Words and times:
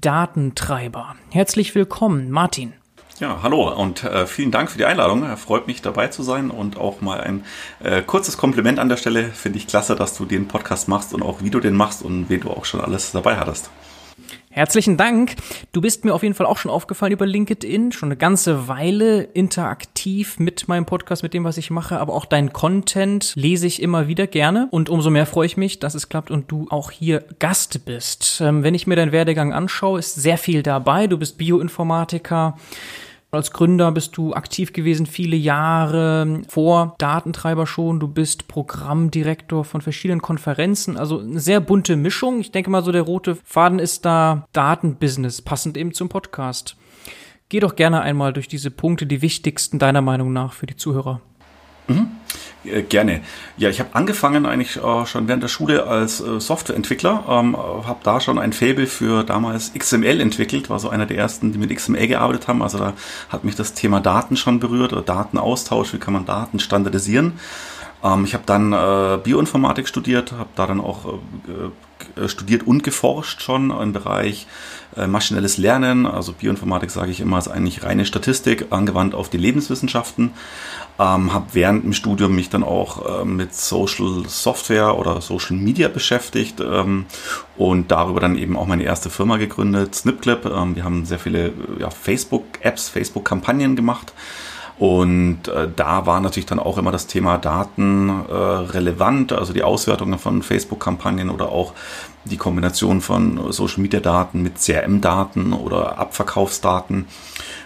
Datentreiber. 0.00 1.16
Herzlich 1.30 1.74
willkommen, 1.74 2.30
Martin. 2.30 2.72
Ja, 3.18 3.40
hallo 3.42 3.70
und 3.70 4.02
äh, 4.02 4.26
vielen 4.26 4.50
Dank 4.50 4.70
für 4.70 4.78
die 4.78 4.86
Einladung. 4.86 5.36
Freut 5.36 5.66
mich 5.66 5.82
dabei 5.82 6.08
zu 6.08 6.22
sein 6.22 6.50
und 6.50 6.78
auch 6.78 7.02
mal 7.02 7.20
ein 7.20 7.44
äh, 7.80 8.00
kurzes 8.00 8.38
Kompliment 8.38 8.78
an 8.78 8.88
der 8.88 8.96
Stelle. 8.96 9.24
Finde 9.24 9.58
ich 9.58 9.66
klasse, 9.66 9.94
dass 9.96 10.16
du 10.16 10.24
den 10.24 10.48
Podcast 10.48 10.88
machst 10.88 11.12
und 11.12 11.22
auch 11.22 11.42
wie 11.42 11.50
du 11.50 11.60
den 11.60 11.74
machst 11.74 12.02
und 12.02 12.30
wen 12.30 12.40
du 12.40 12.50
auch 12.50 12.64
schon 12.64 12.80
alles 12.80 13.12
dabei 13.12 13.36
hattest. 13.36 13.70
Herzlichen 14.52 14.96
Dank. 14.96 15.36
Du 15.72 15.80
bist 15.80 16.04
mir 16.04 16.12
auf 16.12 16.22
jeden 16.22 16.34
Fall 16.34 16.46
auch 16.46 16.58
schon 16.58 16.70
aufgefallen 16.70 17.12
über 17.12 17.24
LinkedIn, 17.24 17.92
schon 17.92 18.08
eine 18.08 18.16
ganze 18.16 18.66
Weile 18.66 19.22
interaktiv 19.22 20.38
mit 20.38 20.66
meinem 20.66 20.86
Podcast, 20.86 21.22
mit 21.22 21.34
dem, 21.34 21.44
was 21.44 21.56
ich 21.56 21.70
mache, 21.70 22.00
aber 22.00 22.14
auch 22.14 22.24
dein 22.24 22.52
Content 22.52 23.32
lese 23.36 23.66
ich 23.66 23.80
immer 23.80 24.08
wieder 24.08 24.26
gerne 24.26 24.68
und 24.72 24.88
umso 24.88 25.10
mehr 25.10 25.26
freue 25.26 25.46
ich 25.46 25.56
mich, 25.56 25.78
dass 25.78 25.94
es 25.94 26.08
klappt 26.08 26.30
und 26.30 26.50
du 26.50 26.66
auch 26.70 26.90
hier 26.90 27.24
Gast 27.38 27.84
bist. 27.84 28.40
Ähm, 28.40 28.64
wenn 28.64 28.74
ich 28.74 28.86
mir 28.86 28.96
deinen 28.96 29.12
Werdegang 29.12 29.52
anschaue, 29.52 30.00
ist 30.00 30.16
sehr 30.16 30.36
viel 30.36 30.62
dabei. 30.62 31.06
Du 31.06 31.16
bist 31.16 31.38
Bioinformatiker. 31.38 32.56
Als 33.32 33.52
Gründer 33.52 33.92
bist 33.92 34.16
du 34.16 34.34
aktiv 34.34 34.72
gewesen, 34.72 35.06
viele 35.06 35.36
Jahre 35.36 36.42
vor 36.48 36.96
Datentreiber 36.98 37.64
schon. 37.64 38.00
Du 38.00 38.08
bist 38.08 38.48
Programmdirektor 38.48 39.64
von 39.64 39.80
verschiedenen 39.80 40.20
Konferenzen. 40.20 40.96
Also 40.96 41.20
eine 41.20 41.38
sehr 41.38 41.60
bunte 41.60 41.94
Mischung. 41.94 42.40
Ich 42.40 42.50
denke 42.50 42.70
mal, 42.70 42.82
so 42.82 42.90
der 42.90 43.02
rote 43.02 43.36
Faden 43.44 43.78
ist 43.78 44.04
da 44.04 44.48
Datenbusiness, 44.52 45.42
passend 45.42 45.76
eben 45.76 45.94
zum 45.94 46.08
Podcast. 46.08 46.76
Geh 47.48 47.60
doch 47.60 47.76
gerne 47.76 48.00
einmal 48.00 48.32
durch 48.32 48.48
diese 48.48 48.72
Punkte, 48.72 49.06
die 49.06 49.22
wichtigsten 49.22 49.78
deiner 49.78 50.02
Meinung 50.02 50.32
nach 50.32 50.52
für 50.52 50.66
die 50.66 50.76
Zuhörer. 50.76 51.20
Mhm. 51.90 52.06
Äh, 52.64 52.82
gerne. 52.82 53.20
Ja, 53.56 53.68
ich 53.68 53.80
habe 53.80 53.90
angefangen 53.94 54.46
eigentlich 54.46 54.76
äh, 54.76 55.06
schon 55.06 55.28
während 55.28 55.42
der 55.42 55.48
Schule 55.48 55.86
als 55.86 56.20
äh, 56.20 56.40
Softwareentwickler, 56.40 57.24
ähm, 57.28 57.56
habe 57.56 58.00
da 58.02 58.20
schon 58.20 58.38
ein 58.38 58.52
Faible 58.52 58.86
für 58.86 59.24
damals 59.24 59.72
XML 59.74 60.20
entwickelt, 60.20 60.70
war 60.70 60.78
so 60.78 60.88
einer 60.88 61.06
der 61.06 61.16
ersten, 61.16 61.52
die 61.52 61.58
mit 61.58 61.74
XML 61.74 62.06
gearbeitet 62.06 62.48
haben. 62.48 62.62
Also 62.62 62.78
da 62.78 62.92
hat 63.28 63.44
mich 63.44 63.56
das 63.56 63.74
Thema 63.74 64.00
Daten 64.00 64.36
schon 64.36 64.60
berührt 64.60 64.92
oder 64.92 65.02
Datenaustausch, 65.02 65.92
wie 65.94 65.98
kann 65.98 66.14
man 66.14 66.26
Daten 66.26 66.58
standardisieren. 66.60 67.34
Ähm, 68.02 68.24
ich 68.24 68.34
habe 68.34 68.44
dann 68.46 68.72
äh, 68.72 69.18
Bioinformatik 69.22 69.88
studiert, 69.88 70.32
habe 70.32 70.50
da 70.56 70.66
dann 70.66 70.80
auch 70.80 71.18
äh, 72.16 72.28
studiert 72.28 72.66
und 72.66 72.82
geforscht 72.82 73.42
schon 73.42 73.70
im 73.70 73.92
Bereich 73.92 74.46
äh, 74.96 75.06
maschinelles 75.06 75.58
Lernen. 75.58 76.06
Also 76.06 76.32
Bioinformatik 76.32 76.90
sage 76.90 77.10
ich 77.10 77.20
immer, 77.20 77.38
ist 77.38 77.48
eigentlich 77.48 77.84
reine 77.84 78.06
Statistik 78.06 78.66
angewandt 78.70 79.14
auf 79.14 79.28
die 79.28 79.36
Lebenswissenschaften. 79.36 80.32
Ähm, 80.98 81.32
habe 81.32 81.46
während 81.52 81.84
dem 81.84 81.92
Studium 81.92 82.34
mich 82.34 82.50
dann 82.50 82.62
auch 82.62 83.22
äh, 83.22 83.24
mit 83.24 83.54
Social 83.54 84.24
Software 84.26 84.98
oder 84.98 85.20
Social 85.20 85.56
Media 85.56 85.88
beschäftigt 85.88 86.60
ähm, 86.60 87.06
und 87.56 87.90
darüber 87.90 88.20
dann 88.20 88.36
eben 88.36 88.56
auch 88.56 88.66
meine 88.66 88.84
erste 88.84 89.10
Firma 89.10 89.36
gegründet, 89.36 89.94
Snipclip. 89.94 90.46
Ähm, 90.46 90.76
wir 90.76 90.84
haben 90.84 91.04
sehr 91.04 91.18
viele 91.18 91.52
ja, 91.78 91.90
Facebook-Apps, 91.90 92.88
Facebook-Kampagnen 92.88 93.76
gemacht. 93.76 94.12
Und 94.80 95.46
äh, 95.48 95.68
da 95.76 96.06
war 96.06 96.22
natürlich 96.22 96.46
dann 96.46 96.58
auch 96.58 96.78
immer 96.78 96.90
das 96.90 97.06
Thema 97.06 97.36
Daten 97.36 98.08
äh, 98.08 98.32
relevant, 98.32 99.30
also 99.30 99.52
die 99.52 99.62
Auswertungen 99.62 100.18
von 100.18 100.42
Facebook-Kampagnen 100.42 101.28
oder 101.28 101.50
auch 101.50 101.74
die 102.24 102.38
Kombination 102.38 103.02
von 103.02 103.52
Social-Media-Daten 103.52 104.40
mit 104.40 104.58
CRM-Daten 104.58 105.52
oder 105.52 105.98
Abverkaufsdaten. 105.98 107.04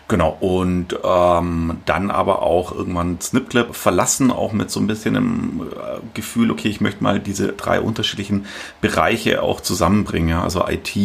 Genau, 0.08 0.36
und 0.40 0.98
ähm, 1.04 1.78
dann 1.86 2.10
aber 2.10 2.42
auch 2.42 2.72
irgendwann 2.72 3.20
Snipclip 3.20 3.76
verlassen, 3.76 4.32
auch 4.32 4.52
mit 4.52 4.72
so 4.72 4.80
ein 4.80 4.88
bisschen 4.88 5.14
dem 5.14 5.62
äh, 5.70 6.00
Gefühl, 6.14 6.50
okay, 6.50 6.68
ich 6.68 6.80
möchte 6.80 7.02
mal 7.02 7.20
diese 7.20 7.52
drei 7.52 7.80
unterschiedlichen 7.80 8.46
Bereiche 8.80 9.40
auch 9.40 9.60
zusammenbringen, 9.60 10.30
ja, 10.30 10.42
also 10.42 10.66
IT, 10.66 10.96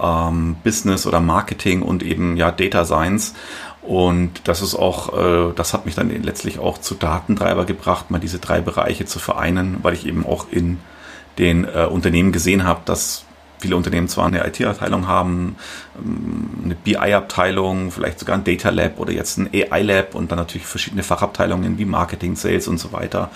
ähm, 0.00 0.56
Business 0.62 1.06
oder 1.06 1.20
Marketing 1.20 1.82
und 1.82 2.02
eben 2.02 2.36
ja 2.36 2.52
Data 2.52 2.84
Science. 2.84 3.34
Und 3.82 4.42
das 4.44 4.62
ist 4.62 4.76
auch, 4.76 5.12
äh, 5.16 5.52
das 5.54 5.74
hat 5.74 5.86
mich 5.86 5.96
dann 5.96 6.08
letztlich 6.22 6.58
auch 6.60 6.78
zu 6.78 6.94
Datentreiber 6.94 7.64
gebracht, 7.64 8.10
mal 8.10 8.20
diese 8.20 8.38
drei 8.38 8.60
Bereiche 8.60 9.06
zu 9.06 9.18
vereinen, 9.18 9.78
weil 9.82 9.94
ich 9.94 10.06
eben 10.06 10.24
auch 10.24 10.46
in 10.50 10.78
den 11.38 11.64
äh, 11.64 11.86
Unternehmen 11.86 12.30
gesehen 12.30 12.64
habe, 12.64 12.82
dass 12.84 13.24
viele 13.58 13.76
Unternehmen 13.76 14.08
zwar 14.08 14.26
eine 14.26 14.46
IT-Abteilung 14.46 15.08
haben, 15.08 15.56
ähm, 15.96 16.50
eine 16.64 16.74
BI-Abteilung, 16.76 17.90
vielleicht 17.90 18.20
sogar 18.20 18.36
ein 18.36 18.44
Data 18.44 18.70
Lab 18.70 19.00
oder 19.00 19.12
jetzt 19.12 19.38
ein 19.38 19.48
AI-Lab 19.52 20.14
und 20.14 20.30
dann 20.30 20.38
natürlich 20.38 20.66
verschiedene 20.66 21.02
Fachabteilungen 21.02 21.78
wie 21.78 21.84
Marketing, 21.84 22.36
Sales 22.36 22.68
und 22.68 22.78
so 22.78 22.92
weiter, 22.92 23.30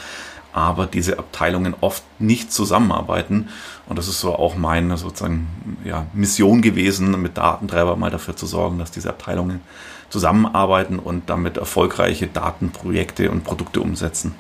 aber 0.53 0.87
diese 0.87 1.19
Abteilungen 1.19 1.75
oft 1.81 2.03
nicht 2.19 2.53
zusammenarbeiten. 2.53 3.49
Und 3.89 3.99
das 3.99 4.09
ist 4.09 4.21
so 4.21 4.35
auch 4.35 4.57
meine 4.57 4.97
sozusagen 4.97 5.79
ja, 5.85 6.07
Mission 6.13 6.63
gewesen, 6.63 7.21
mit 7.21 7.37
Datentreiber 7.37 7.97
mal 7.97 8.11
dafür 8.11 8.37
zu 8.37 8.47
sorgen, 8.47 8.79
dass 8.79 8.91
diese 8.91 9.11
Abteilungen 9.11 9.61
zusammenarbeiten 10.17 10.99
und 10.99 11.29
damit 11.29 11.59
erfolgreiche 11.59 12.27
Datenprojekte 12.27 13.31
und 13.31 13.45
Produkte 13.45 13.83
umsetzen. 13.83 14.35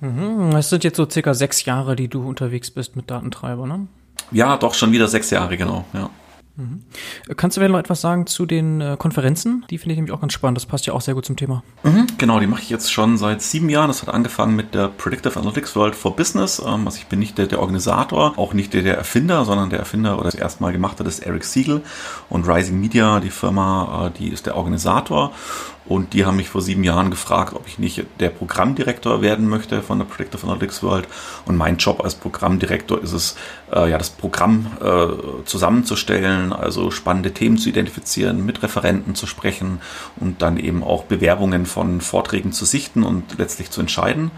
Mhm. 0.00 0.50
Das 0.50 0.68
sind 0.68 0.82
jetzt 0.82 0.96
so 0.96 1.08
circa 1.08 1.32
sechs 1.32 1.64
Jahre, 1.64 1.94
die 1.94 2.08
du 2.08 2.26
unterwegs 2.26 2.72
bist 2.72 2.96
mit 2.96 3.08
Datentreiber, 3.08 3.68
ne? 3.68 3.86
Ja, 4.32 4.56
doch, 4.56 4.74
schon 4.74 4.90
wieder 4.90 5.06
sechs 5.06 5.30
Jahre, 5.30 5.56
genau, 5.56 5.84
ja. 5.92 6.10
Mhm. 6.56 6.82
Kannst 7.36 7.56
du 7.56 7.60
mir 7.60 7.68
noch 7.68 7.78
etwas 7.78 8.02
sagen 8.02 8.26
zu 8.26 8.44
den 8.44 8.80
äh, 8.80 8.96
Konferenzen? 8.98 9.64
Die 9.70 9.78
finde 9.78 9.92
ich 9.92 9.96
nämlich 9.96 10.12
auch 10.12 10.20
ganz 10.20 10.34
spannend. 10.34 10.58
Das 10.58 10.66
passt 10.66 10.86
ja 10.86 10.92
auch 10.92 11.00
sehr 11.00 11.14
gut 11.14 11.24
zum 11.24 11.36
Thema. 11.36 11.62
Mhm, 11.82 12.06
genau, 12.18 12.40
die 12.40 12.46
mache 12.46 12.60
ich 12.60 12.68
jetzt 12.68 12.92
schon 12.92 13.16
seit 13.16 13.40
sieben 13.40 13.70
Jahren. 13.70 13.88
Das 13.88 14.02
hat 14.02 14.12
angefangen 14.12 14.54
mit 14.54 14.74
der 14.74 14.88
Predictive 14.88 15.38
Analytics 15.38 15.74
World 15.76 15.94
for 15.94 16.14
Business. 16.14 16.58
Ähm, 16.58 16.86
also 16.86 16.98
ich 16.98 17.06
bin 17.06 17.18
nicht 17.20 17.38
der, 17.38 17.46
der 17.46 17.60
Organisator, 17.60 18.38
auch 18.38 18.52
nicht 18.52 18.74
der, 18.74 18.82
der 18.82 18.98
Erfinder, 18.98 19.44
sondern 19.44 19.70
der 19.70 19.78
Erfinder 19.78 20.16
oder 20.16 20.24
das 20.24 20.34
erste 20.34 20.62
Mal 20.62 20.72
gemacht 20.72 21.00
hat, 21.00 21.06
ist 21.06 21.20
Eric 21.20 21.44
Siegel. 21.44 21.82
Und 22.28 22.46
Rising 22.46 22.78
Media, 22.78 23.20
die 23.20 23.30
Firma, 23.30 24.08
äh, 24.08 24.18
die 24.18 24.28
ist 24.28 24.46
der 24.46 24.56
Organisator. 24.56 25.32
Und 25.84 26.12
die 26.12 26.24
haben 26.24 26.36
mich 26.36 26.48
vor 26.48 26.62
sieben 26.62 26.84
Jahren 26.84 27.10
gefragt, 27.10 27.54
ob 27.54 27.66
ich 27.66 27.78
nicht 27.78 28.04
der 28.20 28.30
Programmdirektor 28.30 29.20
werden 29.20 29.48
möchte 29.48 29.82
von 29.82 29.98
der 29.98 30.06
Predictive 30.06 30.44
Analytics 30.44 30.82
World. 30.82 31.08
Und 31.44 31.56
mein 31.56 31.76
Job 31.76 32.02
als 32.04 32.14
Programmdirektor 32.14 33.02
ist 33.02 33.12
es, 33.12 33.36
äh, 33.72 33.90
ja, 33.90 33.98
das 33.98 34.10
Programm 34.10 34.68
äh, 34.80 35.44
zusammenzustellen, 35.44 36.52
also 36.52 36.90
spannende 36.90 37.32
Themen 37.32 37.58
zu 37.58 37.68
identifizieren, 37.68 38.46
mit 38.46 38.62
Referenten 38.62 39.14
zu 39.14 39.26
sprechen 39.26 39.80
und 40.16 40.40
dann 40.40 40.56
eben 40.56 40.84
auch 40.84 41.04
Bewerbungen 41.04 41.66
von 41.66 42.00
Vorträgen 42.00 42.52
zu 42.52 42.64
sichten 42.64 43.02
und 43.02 43.38
letztlich 43.38 43.70
zu 43.70 43.80
entscheiden. 43.80 44.30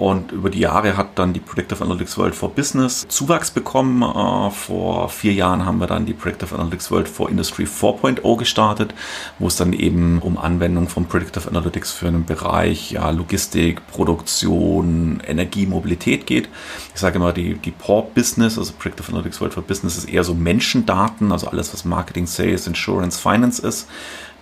Und 0.00 0.32
über 0.32 0.48
die 0.48 0.60
Jahre 0.60 0.96
hat 0.96 1.18
dann 1.18 1.34
die 1.34 1.40
Predictive 1.40 1.84
Analytics 1.84 2.16
World 2.16 2.34
for 2.34 2.48
Business 2.54 3.06
Zuwachs 3.08 3.50
bekommen. 3.50 4.00
Äh, 4.00 4.50
vor 4.50 5.10
vier 5.10 5.34
Jahren 5.34 5.66
haben 5.66 5.76
wir 5.76 5.86
dann 5.86 6.06
die 6.06 6.14
Predictive 6.14 6.54
Analytics 6.54 6.90
World 6.90 7.06
for 7.06 7.28
Industry 7.28 7.64
4.0 7.64 8.38
gestartet, 8.38 8.94
wo 9.38 9.48
es 9.48 9.56
dann 9.56 9.74
eben 9.74 10.20
um 10.20 10.38
Anwendung 10.38 10.88
von 10.88 11.04
Predictive 11.04 11.46
Analytics 11.46 11.92
für 11.92 12.08
einen 12.08 12.24
Bereich 12.24 12.92
ja, 12.92 13.10
Logistik, 13.10 13.86
Produktion, 13.88 15.20
Energie, 15.26 15.66
Mobilität 15.66 16.26
geht. 16.26 16.48
Ich 16.94 17.00
sage 17.00 17.16
immer, 17.16 17.34
die, 17.34 17.56
die 17.56 17.70
Port 17.70 18.14
Business, 18.14 18.56
also 18.56 18.72
Predictive 18.78 19.12
Analytics 19.12 19.42
World 19.42 19.52
for 19.52 19.62
Business, 19.62 19.98
ist 19.98 20.08
eher 20.08 20.24
so 20.24 20.32
Menschendaten, 20.32 21.30
also 21.30 21.48
alles, 21.48 21.74
was 21.74 21.84
Marketing, 21.84 22.26
Sales, 22.26 22.66
Insurance, 22.66 23.20
Finance 23.20 23.60
ist. 23.60 23.86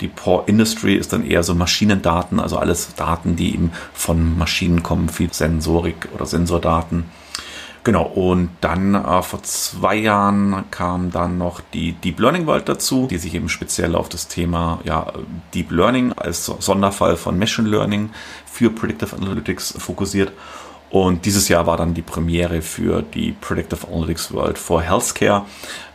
Die 0.01 0.09
Poor 0.09 0.45
Industry 0.47 0.95
ist 0.95 1.13
dann 1.13 1.25
eher 1.25 1.43
so 1.43 1.55
Maschinendaten, 1.55 2.41
also 2.41 2.59
alles 2.59 2.95
Daten, 2.95 3.37
die 3.37 3.55
eben 3.55 3.73
von 3.93 4.39
Maschinen 4.39 4.83
kommen, 4.83 5.09
viel 5.09 5.33
Sensorik 5.33 6.09
oder 6.15 6.27
Sensordaten. 6.27 7.05
Genau, 7.85 8.03
und 8.03 8.51
dann 8.61 8.95
äh, 8.95 9.23
vor 9.23 9.43
zwei 9.45 9.97
Jahren 9.97 10.65
kam 10.71 11.11
dann 11.11 11.39
noch 11.39 11.61
die 11.73 11.93
Deep 11.93 12.21
Learning 12.21 12.47
World 12.47 12.69
dazu, 12.69 13.07
die 13.11 13.19
sich 13.19 13.35
eben 13.35 13.49
speziell 13.49 13.95
auf 13.95 14.09
das 14.09 14.29
Thema 14.29 14.81
ja, 14.85 15.11
Deep 15.55 15.71
Learning 15.71 16.13
als 16.13 16.45
Sonderfall 16.47 17.17
von 17.17 17.39
Machine 17.39 17.69
Learning 17.69 18.11
für 18.45 18.71
Predictive 18.71 19.17
Analytics 19.17 19.77
fokussiert. 19.79 20.33
Und 20.91 21.25
dieses 21.27 21.49
Jahr 21.49 21.67
war 21.67 21.77
dann 21.77 21.95
die 21.95 22.03
Premiere 22.03 22.63
für 22.63 23.03
die 23.03 23.33
Predictive 23.33 23.87
Analytics 23.87 24.33
World 24.33 24.59
for 24.59 24.83
Healthcare, 24.83 25.45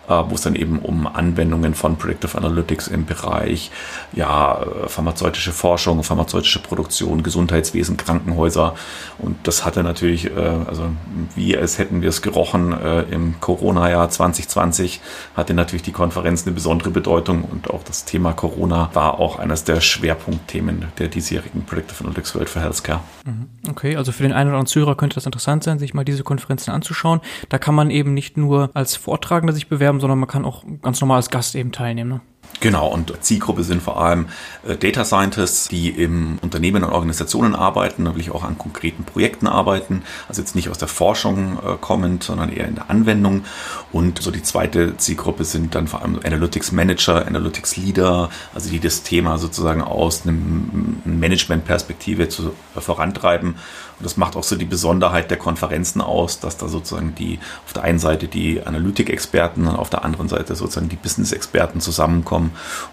wo 0.08 0.36
es 0.36 0.42
dann 0.42 0.56
eben 0.56 0.80
um 0.80 1.08
Anwendungen 1.08 1.74
von 1.74 1.98
Predictive 1.98 2.38
Analytics 2.38 2.88
im 2.88 3.06
Bereich 3.06 3.72
ja, 4.14 4.62
äh, 4.62 4.88
pharmazeutische 4.88 5.52
Forschung, 5.52 6.04
pharmazeutische 6.04 6.60
Produktion, 6.60 7.24
Gesundheitswesen, 7.24 7.98
Krankenhäuser. 7.98 8.76
Und 9.20 9.38
das 9.48 9.66
hatte 9.66 9.84
natürlich, 9.84 10.26
äh, 10.26 10.40
also 10.68 10.90
wie 11.36 11.58
als 11.58 11.78
hätten 11.78 12.02
wir 12.02 12.10
es 12.10 12.22
gerochen 12.22 12.76
im 13.12 13.36
Corona-Jahr 13.40 14.10
2020, 14.10 15.02
hatte 15.36 15.54
natürlich 15.54 15.84
die 15.84 15.92
Konferenz 15.92 16.46
eine 16.46 16.54
besondere 16.54 16.90
Bedeutung 16.90 17.44
und 17.44 17.70
auch 17.70 17.84
das 17.84 18.06
Thema 18.06 18.34
Corona 18.34 18.90
war 18.94 19.20
auch 19.20 19.40
eines 19.40 19.64
der 19.64 19.82
Schwerpunktthemen 19.82 20.86
der 20.98 21.08
diesjährigen 21.08 21.66
Predictive 21.66 22.04
Analytics 22.04 22.36
World 22.36 22.50
for 22.50 22.62
Healthcare. 22.62 23.02
Mhm. 23.26 23.48
Okay, 23.70 23.96
also 23.96 24.12
für 24.12 24.24
den 24.24 24.34
einen 24.34 24.50
oder 24.50 24.58
anderen 24.58 24.68
Zuhörer 24.68 24.96
könnte 24.96 25.16
das 25.16 25.26
interessant 25.26 25.64
sein, 25.64 25.80
sich 25.80 25.94
mal 25.94 26.04
diese 26.04 26.24
Konferenzen 26.24 26.72
anzuschauen. 26.72 27.22
Da 27.50 27.58
kann 27.58 27.76
man 27.76 27.90
eben 27.90 28.14
nicht 28.14 28.38
nur 28.38 28.70
als 28.74 28.96
Vortragender 28.96 29.54
sich 29.54 29.68
bewerben, 29.68 29.93
sondern 30.00 30.20
man 30.20 30.30
kann 30.30 30.46
auch 30.46 30.64
ganz 30.82 31.02
normal 31.02 31.18
als 31.18 31.30
Gast 31.30 31.56
eben 31.56 31.72
teilnehmen. 31.72 32.10
Ne? 32.10 32.22
Genau, 32.60 32.88
und 32.88 33.14
Zielgruppe 33.22 33.64
sind 33.64 33.82
vor 33.82 34.00
allem 34.00 34.28
äh, 34.66 34.78
Data 34.78 35.04
Scientists, 35.04 35.68
die 35.68 35.90
im 35.90 36.38
Unternehmen 36.42 36.84
und 36.84 36.92
Organisationen 36.92 37.56
arbeiten, 37.56 38.04
natürlich 38.04 38.32
auch 38.32 38.44
an 38.44 38.58
konkreten 38.58 39.04
Projekten 39.04 39.48
arbeiten, 39.48 40.04
also 40.30 40.42
jetzt 40.42 40.56
nicht 40.56 40.70
aus 40.70 40.78
der 40.78 40.88
Forschung 40.88 41.58
äh, 41.58 41.76
kommend, 41.82 42.24
sondern 42.24 42.50
eher 42.50 42.68
in 42.68 42.76
der 42.76 42.90
Anwendung. 42.90 43.44
Und 43.92 44.22
so 44.22 44.32
die 44.32 44.44
zweite 44.44 44.96
Zielgruppe 44.98 45.44
sind 45.44 45.76
dann 45.76 45.88
vor 45.88 46.02
allem 46.02 46.20
Analytics 46.24 46.72
Manager, 46.72 47.26
Analytics 47.28 47.76
Leader, 47.76 48.30
also 48.54 48.70
die 48.70 48.80
das 48.80 49.04
Thema 49.04 49.38
sozusagen 49.38 49.82
aus 49.82 50.24
einem 50.24 51.02
Management-Perspektive 51.06 52.30
zu, 52.30 52.54
äh, 52.76 52.82
vorantreiben 52.82 53.56
und 54.00 54.06
das 54.06 54.18
macht 54.18 54.36
auch 54.36 54.44
so 54.44 54.58
die 54.58 54.66
Besonderheit 54.66 55.30
der 55.32 55.38
Konferenzen 55.38 56.02
aus, 56.02 56.42
dass 56.42 56.58
da 56.58 56.68
sozusagen 56.68 57.16
die 57.16 57.40
auf 57.66 57.72
der 57.72 57.84
einen 57.84 58.00
Seite 58.00 58.28
die 58.28 58.62
Analytik-Experten 58.62 59.66
und 59.66 59.76
auf 59.76 59.90
der 59.90 60.04
anderen 60.04 60.28
Seite 60.28 60.56
sozusagen 60.56 60.90
die 60.90 60.98
Business-Experten 60.98 61.80
zusammenkommen. 61.80 62.43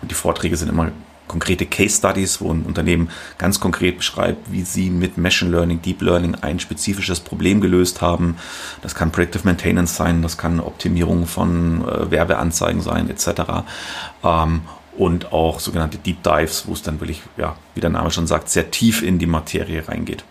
Und 0.02 0.10
die 0.10 0.14
Vorträge 0.14 0.56
sind 0.56 0.68
immer 0.68 0.90
konkrete 1.30 1.64
Case 1.64 1.96
Studies, 1.96 2.40
wo 2.40 2.52
ein 2.52 2.64
Unternehmen 2.64 3.08
ganz 3.38 3.60
konkret 3.60 3.98
beschreibt, 3.98 4.50
wie 4.50 4.62
sie 4.62 4.90
mit 4.90 5.16
Machine 5.16 5.52
Learning, 5.52 5.80
Deep 5.80 6.02
Learning 6.02 6.34
ein 6.34 6.58
spezifisches 6.58 7.20
Problem 7.20 7.60
gelöst 7.60 8.00
haben. 8.00 8.36
Das 8.82 8.96
kann 8.96 9.12
Predictive 9.12 9.44
Maintenance 9.44 9.94
sein, 9.94 10.22
das 10.22 10.36
kann 10.36 10.58
Optimierung 10.58 11.26
von 11.26 11.86
äh, 11.86 12.10
Werbeanzeigen 12.10 12.80
sein, 12.80 13.08
etc. 13.08 13.62
Ähm, 14.24 14.62
und 14.98 15.32
auch 15.32 15.60
sogenannte 15.60 15.98
Deep 15.98 16.22
Dives, 16.24 16.66
wo 16.66 16.72
es 16.72 16.82
dann 16.82 17.00
wirklich, 17.00 17.22
ja, 17.36 17.56
wie 17.76 17.80
der 17.80 17.90
Name 17.90 18.10
schon 18.10 18.26
sagt, 18.26 18.48
sehr 18.48 18.72
tief 18.72 19.02
in 19.02 19.20
die 19.20 19.26
Materie 19.26 19.86
reingeht. 19.86 20.24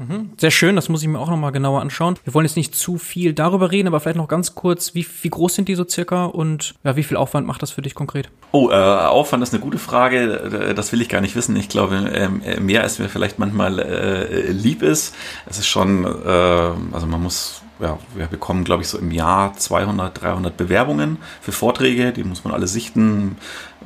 Mhm. 0.00 0.30
Sehr 0.38 0.50
schön, 0.50 0.76
das 0.76 0.88
muss 0.88 1.02
ich 1.02 1.08
mir 1.08 1.18
auch 1.18 1.28
nochmal 1.28 1.52
genauer 1.52 1.82
anschauen. 1.82 2.18
Wir 2.24 2.32
wollen 2.32 2.46
jetzt 2.46 2.56
nicht 2.56 2.74
zu 2.74 2.96
viel 2.96 3.34
darüber 3.34 3.70
reden, 3.70 3.86
aber 3.86 4.00
vielleicht 4.00 4.16
noch 4.16 4.28
ganz 4.28 4.54
kurz, 4.54 4.94
wie, 4.94 5.06
wie 5.20 5.28
groß 5.28 5.54
sind 5.54 5.68
die 5.68 5.74
so 5.74 5.86
circa 5.86 6.24
und 6.24 6.74
ja, 6.84 6.96
wie 6.96 7.02
viel 7.02 7.18
Aufwand 7.18 7.46
macht 7.46 7.60
das 7.60 7.70
für 7.70 7.82
dich 7.82 7.94
konkret? 7.94 8.30
Oh, 8.52 8.70
äh, 8.70 8.74
Aufwand 8.74 9.42
ist 9.42 9.52
eine 9.52 9.62
gute 9.62 9.78
Frage. 9.78 10.72
Das 10.74 10.90
will 10.92 11.02
ich 11.02 11.10
gar 11.10 11.20
nicht 11.20 11.36
wissen. 11.36 11.54
Ich 11.56 11.68
glaube, 11.68 11.96
ähm, 12.14 12.40
mehr 12.64 12.82
als 12.82 12.98
mir 12.98 13.10
vielleicht 13.10 13.38
manchmal 13.38 13.78
äh, 13.78 14.50
lieb 14.50 14.82
ist. 14.82 15.14
Es 15.46 15.58
ist 15.58 15.68
schon, 15.68 16.06
äh, 16.06 16.08
also 16.08 17.06
man 17.06 17.22
muss 17.22 17.62
ja, 17.78 17.98
wir 18.14 18.26
bekommen, 18.26 18.64
glaube 18.64 18.82
ich, 18.82 18.88
so 18.88 18.98
im 18.98 19.10
Jahr 19.10 19.54
200, 19.54 20.22
300 20.22 20.56
Bewerbungen 20.56 21.18
für 21.40 21.52
Vorträge. 21.52 22.12
Die 22.12 22.24
muss 22.24 22.44
man 22.44 22.52
alle 22.52 22.66
sichten 22.66 23.36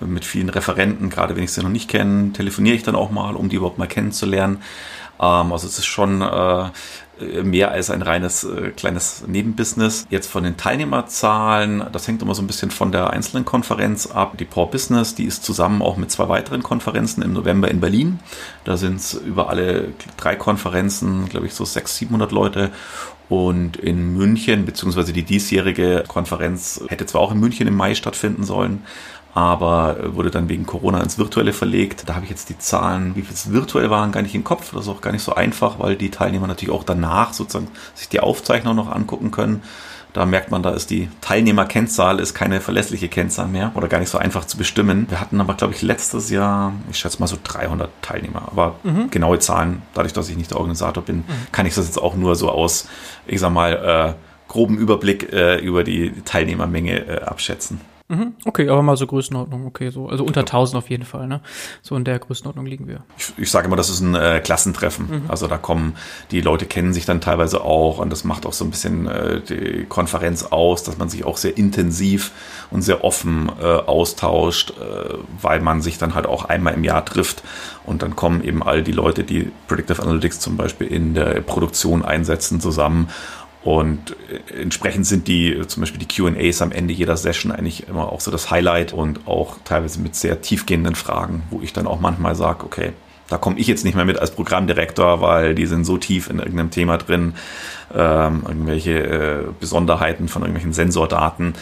mit 0.00 0.24
vielen 0.24 0.48
Referenten. 0.48 1.10
Gerade 1.10 1.36
wenn 1.36 1.44
ich 1.44 1.52
sie 1.52 1.62
noch 1.62 1.70
nicht 1.70 1.88
kenne, 1.88 2.32
telefoniere 2.32 2.74
ich 2.74 2.82
dann 2.82 2.96
auch 2.96 3.10
mal, 3.10 3.36
um 3.36 3.48
die 3.48 3.56
überhaupt 3.56 3.78
mal 3.78 3.86
kennenzulernen. 3.86 4.58
Ähm, 5.20 5.52
also 5.52 5.66
es 5.66 5.78
ist 5.78 5.86
schon 5.86 6.22
äh, 6.22 6.70
mehr 7.42 7.70
als 7.70 7.90
ein 7.90 8.02
reines 8.02 8.44
äh, 8.44 8.70
kleines 8.70 9.24
Nebenbusiness. 9.26 10.06
Jetzt 10.10 10.28
von 10.28 10.42
den 10.42 10.56
Teilnehmerzahlen, 10.56 11.84
das 11.92 12.08
hängt 12.08 12.22
immer 12.22 12.34
so 12.34 12.42
ein 12.42 12.46
bisschen 12.46 12.70
von 12.70 12.92
der 12.92 13.10
einzelnen 13.10 13.44
Konferenz 13.44 14.06
ab. 14.06 14.36
Die 14.38 14.44
Power 14.44 14.70
Business, 14.70 15.14
die 15.14 15.24
ist 15.24 15.44
zusammen 15.44 15.82
auch 15.82 15.96
mit 15.96 16.10
zwei 16.10 16.28
weiteren 16.28 16.62
Konferenzen 16.62 17.22
im 17.22 17.32
November 17.32 17.70
in 17.70 17.80
Berlin. 17.80 18.18
Da 18.64 18.76
sind 18.76 18.96
es 18.96 19.14
über 19.14 19.48
alle 19.48 19.88
drei 20.16 20.34
Konferenzen, 20.34 21.28
glaube 21.28 21.46
ich, 21.46 21.54
so 21.54 21.64
600, 21.64 21.94
700 21.94 22.32
Leute. 22.32 22.70
Und 23.28 23.78
in 23.78 24.14
München, 24.14 24.66
beziehungsweise 24.66 25.12
die 25.12 25.22
diesjährige 25.22 26.04
Konferenz 26.06 26.82
hätte 26.88 27.06
zwar 27.06 27.22
auch 27.22 27.32
in 27.32 27.40
München 27.40 27.66
im 27.66 27.74
Mai 27.74 27.94
stattfinden 27.94 28.44
sollen, 28.44 28.84
aber 29.34 30.14
wurde 30.14 30.30
dann 30.30 30.48
wegen 30.48 30.64
Corona 30.64 31.02
ins 31.02 31.18
Virtuelle 31.18 31.52
verlegt. 31.52 32.08
Da 32.08 32.14
habe 32.14 32.24
ich 32.24 32.30
jetzt 32.30 32.48
die 32.48 32.58
Zahlen, 32.58 33.16
wie 33.16 33.22
viel 33.22 33.34
es 33.34 33.52
virtuell 33.52 33.90
waren, 33.90 34.12
gar 34.12 34.22
nicht 34.22 34.34
im 34.34 34.44
Kopf. 34.44 34.72
Das 34.72 34.82
ist 34.82 34.88
auch 34.88 35.00
gar 35.00 35.10
nicht 35.10 35.24
so 35.24 35.34
einfach, 35.34 35.80
weil 35.80 35.96
die 35.96 36.10
Teilnehmer 36.10 36.46
natürlich 36.46 36.72
auch 36.72 36.84
danach 36.84 37.32
sozusagen 37.32 37.68
sich 37.94 38.08
die 38.08 38.20
Aufzeichnung 38.20 38.76
noch 38.76 38.90
angucken 38.90 39.32
können. 39.32 39.62
Da 40.12 40.24
merkt 40.24 40.52
man, 40.52 40.62
da 40.62 40.70
ist 40.70 40.90
die 40.90 41.08
Teilnehmerkennzahl 41.20 42.20
ist 42.20 42.34
keine 42.34 42.60
verlässliche 42.60 43.08
Kennzahl 43.08 43.48
mehr 43.48 43.72
oder 43.74 43.88
gar 43.88 43.98
nicht 43.98 44.10
so 44.10 44.18
einfach 44.18 44.44
zu 44.44 44.56
bestimmen. 44.56 45.06
Wir 45.10 45.20
hatten 45.20 45.40
aber, 45.40 45.54
glaube 45.54 45.74
ich, 45.74 45.82
letztes 45.82 46.30
Jahr, 46.30 46.72
ich 46.88 46.98
schätze 46.98 47.18
mal 47.18 47.26
so 47.26 47.36
300 47.42 47.90
Teilnehmer. 48.00 48.42
Aber 48.46 48.76
mhm. 48.84 49.10
genaue 49.10 49.40
Zahlen, 49.40 49.82
dadurch, 49.94 50.12
dass 50.12 50.28
ich 50.28 50.36
nicht 50.36 50.52
der 50.52 50.58
Organisator 50.58 51.02
bin, 51.02 51.16
mhm. 51.16 51.24
kann 51.50 51.66
ich 51.66 51.74
das 51.74 51.86
jetzt 51.86 52.00
auch 52.00 52.14
nur 52.14 52.36
so 52.36 52.48
aus, 52.48 52.86
ich 53.26 53.40
sag 53.40 53.50
mal, 53.50 54.14
äh, 54.14 54.14
groben 54.46 54.78
Überblick 54.78 55.32
äh, 55.32 55.56
über 55.56 55.82
die 55.82 56.12
Teilnehmermenge 56.24 57.08
äh, 57.08 57.22
abschätzen. 57.22 57.80
Mhm, 58.08 58.34
okay, 58.44 58.68
aber 58.68 58.82
mal 58.82 58.98
so 58.98 59.06
Größenordnung, 59.06 59.64
okay, 59.66 59.88
so, 59.88 60.08
also 60.08 60.24
unter 60.24 60.40
1000 60.40 60.76
auf 60.76 60.90
jeden 60.90 61.04
Fall, 61.04 61.26
ne? 61.26 61.40
So 61.80 61.96
in 61.96 62.04
der 62.04 62.18
Größenordnung 62.18 62.66
liegen 62.66 62.86
wir. 62.86 63.02
Ich, 63.16 63.32
ich 63.38 63.50
sage 63.50 63.66
immer, 63.66 63.76
das 63.76 63.88
ist 63.88 64.00
ein 64.00 64.14
äh, 64.14 64.40
Klassentreffen. 64.44 65.06
Mhm. 65.08 65.22
Also 65.28 65.46
da 65.46 65.56
kommen, 65.56 65.96
die 66.30 66.42
Leute 66.42 66.66
kennen 66.66 66.92
sich 66.92 67.06
dann 67.06 67.22
teilweise 67.22 67.62
auch 67.62 68.00
und 68.00 68.10
das 68.10 68.24
macht 68.24 68.44
auch 68.44 68.52
so 68.52 68.66
ein 68.66 68.70
bisschen 68.70 69.06
äh, 69.06 69.40
die 69.40 69.86
Konferenz 69.88 70.42
aus, 70.44 70.82
dass 70.82 70.98
man 70.98 71.08
sich 71.08 71.24
auch 71.24 71.38
sehr 71.38 71.56
intensiv 71.56 72.32
und 72.70 72.82
sehr 72.82 73.04
offen 73.04 73.50
äh, 73.58 73.64
austauscht, 73.64 74.74
äh, 74.78 75.14
weil 75.40 75.60
man 75.60 75.80
sich 75.80 75.96
dann 75.96 76.14
halt 76.14 76.26
auch 76.26 76.44
einmal 76.44 76.74
im 76.74 76.84
Jahr 76.84 77.06
trifft 77.06 77.42
und 77.84 78.02
dann 78.02 78.16
kommen 78.16 78.44
eben 78.44 78.62
all 78.62 78.82
die 78.82 78.92
Leute, 78.92 79.24
die 79.24 79.50
Predictive 79.66 80.02
Analytics 80.02 80.40
zum 80.40 80.58
Beispiel 80.58 80.88
in 80.88 81.14
der 81.14 81.40
Produktion 81.40 82.04
einsetzen, 82.04 82.60
zusammen 82.60 83.08
und 83.64 84.14
entsprechend 84.60 85.06
sind 85.06 85.26
die, 85.26 85.58
zum 85.66 85.80
Beispiel 85.80 85.98
die 85.98 86.06
QAs 86.06 86.60
am 86.60 86.70
Ende 86.70 86.92
jeder 86.92 87.16
Session 87.16 87.50
eigentlich 87.50 87.88
immer 87.88 88.12
auch 88.12 88.20
so 88.20 88.30
das 88.30 88.50
Highlight 88.50 88.92
und 88.92 89.26
auch 89.26 89.56
teilweise 89.64 90.00
mit 90.00 90.14
sehr 90.14 90.42
tiefgehenden 90.42 90.94
Fragen, 90.94 91.44
wo 91.50 91.62
ich 91.62 91.72
dann 91.72 91.86
auch 91.86 91.98
manchmal 91.98 92.34
sage, 92.34 92.64
okay, 92.66 92.92
da 93.28 93.38
komme 93.38 93.58
ich 93.58 93.66
jetzt 93.66 93.86
nicht 93.86 93.94
mehr 93.94 94.04
mit 94.04 94.18
als 94.18 94.32
Programmdirektor, 94.32 95.22
weil 95.22 95.54
die 95.54 95.64
sind 95.64 95.84
so 95.84 95.96
tief 95.96 96.28
in 96.28 96.40
irgendeinem 96.40 96.70
Thema 96.70 96.98
drin, 96.98 97.34
ähm, 97.94 98.42
irgendwelche 98.46 98.98
äh, 98.98 99.44
Besonderheiten 99.58 100.28
von 100.28 100.42
irgendwelchen 100.42 100.74
Sensordaten, 100.74 101.54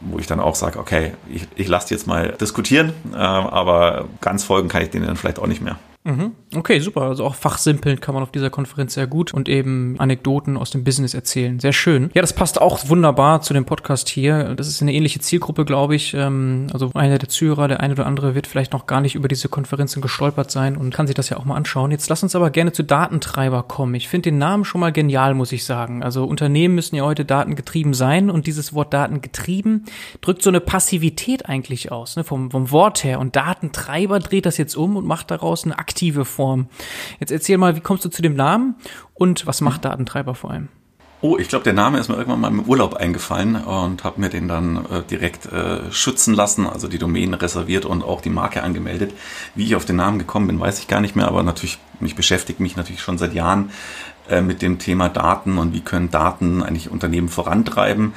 wo 0.00 0.18
ich 0.18 0.26
dann 0.26 0.40
auch 0.40 0.56
sage, 0.56 0.78
okay, 0.78 1.14
ich, 1.32 1.48
ich 1.56 1.68
lasse 1.68 1.94
jetzt 1.94 2.06
mal 2.06 2.34
diskutieren, 2.38 2.92
äh, 3.14 3.16
aber 3.16 4.08
ganz 4.20 4.44
folgen 4.44 4.68
kann 4.68 4.82
ich 4.82 4.90
denen 4.90 5.06
dann 5.06 5.16
vielleicht 5.16 5.38
auch 5.38 5.46
nicht 5.46 5.62
mehr. 5.62 5.78
Mhm. 6.06 6.32
Okay, 6.54 6.78
super. 6.78 7.02
Also 7.02 7.24
auch 7.24 7.34
fachsimpeln 7.34 8.00
kann 8.00 8.14
man 8.14 8.22
auf 8.22 8.30
dieser 8.30 8.48
Konferenz 8.48 8.94
sehr 8.94 9.08
gut 9.08 9.34
und 9.34 9.48
eben 9.48 9.96
Anekdoten 9.98 10.56
aus 10.56 10.70
dem 10.70 10.84
Business 10.84 11.14
erzählen. 11.14 11.58
Sehr 11.58 11.72
schön. 11.72 12.10
Ja, 12.14 12.20
das 12.20 12.32
passt 12.32 12.60
auch 12.60 12.88
wunderbar 12.88 13.42
zu 13.42 13.52
dem 13.52 13.64
Podcast 13.64 14.08
hier. 14.08 14.54
Das 14.54 14.68
ist 14.68 14.80
eine 14.80 14.92
ähnliche 14.92 15.18
Zielgruppe, 15.18 15.64
glaube 15.64 15.96
ich. 15.96 16.14
Ähm, 16.14 16.68
also 16.72 16.92
einer 16.94 17.18
der 17.18 17.28
Zuhörer, 17.28 17.66
der 17.66 17.80
eine 17.80 17.94
oder 17.94 18.06
andere 18.06 18.36
wird 18.36 18.46
vielleicht 18.46 18.72
noch 18.72 18.86
gar 18.86 19.00
nicht 19.00 19.16
über 19.16 19.26
diese 19.26 19.48
Konferenzen 19.48 20.00
gestolpert 20.00 20.52
sein 20.52 20.76
und 20.76 20.94
kann 20.94 21.08
sich 21.08 21.16
das 21.16 21.28
ja 21.28 21.38
auch 21.38 21.44
mal 21.44 21.56
anschauen. 21.56 21.90
Jetzt 21.90 22.08
lass 22.08 22.22
uns 22.22 22.36
aber 22.36 22.50
gerne 22.50 22.70
zu 22.70 22.84
Datentreiber 22.84 23.64
kommen. 23.64 23.96
Ich 23.96 24.08
finde 24.08 24.30
den 24.30 24.38
Namen 24.38 24.64
schon 24.64 24.80
mal 24.80 24.92
genial, 24.92 25.34
muss 25.34 25.50
ich 25.50 25.64
sagen. 25.64 26.04
Also 26.04 26.24
Unternehmen 26.24 26.76
müssen 26.76 26.94
ja 26.94 27.02
heute 27.02 27.24
datengetrieben 27.24 27.94
sein 27.94 28.30
und 28.30 28.46
dieses 28.46 28.72
Wort 28.72 28.94
datengetrieben 28.94 29.86
drückt 30.20 30.42
so 30.42 30.50
eine 30.50 30.60
Passivität 30.60 31.46
eigentlich 31.46 31.90
aus, 31.90 32.14
ne, 32.14 32.22
vom, 32.22 32.52
vom 32.52 32.70
Wort 32.70 33.02
her. 33.02 33.18
Und 33.18 33.34
Datentreiber 33.34 34.20
dreht 34.20 34.46
das 34.46 34.56
jetzt 34.56 34.76
um 34.76 34.96
und 34.96 35.04
macht 35.04 35.32
daraus 35.32 35.64
eine 35.64 35.76
aktive 35.96 36.26
Form. 36.26 36.68
Jetzt 37.20 37.32
erzähl 37.32 37.56
mal, 37.56 37.74
wie 37.74 37.80
kommst 37.80 38.04
du 38.04 38.10
zu 38.10 38.20
dem 38.20 38.34
Namen 38.34 38.74
und 39.14 39.46
was 39.46 39.62
macht 39.62 39.86
Datentreiber 39.86 40.34
vor 40.34 40.50
allem? 40.50 40.68
Oh, 41.22 41.38
ich 41.38 41.48
glaube, 41.48 41.64
der 41.64 41.72
Name 41.72 41.98
ist 41.98 42.10
mir 42.10 42.16
irgendwann 42.16 42.40
mal 42.40 42.48
im 42.48 42.60
Urlaub 42.64 42.94
eingefallen 42.94 43.56
und 43.56 44.04
habe 44.04 44.20
mir 44.20 44.28
den 44.28 44.46
dann 44.46 44.84
äh, 44.84 45.02
direkt 45.10 45.46
äh, 45.46 45.90
schützen 45.90 46.34
lassen, 46.34 46.66
also 46.66 46.86
die 46.86 46.98
Domain 46.98 47.32
reserviert 47.32 47.86
und 47.86 48.04
auch 48.04 48.20
die 48.20 48.28
Marke 48.28 48.62
angemeldet. 48.62 49.14
Wie 49.54 49.64
ich 49.64 49.74
auf 49.74 49.86
den 49.86 49.96
Namen 49.96 50.18
gekommen 50.18 50.48
bin, 50.48 50.60
weiß 50.60 50.78
ich 50.80 50.88
gar 50.88 51.00
nicht 51.00 51.16
mehr, 51.16 51.28
aber 51.28 51.42
natürlich, 51.42 51.78
mich 51.98 52.14
beschäftigt 52.14 52.60
mich 52.60 52.76
natürlich 52.76 53.00
schon 53.00 53.16
seit 53.16 53.32
Jahren 53.32 53.70
äh, 54.28 54.42
mit 54.42 54.60
dem 54.60 54.78
Thema 54.78 55.08
Daten 55.08 55.56
und 55.56 55.72
wie 55.72 55.80
können 55.80 56.10
Daten 56.10 56.62
eigentlich 56.62 56.90
Unternehmen 56.90 57.30
vorantreiben 57.30 58.12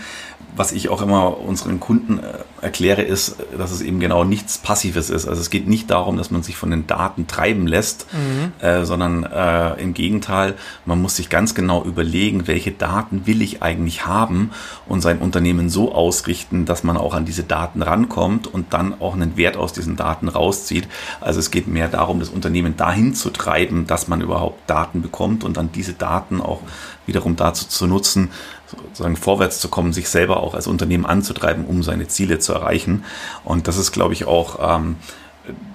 was 0.55 0.71
ich 0.71 0.89
auch 0.89 1.01
immer 1.01 1.39
unseren 1.39 1.79
Kunden 1.79 2.19
äh, 2.19 2.39
erkläre, 2.61 3.01
ist, 3.01 3.37
dass 3.57 3.71
es 3.71 3.81
eben 3.81 3.99
genau 3.99 4.23
nichts 4.23 4.57
Passives 4.57 5.09
ist. 5.09 5.27
Also 5.27 5.41
es 5.41 5.49
geht 5.49 5.67
nicht 5.67 5.89
darum, 5.89 6.17
dass 6.17 6.31
man 6.31 6.43
sich 6.43 6.57
von 6.57 6.71
den 6.71 6.87
Daten 6.87 7.27
treiben 7.27 7.67
lässt, 7.67 8.07
mhm. 8.13 8.51
äh, 8.65 8.85
sondern 8.85 9.23
äh, 9.23 9.81
im 9.81 9.93
Gegenteil, 9.93 10.55
man 10.85 11.01
muss 11.01 11.15
sich 11.15 11.29
ganz 11.29 11.55
genau 11.55 11.83
überlegen, 11.83 12.47
welche 12.47 12.71
Daten 12.71 13.25
will 13.27 13.41
ich 13.41 13.61
eigentlich 13.61 14.05
haben 14.05 14.51
und 14.87 15.01
sein 15.01 15.19
Unternehmen 15.19 15.69
so 15.69 15.93
ausrichten, 15.93 16.65
dass 16.65 16.83
man 16.83 16.97
auch 16.97 17.13
an 17.13 17.25
diese 17.25 17.43
Daten 17.43 17.81
rankommt 17.81 18.47
und 18.47 18.73
dann 18.73 18.99
auch 19.01 19.13
einen 19.13 19.37
Wert 19.37 19.57
aus 19.57 19.73
diesen 19.73 19.95
Daten 19.95 20.27
rauszieht. 20.27 20.87
Also 21.21 21.39
es 21.39 21.51
geht 21.51 21.67
mehr 21.67 21.87
darum, 21.87 22.19
das 22.19 22.29
Unternehmen 22.29 22.77
dahin 22.77 23.13
zu 23.13 23.29
treiben, 23.29 23.87
dass 23.87 24.07
man 24.07 24.21
überhaupt 24.21 24.69
Daten 24.69 25.01
bekommt 25.01 25.43
und 25.43 25.57
dann 25.57 25.71
diese 25.71 25.93
Daten 25.93 26.41
auch 26.41 26.61
wiederum 27.09 27.35
dazu 27.35 27.67
zu 27.67 27.87
nutzen, 27.87 28.31
sozusagen 28.67 29.17
vorwärts 29.17 29.59
zu 29.59 29.67
kommen, 29.67 29.91
sich 29.91 30.07
selber 30.07 30.41
auch 30.41 30.53
als 30.53 30.67
Unternehmen 30.67 31.05
anzutreiben, 31.05 31.65
um 31.65 31.83
seine 31.83 32.07
Ziele 32.07 32.39
zu 32.39 32.53
erreichen. 32.53 33.03
Und 33.43 33.67
das 33.67 33.77
ist, 33.77 33.91
glaube 33.91 34.13
ich, 34.13 34.25
auch, 34.25 34.77
ähm, 34.77 34.95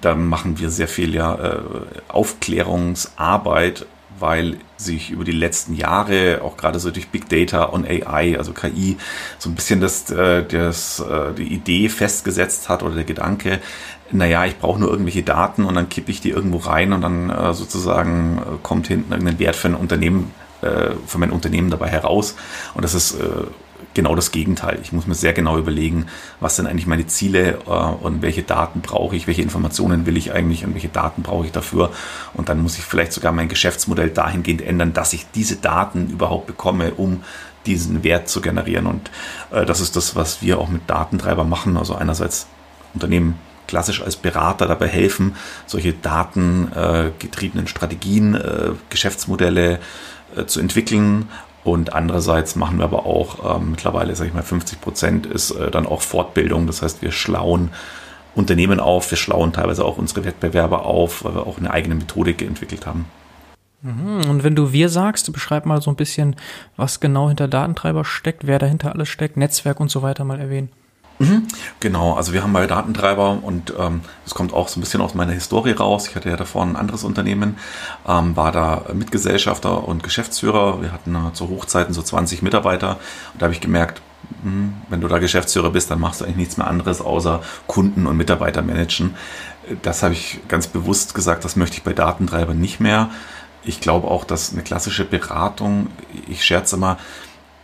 da 0.01 0.15
machen 0.15 0.57
wir 0.57 0.69
sehr 0.69 0.87
viel 0.87 1.13
ja, 1.13 1.35
äh, 1.35 1.59
Aufklärungsarbeit 2.07 3.85
weil 4.19 4.57
sich 4.77 5.11
über 5.11 5.23
die 5.23 5.31
letzten 5.31 5.75
Jahre, 5.75 6.41
auch 6.43 6.57
gerade 6.57 6.79
so 6.79 6.91
durch 6.91 7.09
Big 7.09 7.29
Data 7.29 7.63
und 7.63 7.87
AI, 7.87 8.37
also 8.37 8.53
KI, 8.53 8.97
so 9.37 9.49
ein 9.49 9.55
bisschen 9.55 9.81
das, 9.81 10.09
äh, 10.09 10.43
das, 10.43 10.99
äh, 10.99 11.33
die 11.33 11.53
Idee 11.53 11.89
festgesetzt 11.89 12.69
hat 12.69 12.83
oder 12.83 12.95
der 12.95 13.03
Gedanke, 13.03 13.59
naja, 14.11 14.45
ich 14.45 14.57
brauche 14.57 14.79
nur 14.79 14.89
irgendwelche 14.89 15.23
Daten 15.23 15.65
und 15.65 15.75
dann 15.75 15.89
kippe 15.89 16.11
ich 16.11 16.21
die 16.21 16.29
irgendwo 16.29 16.57
rein 16.57 16.93
und 16.93 17.01
dann 17.01 17.29
äh, 17.29 17.53
sozusagen 17.53 18.41
kommt 18.63 18.87
hinten 18.87 19.11
irgendein 19.11 19.39
Wert 19.39 19.55
für 19.55 19.67
ein 19.67 19.75
Unternehmen, 19.75 20.31
für 21.05 21.17
mein 21.17 21.31
Unternehmen 21.31 21.69
dabei 21.69 21.87
heraus. 21.87 22.35
Und 22.73 22.83
das 22.83 22.93
ist 22.93 23.17
genau 23.95 24.15
das 24.15 24.31
Gegenteil. 24.31 24.77
Ich 24.83 24.91
muss 24.91 25.07
mir 25.07 25.15
sehr 25.15 25.33
genau 25.33 25.57
überlegen, 25.57 26.05
was 26.39 26.55
sind 26.55 26.67
eigentlich 26.67 26.85
meine 26.85 27.07
Ziele 27.07 27.59
äh, 27.65 27.69
und 27.69 28.21
welche 28.21 28.43
Daten 28.43 28.81
brauche 28.81 29.15
ich, 29.15 29.25
welche 29.25 29.41
Informationen 29.41 30.05
will 30.05 30.17
ich 30.17 30.33
eigentlich 30.33 30.63
und 30.63 30.75
welche 30.75 30.89
Daten 30.89 31.23
brauche 31.23 31.45
ich 31.45 31.51
dafür. 31.51 31.91
Und 32.33 32.49
dann 32.49 32.61
muss 32.61 32.77
ich 32.77 32.83
vielleicht 32.83 33.13
sogar 33.13 33.31
mein 33.31 33.49
Geschäftsmodell 33.49 34.09
dahingehend 34.09 34.61
ändern, 34.61 34.93
dass 34.93 35.13
ich 35.13 35.25
diese 35.33 35.55
Daten 35.55 36.09
überhaupt 36.09 36.45
bekomme, 36.45 36.93
um 36.93 37.23
diesen 37.65 38.03
Wert 38.03 38.29
zu 38.29 38.41
generieren. 38.41 38.85
Und 38.85 39.09
äh, 39.51 39.65
das 39.65 39.81
ist 39.81 39.95
das, 39.95 40.15
was 40.15 40.41
wir 40.41 40.59
auch 40.59 40.69
mit 40.69 40.87
Datentreiber 40.87 41.45
machen. 41.45 41.77
Also 41.77 41.95
einerseits 41.95 42.47
Unternehmen 42.93 43.39
klassisch 43.67 44.01
als 44.01 44.15
Berater 44.15 44.67
dabei 44.67 44.87
helfen, 44.87 45.35
solche 45.65 45.93
datengetriebenen 45.93 47.67
Strategien, 47.67 48.35
äh, 48.35 48.71
Geschäftsmodelle 48.89 49.79
äh, 50.35 50.45
zu 50.45 50.59
entwickeln, 50.59 51.29
und 51.65 51.93
andererseits 51.93 52.55
machen 52.55 52.77
wir 52.77 52.85
aber 52.85 53.07
auch 53.07 53.59
mittlerweile, 53.59 54.15
sage 54.15 54.27
ich 54.27 54.35
mal, 54.35 54.43
50 54.43 54.81
Prozent 54.81 55.25
ist 55.25 55.49
äh, 55.49 55.71
dann 55.71 55.87
auch 55.87 56.03
Fortbildung. 56.03 56.67
Das 56.67 56.83
heißt, 56.83 57.01
wir 57.01 57.11
schlauen 57.11 57.71
Unternehmen 58.35 58.79
auf, 58.79 59.09
wir 59.09 59.17
schlauen 59.17 59.51
teilweise 59.51 59.83
auch 59.83 59.97
unsere 59.97 60.25
Wettbewerber 60.25 60.85
auf, 60.85 61.23
weil 61.23 61.33
wir 61.33 61.47
auch 61.47 61.57
eine 61.57 61.71
eigene 61.71 61.95
Methodik 61.95 62.43
entwickelt 62.43 62.85
haben. 62.85 63.05
Mhm. 63.81 64.29
Und 64.29 64.43
wenn 64.43 64.55
du 64.55 64.73
wir 64.73 64.89
sagst, 64.89 65.33
beschreib 65.33 65.65
mal 65.65 65.81
so 65.81 65.89
ein 65.89 65.95
bisschen, 65.95 66.35
was 66.75 66.99
genau 66.99 67.29
hinter 67.29 67.47
Datentreiber 67.47 68.05
steckt, 68.05 68.45
wer 68.45 68.59
dahinter 68.59 68.93
alles 68.93 69.09
steckt, 69.09 69.35
Netzwerk 69.35 69.79
und 69.79 69.89
so 69.89 70.03
weiter 70.03 70.23
mal 70.23 70.39
erwähnen. 70.39 70.69
Mhm. 71.17 71.47
Genau, 71.79 72.13
also 72.13 72.33
wir 72.33 72.43
haben 72.43 72.51
bei 72.51 72.67
Datentreiber 72.67 73.39
und 73.41 73.73
ähm, 73.79 74.01
das 74.25 74.33
kommt 74.33 74.53
auch 74.53 74.67
so 74.67 74.79
ein 74.79 74.81
bisschen 74.81 75.01
aus 75.01 75.13
meiner 75.13 75.31
Historie 75.31 75.71
raus. 75.71 76.07
Ich 76.09 76.15
hatte 76.15 76.29
ja 76.29 76.35
davor 76.35 76.63
ein 76.63 76.75
anderes 76.75 77.03
Unternehmen, 77.03 77.57
ähm, 78.07 78.35
war 78.35 78.51
da 78.51 78.85
Mitgesellschafter 78.93 79.87
und 79.87 80.03
Geschäftsführer. 80.03 80.81
Wir 80.81 80.91
hatten 80.91 81.15
äh, 81.15 81.33
zu 81.33 81.47
Hochzeiten 81.49 81.93
so 81.93 82.01
20 82.01 82.41
Mitarbeiter 82.41 82.97
und 83.33 83.41
da 83.41 83.45
habe 83.45 83.53
ich 83.53 83.61
gemerkt, 83.61 84.01
mh, 84.43 84.51
hm, 84.51 84.73
wenn 84.89 85.01
du 85.01 85.07
da 85.07 85.19
Geschäftsführer 85.19 85.69
bist, 85.69 85.89
dann 85.89 86.01
machst 86.01 86.19
du 86.19 86.25
eigentlich 86.25 86.37
nichts 86.37 86.57
mehr 86.57 86.67
anderes 86.67 86.99
außer 86.99 87.41
Kunden 87.65 88.07
und 88.07 88.17
Mitarbeiter 88.17 88.61
managen. 88.61 89.15
Das 89.83 90.03
habe 90.03 90.13
ich 90.13 90.41
ganz 90.49 90.67
bewusst 90.67 91.15
gesagt, 91.15 91.45
das 91.45 91.55
möchte 91.55 91.77
ich 91.77 91.83
bei 91.83 91.93
Datentreibern 91.93 92.59
nicht 92.59 92.79
mehr. 92.81 93.09
Ich 93.63 93.79
glaube 93.79 94.09
auch, 94.09 94.25
dass 94.25 94.53
eine 94.53 94.61
klassische 94.61 95.05
Beratung, 95.05 95.87
ich 96.27 96.43
scherze 96.43 96.75
immer, 96.75 96.97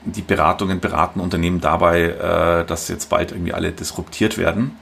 die 0.06 0.22
Beratungen 0.22 0.80
beraten 0.80 1.20
Unternehmen 1.20 1.62
dabei, 1.62 2.02
äh, 2.02 2.66
dass 2.66 2.88
jetzt 2.88 3.10
bald 3.10 3.32
irgendwie 3.32 3.54
alle 3.54 3.72
disruptiert 3.72 4.38
werden. 4.38 4.78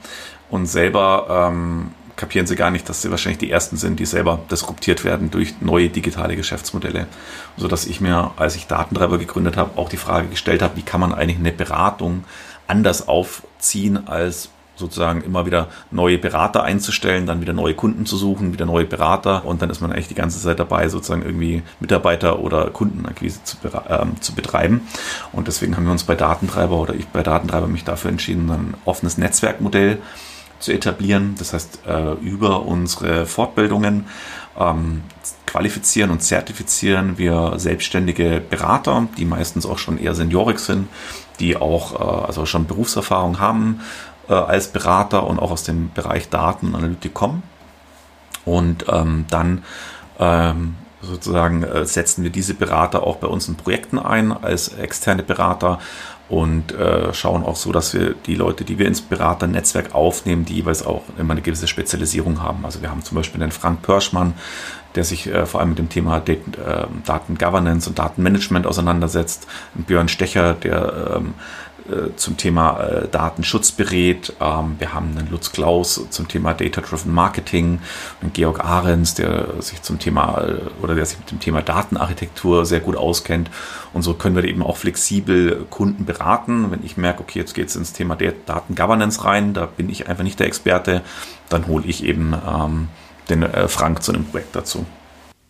Und 0.50 0.66
selber 0.66 1.48
ähm, 1.50 1.92
kapieren 2.16 2.46
sie 2.46 2.56
gar 2.56 2.70
nicht, 2.70 2.88
dass 2.88 3.02
sie 3.02 3.10
wahrscheinlich 3.10 3.38
die 3.38 3.50
Ersten 3.50 3.76
sind, 3.76 3.98
die 3.98 4.06
selber 4.06 4.40
disruptiert 4.50 5.04
werden 5.04 5.30
durch 5.30 5.54
neue 5.60 5.88
digitale 5.88 6.36
Geschäftsmodelle. 6.36 7.06
So 7.56 7.68
dass 7.68 7.86
ich 7.86 8.00
mir, 8.00 8.32
als 8.36 8.56
ich 8.56 8.66
Datentreiber 8.66 9.18
gegründet 9.18 9.56
habe, 9.56 9.78
auch 9.78 9.88
die 9.88 9.96
Frage 9.96 10.28
gestellt 10.28 10.62
habe, 10.62 10.76
wie 10.76 10.82
kann 10.82 11.00
man 11.00 11.14
eigentlich 11.14 11.38
eine 11.38 11.52
Beratung 11.52 12.24
anders 12.66 13.08
aufziehen 13.08 14.06
als 14.06 14.50
sozusagen 14.80 15.22
immer 15.22 15.46
wieder 15.46 15.68
neue 15.92 16.18
Berater 16.18 16.64
einzustellen, 16.64 17.26
dann 17.26 17.40
wieder 17.40 17.52
neue 17.52 17.74
Kunden 17.74 18.06
zu 18.06 18.16
suchen, 18.16 18.52
wieder 18.52 18.66
neue 18.66 18.84
Berater 18.84 19.44
und 19.44 19.62
dann 19.62 19.70
ist 19.70 19.80
man 19.80 19.92
eigentlich 19.92 20.08
die 20.08 20.14
ganze 20.14 20.40
Zeit 20.40 20.58
dabei, 20.58 20.88
sozusagen 20.88 21.22
irgendwie 21.22 21.62
Mitarbeiter 21.78 22.40
oder 22.40 22.70
Kundenakquise 22.70 23.44
zu, 23.44 23.56
ähm, 23.88 24.20
zu 24.20 24.34
betreiben. 24.34 24.82
Und 25.32 25.46
deswegen 25.46 25.76
haben 25.76 25.84
wir 25.84 25.92
uns 25.92 26.04
bei 26.04 26.16
Datentreiber 26.16 26.76
oder 26.76 26.94
ich 26.94 27.06
bei 27.06 27.22
Datentreiber 27.22 27.68
mich 27.68 27.84
dafür 27.84 28.10
entschieden, 28.10 28.50
ein 28.50 28.74
offenes 28.84 29.18
Netzwerkmodell 29.18 29.98
zu 30.58 30.72
etablieren. 30.72 31.34
Das 31.38 31.52
heißt, 31.52 31.80
äh, 31.86 32.12
über 32.14 32.66
unsere 32.66 33.26
Fortbildungen 33.26 34.06
ähm, 34.58 35.02
qualifizieren 35.46 36.10
und 36.10 36.22
zertifizieren 36.22 37.18
wir 37.18 37.54
selbstständige 37.56 38.40
Berater, 38.40 39.08
die 39.18 39.24
meistens 39.24 39.66
auch 39.66 39.78
schon 39.78 39.98
eher 39.98 40.14
seniorig 40.14 40.60
sind, 40.60 40.88
die 41.40 41.56
auch 41.56 41.94
äh, 41.94 42.26
also 42.26 42.46
schon 42.46 42.66
Berufserfahrung 42.66 43.40
haben, 43.40 43.80
äh, 44.30 44.34
als 44.34 44.68
Berater 44.68 45.26
und 45.26 45.38
auch 45.38 45.50
aus 45.50 45.64
dem 45.64 45.90
Bereich 45.92 46.30
Daten 46.30 46.68
und 46.68 46.76
Analytik 46.76 47.12
kommen. 47.12 47.42
Und 48.46 48.86
ähm, 48.88 49.26
dann 49.28 49.64
ähm, 50.18 50.76
sozusagen 51.02 51.62
äh, 51.62 51.84
setzen 51.84 52.22
wir 52.22 52.30
diese 52.30 52.54
Berater 52.54 53.02
auch 53.02 53.16
bei 53.16 53.26
uns 53.26 53.48
in 53.48 53.56
Projekten 53.56 53.98
ein 53.98 54.32
als 54.32 54.68
externe 54.68 55.22
Berater 55.22 55.78
und 56.28 56.72
äh, 56.72 57.12
schauen 57.12 57.44
auch 57.44 57.56
so, 57.56 57.72
dass 57.72 57.92
wir 57.92 58.14
die 58.14 58.36
Leute, 58.36 58.64
die 58.64 58.78
wir 58.78 58.86
ins 58.86 59.00
Beraternetzwerk 59.00 59.94
aufnehmen, 59.96 60.44
die 60.44 60.54
jeweils 60.54 60.86
auch 60.86 61.02
immer 61.18 61.32
eine 61.32 61.42
gewisse 61.42 61.66
Spezialisierung 61.66 62.40
haben. 62.40 62.64
Also 62.64 62.82
wir 62.82 62.90
haben 62.90 63.02
zum 63.02 63.16
Beispiel 63.16 63.40
den 63.40 63.50
Frank 63.50 63.82
Pörschmann, 63.82 64.34
der 64.94 65.02
sich 65.02 65.26
äh, 65.26 65.44
vor 65.44 65.60
allem 65.60 65.70
mit 65.70 65.78
dem 65.80 65.88
Thema 65.88 66.20
Daten, 66.20 66.52
äh, 66.54 66.86
Daten 67.04 67.36
Governance 67.36 67.88
und 67.88 67.98
Datenmanagement 67.98 68.66
auseinandersetzt. 68.66 69.48
Björn 69.74 70.08
Stecher, 70.08 70.54
der 70.54 71.16
ähm, 71.16 71.34
äh, 71.34 71.69
zum 72.16 72.36
Thema 72.36 72.80
äh, 72.80 73.08
Datenschutz 73.08 73.72
berät. 73.72 74.32
Ähm, 74.40 74.76
wir 74.78 74.94
haben 74.94 75.16
einen 75.16 75.30
Lutz 75.30 75.52
Klaus 75.52 76.00
zum 76.10 76.28
Thema 76.28 76.54
Data-Driven 76.54 77.12
Marketing, 77.12 77.80
einen 78.20 78.32
Georg 78.32 78.64
Ahrens, 78.64 79.14
der 79.14 79.60
sich 79.60 79.82
zum 79.82 79.98
Thema 79.98 80.42
äh, 80.42 80.82
oder 80.82 80.94
der 80.94 81.06
sich 81.06 81.18
mit 81.18 81.30
dem 81.30 81.40
Thema 81.40 81.62
Datenarchitektur 81.62 82.66
sehr 82.66 82.80
gut 82.80 82.96
auskennt. 82.96 83.50
Und 83.92 84.02
so 84.02 84.14
können 84.14 84.36
wir 84.36 84.44
eben 84.44 84.62
auch 84.62 84.76
flexibel 84.76 85.66
Kunden 85.70 86.04
beraten. 86.04 86.70
Wenn 86.70 86.84
ich 86.84 86.96
merke, 86.96 87.22
okay, 87.22 87.38
jetzt 87.38 87.54
geht 87.54 87.68
es 87.68 87.76
ins 87.76 87.92
Thema 87.92 88.16
Datengovernance 88.16 89.24
rein, 89.24 89.54
da 89.54 89.66
bin 89.66 89.88
ich 89.88 90.08
einfach 90.08 90.24
nicht 90.24 90.38
der 90.38 90.46
Experte, 90.46 91.02
dann 91.48 91.66
hole 91.66 91.84
ich 91.86 92.04
eben 92.04 92.34
ähm, 92.46 92.88
den 93.28 93.42
äh, 93.42 93.68
Frank 93.68 94.02
zu 94.02 94.12
einem 94.12 94.24
Projekt 94.24 94.54
dazu. 94.54 94.86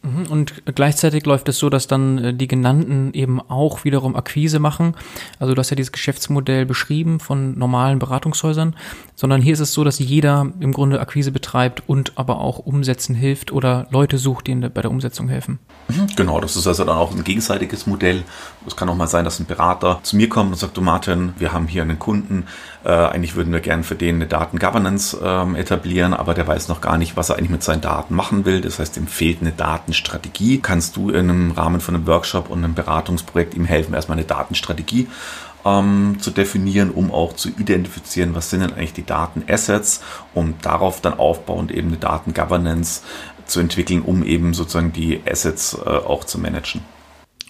Mhm, 0.02 0.26
und 0.30 0.62
gleichzeitig 0.74 1.26
läuft 1.26 1.48
es 1.50 1.58
so, 1.58 1.68
dass 1.68 1.86
dann 1.86 2.18
äh, 2.18 2.34
die 2.34 2.48
genannten 2.48 3.12
eben 3.12 3.38
auch 3.40 3.84
wiederum 3.84 4.16
Akquise 4.16 4.58
machen. 4.58 4.94
Also 5.38 5.54
du 5.54 5.58
hast 5.58 5.70
ja 5.70 5.76
dieses 5.76 5.92
Geschäftsmodell 5.92 6.64
beschrieben 6.64 7.20
von 7.20 7.58
normalen 7.58 7.98
Beratungshäusern, 7.98 8.76
sondern 9.14 9.42
hier 9.42 9.52
ist 9.52 9.60
es 9.60 9.74
so, 9.74 9.84
dass 9.84 9.98
jeder 9.98 10.50
im 10.60 10.72
Grunde 10.72 11.00
Akquise 11.00 11.32
betreibt 11.32 11.82
und 11.86 12.12
aber 12.16 12.40
auch 12.40 12.58
umsetzen 12.58 13.14
hilft 13.14 13.52
oder 13.52 13.88
Leute 13.90 14.16
sucht, 14.16 14.46
die 14.46 14.54
bei 14.54 14.80
der 14.80 14.90
Umsetzung 14.90 15.28
helfen. 15.28 15.58
Mhm, 15.88 16.06
genau, 16.16 16.40
das 16.40 16.56
ist 16.56 16.66
also 16.66 16.84
dann 16.84 16.96
auch 16.96 17.14
ein 17.14 17.22
gegenseitiges 17.22 17.86
Modell. 17.86 18.22
Es 18.66 18.76
kann 18.76 18.88
auch 18.88 18.96
mal 18.96 19.06
sein, 19.06 19.26
dass 19.26 19.38
ein 19.38 19.46
Berater 19.46 20.00
zu 20.02 20.16
mir 20.16 20.30
kommt 20.30 20.52
und 20.52 20.58
sagt, 20.58 20.78
du 20.78 20.80
Martin, 20.80 21.34
wir 21.38 21.52
haben 21.52 21.66
hier 21.66 21.82
einen 21.82 21.98
Kunden, 21.98 22.46
äh, 22.84 22.88
eigentlich 22.88 23.34
würden 23.34 23.52
wir 23.52 23.60
gerne 23.60 23.82
für 23.82 23.94
den 23.94 24.16
eine 24.16 24.26
Datengovernance 24.26 25.18
ähm, 25.22 25.54
etablieren, 25.54 26.14
aber 26.14 26.34
der 26.34 26.46
weiß 26.46 26.68
noch 26.68 26.80
gar 26.80 26.96
nicht, 26.96 27.16
was 27.16 27.28
er 27.28 27.36
eigentlich 27.36 27.50
mit 27.50 27.62
seinen 27.62 27.82
Daten 27.82 28.14
machen 28.14 28.44
will. 28.44 28.60
Das 28.60 28.78
heißt, 28.78 28.96
ihm 28.96 29.06
fehlt 29.06 29.42
eine 29.42 29.52
Datenstrategie. 29.52 30.60
Kannst 30.60 30.96
du 30.96 31.10
in 31.10 31.30
einem 31.30 31.50
Rahmen 31.50 31.80
von 31.80 31.94
einem 31.94 32.06
Workshop 32.06 32.48
und 32.48 32.64
einem 32.64 32.74
Beratungsprojekt 32.74 33.54
ihm 33.54 33.64
helfen, 33.66 33.94
erstmal 33.94 34.16
eine 34.16 34.26
Datenstrategie 34.26 35.08
ähm, 35.64 36.16
zu 36.20 36.30
definieren, 36.30 36.90
um 36.90 37.12
auch 37.12 37.34
zu 37.34 37.50
identifizieren, 37.50 38.34
was 38.34 38.50
sind 38.50 38.60
denn 38.60 38.72
eigentlich 38.72 38.94
die 38.94 39.06
Datenassets, 39.06 40.02
um 40.34 40.54
darauf 40.62 41.00
dann 41.00 41.14
aufbauend 41.18 41.70
eben 41.70 41.88
eine 41.88 41.98
Datengovernance 41.98 43.02
zu 43.46 43.60
entwickeln, 43.60 44.02
um 44.02 44.24
eben 44.24 44.54
sozusagen 44.54 44.92
die 44.92 45.20
Assets 45.28 45.74
äh, 45.74 45.88
auch 45.88 46.24
zu 46.24 46.38
managen. 46.38 46.82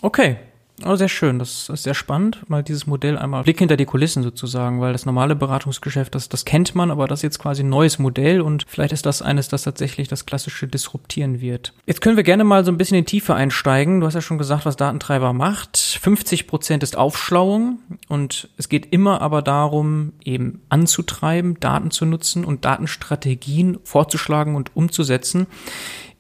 Okay, 0.03 0.39
Oh, 0.85 0.97
sehr 0.97 1.09
schön. 1.09 1.39
Das 1.39 1.69
ist 1.69 1.83
sehr 1.83 1.95
spannend, 1.95 2.49
mal 2.49 2.63
dieses 2.63 2.87
Modell 2.87 3.19
einmal 3.19 3.43
Blick 3.43 3.59
hinter 3.59 3.77
die 3.77 3.85
Kulissen 3.85 4.23
sozusagen, 4.23 4.81
weil 4.81 4.93
das 4.93 5.05
normale 5.05 5.37
Beratungsgeschäft, 5.37 6.15
das, 6.15 6.29
das 6.29 6.45
kennt 6.45 6.75
man, 6.75 6.91
aber 6.91 7.07
das 7.07 7.21
ist 7.21 7.25
jetzt 7.25 7.39
quasi 7.39 7.63
ein 7.63 7.69
neues 7.69 7.99
Modell 7.99 8.41
und 8.41 8.65
vielleicht 8.67 8.93
ist 8.93 9.05
das 9.05 9.21
eines, 9.21 9.49
das 9.49 9.63
tatsächlich 9.63 10.09
das 10.09 10.27
klassische 10.27 10.67
disruptieren 10.67 11.41
wird. 11.41 11.75
Jetzt 11.87 12.01
können 12.01 12.17
wir 12.17 12.25
gerne 12.25 12.45
mal 12.45 12.65
so 12.65 12.71
ein 12.71 12.79
bisschen 12.79 12.97
in 12.97 13.05
die 13.05 13.11
Tiefe 13.11 13.35
einsteigen. 13.35 14.01
Du 14.01 14.07
hast 14.07 14.15
ja 14.15 14.23
schon 14.23 14.39
gesagt, 14.39 14.65
was 14.65 14.77
Datentreiber 14.77 15.33
macht. 15.33 15.77
50 15.77 16.47
Prozent 16.47 16.83
ist 16.83 16.97
Aufschlauung 16.97 17.81
und 18.09 18.49
es 18.57 18.69
geht 18.69 18.93
immer 18.93 19.21
aber 19.21 19.43
darum, 19.43 20.13
eben 20.25 20.63
anzutreiben, 20.71 21.61
Daten 21.61 21.91
zu 21.91 22.07
nutzen 22.07 22.45
und 22.45 22.65
Datenstrategien 22.65 23.79
vorzuschlagen 23.85 24.55
und 24.55 24.75
umzusetzen. 24.75 25.47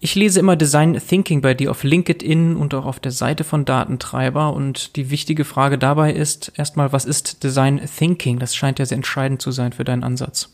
Ich 0.02 0.14
lese 0.14 0.40
immer 0.40 0.56
Design 0.56 0.98
Thinking 0.98 1.42
bei 1.42 1.52
dir 1.52 1.70
auf 1.70 1.84
LinkedIn 1.84 2.56
und 2.56 2.72
auch 2.72 2.86
auf 2.86 3.00
der 3.00 3.12
Seite 3.12 3.44
von 3.44 3.66
Datentreiber 3.66 4.54
und 4.54 4.96
die 4.96 5.10
wichtige 5.10 5.44
Frage 5.44 5.76
dabei 5.76 6.14
ist 6.14 6.52
erstmal, 6.56 6.90
was 6.90 7.04
ist 7.04 7.44
Design 7.44 7.82
Thinking? 7.98 8.38
Das 8.38 8.56
scheint 8.56 8.78
ja 8.78 8.86
sehr 8.86 8.96
entscheidend 8.96 9.42
zu 9.42 9.50
sein 9.50 9.74
für 9.74 9.84
deinen 9.84 10.02
Ansatz. 10.02 10.48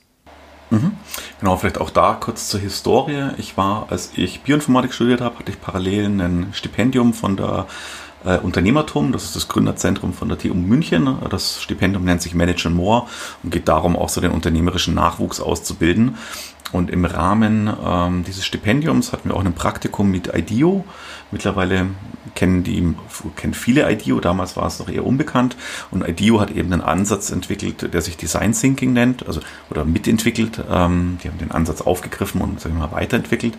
Mhm. 0.71 0.95
Genau, 1.39 1.57
vielleicht 1.57 1.79
auch 1.79 1.91
da 1.91 2.15
kurz 2.15 2.49
zur 2.49 2.59
Historie. 2.59 3.31
Ich 3.39 3.57
war, 3.57 3.87
als 3.89 4.11
ich 4.17 4.41
Bioinformatik 4.41 4.93
studiert 4.93 5.21
habe, 5.21 5.39
hatte 5.39 5.53
ich 5.53 5.61
parallel 5.61 6.07
ein 6.07 6.49
Stipendium 6.51 7.15
von 7.15 7.37
der 7.37 7.69
äh, 8.25 8.39
Unternehmertum, 8.39 9.13
das 9.13 9.25
ist 9.27 9.37
das 9.37 9.47
Gründerzentrum 9.47 10.13
von 10.13 10.29
der 10.29 10.39
TU 10.39 10.55
München. 10.55 11.19
Das 11.31 11.63
Stipendium 11.63 12.05
nennt 12.05 12.21
sich 12.21 12.35
Manage 12.35 12.69
More 12.69 13.07
und 13.45 13.51
geht 13.51 13.69
darum, 13.69 13.95
auch 13.95 14.09
so 14.09 14.21
den 14.21 14.33
unternehmerischen 14.33 14.95
Nachwuchs 14.95 15.41
auszubilden. 15.41 16.17
Und 16.73 16.91
im 16.91 17.05
Rahmen 17.05 17.71
ähm, 17.85 18.25
dieses 18.25 18.45
Stipendiums 18.45 19.13
hatten 19.13 19.29
wir 19.29 19.37
auch 19.37 19.45
ein 19.45 19.55
Praktikum 19.55 20.11
mit 20.11 20.35
IDEO. 20.35 20.85
Mittlerweile 21.37 21.89
kennen 22.35 22.65
die 22.65 22.95
kennen 23.37 23.53
viele 23.53 23.91
IDEO, 23.93 24.21
damals 24.21 24.57
war 24.57 24.67
es 24.67 24.79
noch 24.79 24.89
eher 24.89 25.05
unbekannt. 25.05 25.55
Und 25.91 26.09
IDEO 26.09 26.41
hat 26.41 26.51
eben 26.51 26.73
einen 26.73 26.81
Ansatz 26.81 27.31
entwickelt, 27.31 27.93
der 27.93 28.01
sich 28.01 28.17
Design 28.17 28.53
Thinking 28.53 28.95
nennt, 28.95 29.27
also 29.27 29.43
oder 29.69 29.85
mitentwickelt. 29.85 30.63
Ähm, 30.71 31.19
die 31.23 31.29
haben 31.29 31.37
den 31.37 31.51
Ansatz 31.51 31.83
aufgegriffen 31.83 32.41
und 32.41 32.59
sagen 32.59 32.77
wir 32.77 32.87
mal 32.87 32.93
weiterentwickelt. 32.93 33.59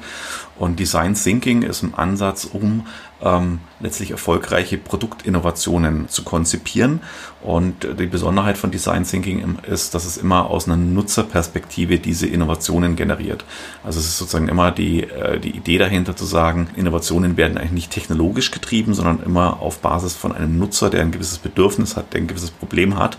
Und 0.57 0.79
Design 0.79 1.13
Thinking 1.13 1.61
ist 1.61 1.83
ein 1.83 1.93
Ansatz, 1.93 2.45
um 2.45 2.87
ähm, 3.21 3.59
letztlich 3.79 4.11
erfolgreiche 4.11 4.77
Produktinnovationen 4.77 6.09
zu 6.09 6.23
konzipieren. 6.23 7.01
Und 7.41 7.87
die 7.99 8.07
Besonderheit 8.07 8.57
von 8.57 8.71
Design 8.71 9.03
Thinking 9.03 9.57
ist, 9.69 9.93
dass 9.93 10.05
es 10.05 10.17
immer 10.17 10.49
aus 10.49 10.67
einer 10.67 10.77
Nutzerperspektive 10.77 11.99
diese 11.99 12.27
Innovationen 12.27 12.95
generiert. 12.95 13.45
Also 13.83 13.99
es 13.99 14.07
ist 14.07 14.17
sozusagen 14.17 14.49
immer 14.49 14.71
die, 14.71 15.03
äh, 15.03 15.39
die 15.39 15.51
Idee 15.51 15.77
dahinter 15.77 16.15
zu 16.15 16.25
sagen, 16.25 16.69
Innovationen 16.75 17.37
werden 17.37 17.57
eigentlich 17.67 17.89
nicht 17.89 17.91
technologisch 17.91 18.51
getrieben, 18.51 18.93
sondern 18.93 19.21
immer 19.23 19.61
auf 19.61 19.79
Basis 19.79 20.15
von 20.15 20.31
einem 20.31 20.57
Nutzer, 20.57 20.89
der 20.89 21.01
ein 21.01 21.11
gewisses 21.11 21.37
Bedürfnis 21.37 21.95
hat, 21.95 22.13
der 22.13 22.21
ein 22.21 22.27
gewisses 22.27 22.51
Problem 22.51 22.97
hat. 22.97 23.17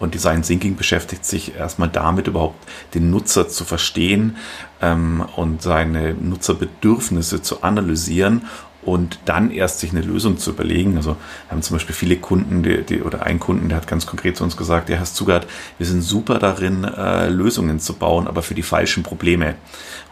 Und 0.00 0.14
Design 0.14 0.42
Thinking 0.42 0.76
beschäftigt 0.76 1.24
sich 1.24 1.56
erstmal 1.56 1.88
damit, 1.88 2.28
überhaupt 2.28 2.68
den 2.94 3.10
Nutzer 3.10 3.48
zu 3.48 3.64
verstehen 3.64 4.36
ähm, 4.80 5.24
und 5.34 5.60
seine 5.62 6.14
Nutzerbedürfnisse 6.14 7.42
zu 7.42 7.62
analysieren 7.62 8.42
und 8.82 9.18
dann 9.24 9.50
erst 9.50 9.80
sich 9.80 9.90
eine 9.90 10.00
Lösung 10.00 10.38
zu 10.38 10.50
überlegen. 10.50 10.96
Also 10.96 11.10
wir 11.10 11.50
haben 11.50 11.62
zum 11.62 11.76
Beispiel 11.76 11.94
viele 11.94 12.16
Kunden, 12.16 12.62
die, 12.62 12.82
die, 12.82 13.02
oder 13.02 13.24
ein 13.24 13.38
Kunden, 13.38 13.68
der 13.68 13.76
hat 13.76 13.86
ganz 13.86 14.06
konkret 14.06 14.36
zu 14.36 14.44
uns 14.44 14.56
gesagt, 14.56 14.88
der 14.88 14.98
Herr 14.98 15.04
Zugart, 15.04 15.46
wir 15.78 15.86
sind 15.86 16.02
super 16.02 16.38
darin, 16.38 16.84
äh, 16.84 17.28
Lösungen 17.28 17.80
zu 17.80 17.94
bauen, 17.94 18.26
aber 18.26 18.42
für 18.42 18.54
die 18.54 18.62
falschen 18.62 19.02
Probleme. 19.02 19.56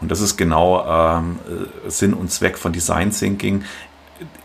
Und 0.01 0.11
das 0.11 0.21
ist 0.21 0.37
genau 0.37 0.85
ähm, 0.85 1.39
Sinn 1.87 2.13
und 2.13 2.31
Zweck 2.31 2.57
von 2.57 2.73
Design 2.73 3.11
Thinking, 3.11 3.63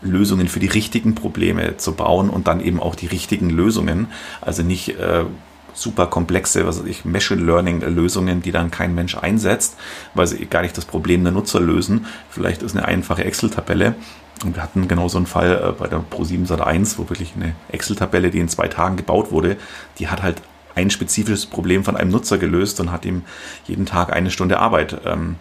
Lösungen 0.01 0.47
für 0.47 0.59
die 0.59 0.67
richtigen 0.67 1.15
Probleme 1.15 1.77
zu 1.77 1.93
bauen 1.93 2.29
und 2.29 2.47
dann 2.47 2.61
eben 2.61 2.79
auch 2.79 2.95
die 2.95 3.07
richtigen 3.07 3.49
Lösungen. 3.49 4.07
Also 4.41 4.63
nicht 4.63 4.89
äh, 4.99 5.25
super 5.73 6.07
komplexe, 6.07 6.65
was 6.65 6.83
ich, 6.83 7.05
Machine 7.05 7.41
Learning 7.41 7.81
Lösungen, 7.81 8.41
die 8.41 8.51
dann 8.51 8.71
kein 8.71 8.95
Mensch 8.95 9.15
einsetzt, 9.17 9.77
weil 10.13 10.27
sie 10.27 10.45
gar 10.45 10.61
nicht 10.61 10.77
das 10.77 10.85
Problem 10.85 11.23
der 11.23 11.33
Nutzer 11.33 11.59
lösen. 11.59 12.05
Vielleicht 12.29 12.63
ist 12.63 12.75
eine 12.75 12.85
einfache 12.85 13.23
Excel-Tabelle. 13.23 13.95
Und 14.43 14.55
wir 14.55 14.63
hatten 14.63 14.87
genau 14.87 15.07
so 15.07 15.17
einen 15.17 15.27
Fall 15.27 15.61
äh, 15.69 15.71
bei 15.71 15.87
der 15.87 15.99
Pro7 15.99 16.47
Sat1, 16.47 16.97
wo 16.97 17.09
wirklich 17.09 17.33
eine 17.35 17.55
Excel-Tabelle, 17.69 18.29
die 18.29 18.39
in 18.39 18.49
zwei 18.49 18.67
Tagen 18.67 18.97
gebaut 18.97 19.31
wurde, 19.31 19.57
die 19.99 20.07
hat 20.07 20.21
halt 20.21 20.41
ein 20.75 20.89
spezifisches 20.89 21.45
Problem 21.45 21.83
von 21.83 21.95
einem 21.95 22.11
Nutzer 22.11 22.37
gelöst 22.37 22.79
und 22.79 22.91
hat 22.91 23.05
ihm 23.05 23.23
jeden 23.65 23.85
Tag 23.85 24.11
eine 24.11 24.31
Stunde 24.31 24.59
Arbeit 24.59 24.99
ähm, 25.05 25.35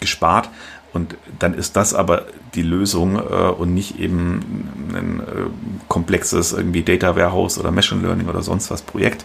gespart. 0.00 0.48
Und 0.92 1.16
dann 1.38 1.54
ist 1.54 1.76
das 1.76 1.94
aber 1.94 2.26
die 2.54 2.62
Lösung 2.62 3.16
äh, 3.16 3.20
und 3.20 3.74
nicht 3.74 4.00
eben 4.00 4.90
ein 4.94 5.20
äh, 5.20 5.50
komplexes 5.88 6.52
irgendwie 6.52 6.82
Data 6.82 7.14
Warehouse 7.14 7.58
oder 7.58 7.70
Machine 7.70 8.00
Learning 8.00 8.28
oder 8.28 8.42
sonst 8.42 8.70
was 8.70 8.82
Projekt. 8.82 9.24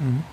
Mhm. 0.00 0.24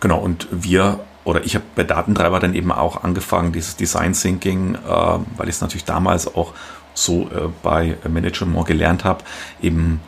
Genau, 0.00 0.18
und 0.18 0.48
wir 0.50 1.00
oder 1.24 1.44
ich 1.44 1.56
habe 1.56 1.64
bei 1.74 1.82
Datentreiber 1.82 2.38
dann 2.38 2.54
eben 2.54 2.70
auch 2.70 3.02
angefangen, 3.02 3.50
dieses 3.52 3.74
Design 3.74 4.12
Thinking, 4.12 4.76
äh, 4.76 4.78
weil 4.88 5.48
ich 5.48 5.56
es 5.56 5.60
natürlich 5.60 5.84
damals 5.84 6.32
auch 6.32 6.54
so 6.94 7.22
äh, 7.22 7.48
bei 7.62 7.96
Manager 8.08 8.46
More 8.46 8.64
gelernt 8.64 9.04
habe, 9.04 9.24
eben 9.60 10.00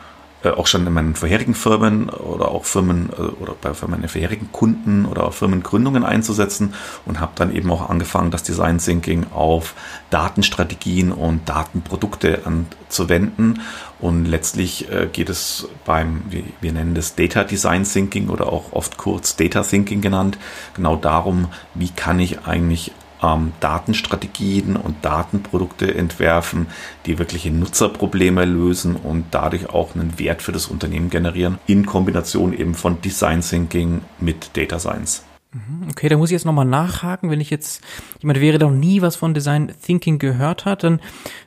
äh, 0.44 0.50
auch 0.50 0.68
schon 0.68 0.86
in 0.86 0.92
meinen 0.92 1.16
vorherigen 1.16 1.54
Firmen 1.54 2.08
oder 2.10 2.52
auch 2.52 2.64
Firmen 2.64 3.10
äh, 3.10 3.22
oder 3.42 3.54
bei 3.60 3.72
meinen 3.88 4.08
vorherigen 4.08 4.52
Kunden 4.52 5.04
oder 5.04 5.24
auch 5.24 5.32
Firmengründungen 5.32 6.04
einzusetzen 6.04 6.74
und 7.06 7.18
habe 7.18 7.32
dann 7.34 7.54
eben 7.54 7.70
auch 7.72 7.90
angefangen, 7.90 8.30
das 8.30 8.44
Design 8.44 8.78
Thinking 8.78 9.26
auf 9.34 9.74
Datenstrategien 10.10 11.10
und 11.10 11.48
Datenprodukte 11.48 12.42
anzuwenden. 12.44 13.62
Und 13.98 14.26
letztlich 14.26 14.88
äh, 14.92 15.08
geht 15.12 15.28
es 15.28 15.68
beim, 15.84 16.22
wir 16.60 16.72
nennen 16.72 16.94
das 16.94 17.16
Data 17.16 17.42
Design 17.42 17.82
Thinking 17.82 18.28
oder 18.28 18.52
auch 18.52 18.72
oft 18.72 18.96
kurz 18.96 19.34
Data 19.34 19.62
Thinking 19.62 20.00
genannt, 20.00 20.38
genau 20.74 20.94
darum, 20.94 21.48
wie 21.74 21.90
kann 21.90 22.20
ich 22.20 22.46
eigentlich 22.46 22.92
ähm, 23.22 23.52
Datenstrategien 23.60 24.76
und 24.76 25.04
Datenprodukte 25.04 25.94
entwerfen, 25.94 26.66
die 27.06 27.18
wirkliche 27.18 27.50
Nutzerprobleme 27.50 28.44
lösen 28.44 28.96
und 28.96 29.26
dadurch 29.30 29.70
auch 29.70 29.94
einen 29.94 30.18
Wert 30.18 30.42
für 30.42 30.52
das 30.52 30.66
Unternehmen 30.66 31.10
generieren, 31.10 31.58
in 31.66 31.86
Kombination 31.86 32.52
eben 32.52 32.74
von 32.74 33.00
Design 33.00 33.40
Thinking 33.40 34.02
mit 34.20 34.56
Data 34.56 34.78
Science. 34.78 35.24
Mhm, 35.52 35.88
okay, 35.90 36.08
da 36.08 36.16
muss 36.16 36.30
ich 36.30 36.34
jetzt 36.34 36.44
nochmal 36.44 36.66
nachhaken. 36.66 37.30
Wenn 37.30 37.40
ich 37.40 37.50
jetzt 37.50 37.82
jemand 38.20 38.40
wäre, 38.40 38.58
der 38.58 38.68
noch 38.68 38.76
nie 38.76 39.00
was 39.02 39.16
von 39.16 39.34
Design 39.34 39.72
Thinking 39.82 40.18
gehört 40.18 40.64
hat, 40.64 40.84
dann 40.84 41.00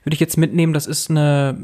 würde 0.03 0.13
ich 0.13 0.19
jetzt 0.19 0.37
mitnehmen, 0.37 0.73
das 0.73 0.87
ist 0.87 1.09
eine 1.09 1.57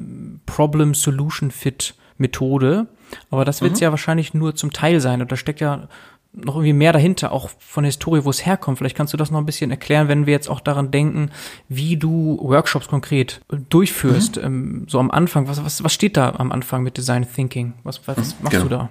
Problem 0.46 0.94
Solution 0.94 1.52
Fit 1.52 1.96
Methode. 2.18 2.88
Aber 3.30 3.46
das 3.46 3.62
wird 3.62 3.74
es 3.74 3.80
mhm. 3.80 3.84
ja 3.84 3.92
wahrscheinlich 3.92 4.34
nur 4.34 4.56
zum 4.56 4.72
Teil 4.72 5.00
sein. 5.00 5.22
Und 5.22 5.32
da 5.32 5.36
steckt 5.36 5.62
ja 5.62 5.88
noch 6.34 6.56
irgendwie 6.56 6.74
mehr 6.74 6.94
dahinter, 6.94 7.32
auch 7.32 7.50
von 7.58 7.84
der 7.84 7.90
Historie, 7.90 8.24
wo 8.24 8.30
es 8.30 8.46
herkommt. 8.46 8.78
Vielleicht 8.78 8.96
kannst 8.96 9.14
du 9.14 9.18
das 9.18 9.32
noch 9.32 9.40
ein 9.40 9.46
bisschen 9.46 9.72
erklären, 9.72 10.08
wenn 10.08 10.26
wir 10.26 10.34
jetzt 10.34 10.50
auch 10.50 10.60
daran 10.60 10.92
denken, 10.92 11.32
wie 11.68 11.98
du 11.98 12.38
Workshops 12.42 12.88
konkret 12.88 13.42
durchführst. 13.70 14.38
Mhm. 14.38 14.44
Ähm, 14.44 14.86
so 14.88 15.00
am 15.00 15.12
Anfang, 15.12 15.48
was, 15.48 15.64
was, 15.64 15.84
was 15.84 15.94
steht 15.94 16.18
da 16.18 16.34
am 16.38 16.52
Anfang 16.52 16.84
mit 16.84 16.98
Design 16.98 17.26
Thinking? 17.28 17.74
Was, 17.84 18.08
was 18.08 18.18
mhm, 18.18 18.44
machst 18.44 18.58
genau. 18.58 18.64
du 18.64 18.70
da? 18.70 18.90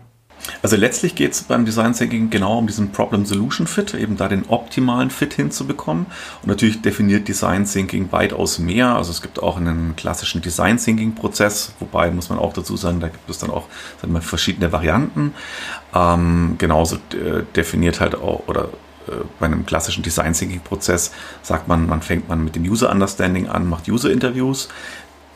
Also 0.63 0.77
letztlich 0.77 1.15
geht 1.15 1.33
es 1.33 1.43
beim 1.43 1.65
Design 1.65 1.93
Thinking 1.93 2.31
genau 2.31 2.59
um 2.59 2.67
diesen 2.67 2.93
Problem-Solution-Fit, 2.93 3.95
eben 3.95 4.17
da 4.17 4.29
den 4.29 4.47
optimalen 4.49 5.11
Fit 5.11 5.35
hinzubekommen. 5.35 6.07
Und 6.43 6.49
natürlich 6.49 6.83
definiert 6.83 7.29
Design 7.29 7.65
Thinking 7.65 8.13
weitaus 8.13 8.59
mehr. 8.59 8.95
Also 8.95 9.11
es 9.11 9.23
gibt 9.23 9.43
auch 9.43 9.57
einen 9.57 9.97
klassischen 9.97 10.43
Design 10.43 10.79
Thinking-Prozess, 10.79 11.75
wobei 11.81 12.11
muss 12.11 12.29
man 12.29 12.39
auch 12.39 12.53
dazu 12.53 12.77
sagen, 12.77 13.01
da 13.01 13.09
gibt 13.09 13.29
es 13.29 13.39
dann 13.39 13.51
auch 13.51 13.67
sagen 14.01 14.13
wir, 14.13 14.23
verschiedene 14.23 14.73
Varianten. 14.73 15.35
Ähm, 15.95 16.57
genauso 16.59 16.97
äh, 16.97 17.43
definiert 17.55 18.01
halt 18.01 18.15
auch 18.15 18.45
oder 18.47 18.69
äh, 19.09 19.13
bei 19.39 19.47
einem 19.47 19.67
klassischen 19.67 20.03
Design 20.03 20.33
Thinking 20.33 20.61
Prozess 20.61 21.13
sagt 21.43 21.69
man, 21.69 21.87
man 21.87 22.03
fängt 22.03 22.29
man 22.29 22.45
mit 22.45 22.57
dem 22.57 22.65
User 22.65 22.91
Understanding 22.91 23.49
an, 23.49 23.69
macht 23.69 23.89
User 23.89 24.11
Interviews, 24.11 24.69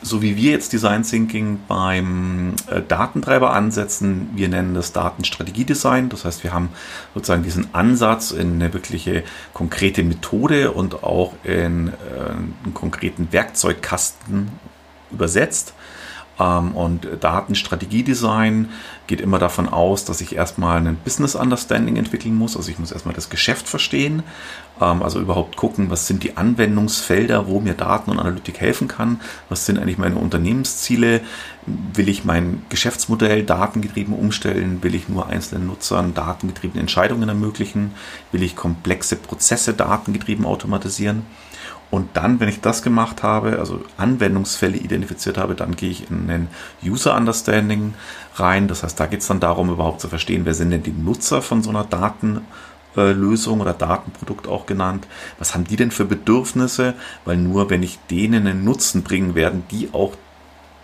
so 0.03 0.23
wie 0.23 0.37
wir 0.37 0.53
jetzt 0.53 0.73
Design 0.73 1.03
Thinking 1.03 1.61
beim 1.69 2.55
äh, 2.71 2.81
Datentreiber 2.87 3.53
ansetzen, 3.53 4.31
wir 4.35 4.49
nennen 4.49 4.75
das 4.75 4.93
Datenstrategiedesign. 4.93 6.09
Das 6.09 6.25
heißt, 6.25 6.43
wir 6.43 6.53
haben 6.53 6.71
sozusagen 7.15 7.43
diesen 7.43 7.75
Ansatz 7.75 8.31
in 8.31 8.55
eine 8.55 8.73
wirkliche 8.73 9.25
konkrete 9.53 10.03
Methode 10.03 10.73
und 10.73 11.03
auch 11.03 11.35
in 11.45 11.89
äh, 11.89 11.93
einen 12.31 12.73
konkreten 12.75 13.29
Werkzeugkasten 13.33 14.49
übersetzt. 15.11 15.75
Ähm, 16.41 16.73
und 16.73 17.07
Datenstrategiedesign 17.21 18.71
geht 19.07 19.21
immer 19.21 19.39
davon 19.39 19.69
aus, 19.69 20.05
dass 20.05 20.21
ich 20.21 20.35
erstmal 20.35 20.79
ein 20.79 20.97
Business 20.97 21.35
Understanding 21.35 21.97
entwickeln 21.97 22.35
muss. 22.35 22.57
Also 22.57 22.71
ich 22.71 22.79
muss 22.79 22.93
erstmal 22.93 23.15
das 23.15 23.29
Geschäft 23.29 23.69
verstehen, 23.69 24.23
ähm, 24.81 25.03
also 25.03 25.21
überhaupt 25.21 25.57
gucken, 25.57 25.91
was 25.91 26.07
sind 26.07 26.23
die 26.23 26.37
Anwendungsfelder, 26.37 27.47
wo 27.47 27.61
mir 27.61 27.75
Daten 27.75 28.11
und 28.11 28.19
Analytik 28.19 28.61
helfen 28.61 28.89
kann. 28.89 29.21
Was 29.49 29.67
sind 29.67 29.79
eigentlich 29.79 29.99
meine 29.99 30.17
Unternehmensziele? 30.17 31.21
Will 31.67 32.09
ich 32.09 32.25
mein 32.25 32.63
Geschäftsmodell 32.71 33.45
datengetrieben 33.45 34.15
umstellen? 34.15 34.83
Will 34.83 34.95
ich 34.95 35.09
nur 35.09 35.27
einzelnen 35.27 35.67
Nutzern 35.67 36.15
datengetriebene 36.15 36.81
Entscheidungen 36.81 37.29
ermöglichen? 37.29 37.93
Will 38.33 38.43
ich 38.43 38.57
komplexe 38.57 39.17
Prozesse 39.17 39.75
datengetrieben 39.75 40.47
automatisieren? 40.47 41.27
Und 41.91 42.17
dann, 42.17 42.39
wenn 42.39 42.49
ich 42.49 42.61
das 42.61 42.83
gemacht 42.83 43.23
habe, 43.23 43.59
also 43.59 43.83
Anwendungsfälle 43.97 44.77
identifiziert 44.77 45.37
habe, 45.39 45.55
dann 45.55 45.75
gehe 45.75 45.91
ich 45.91 46.09
in 46.11 46.29
den 46.29 46.49
User 46.85 47.17
Understanding 47.17 47.95
rein. 48.37 48.69
Das 48.69 48.85
heißt, 48.85 48.99
da 48.99 49.07
geht 49.07 49.21
es 49.21 49.27
dann 49.27 49.41
darum, 49.41 49.71
überhaupt 49.71 50.01
zu 50.01 50.09
verstehen, 50.09 50.45
wer 50.45 50.55
sind 50.55 50.71
denn 50.71 50.85
die 50.85 50.93
Nutzer 50.93 51.43
von 51.43 51.63
so 51.65 51.71
einer 51.71 51.85
Datenlösung 51.85 53.61
oder 53.61 53.73
Datenprodukt 53.73 54.47
auch 54.47 54.67
genannt. 54.67 55.09
Was 55.41 55.55
haben 55.55 55.65
die 55.65 55.77
denn 55.77 55.91
für 55.91 56.05
Bedürfnisse? 56.05 56.95
Weil 57.25 57.39
nur 57.39 57.71
wenn 57.71 57.83
ich 57.83 57.99
denen 58.09 58.47
einen 58.47 58.65
Nutzen 58.65 59.03
bringen, 59.03 59.35
werden 59.35 59.65
die 59.73 59.89
auch 59.93 60.15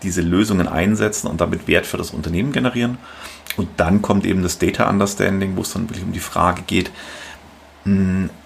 diese 0.03 0.21
Lösungen 0.21 0.67
einsetzen 0.67 1.27
und 1.27 1.39
damit 1.39 1.67
Wert 1.67 1.85
für 1.85 1.97
das 1.97 2.11
Unternehmen 2.11 2.51
generieren. 2.51 2.97
Und 3.55 3.69
dann 3.77 4.01
kommt 4.01 4.25
eben 4.25 4.43
das 4.43 4.59
Data 4.59 4.89
Understanding, 4.89 5.55
wo 5.55 5.61
es 5.61 5.73
dann 5.73 5.89
wirklich 5.89 6.03
um 6.03 6.11
die 6.11 6.19
Frage 6.19 6.63
geht, 6.63 6.91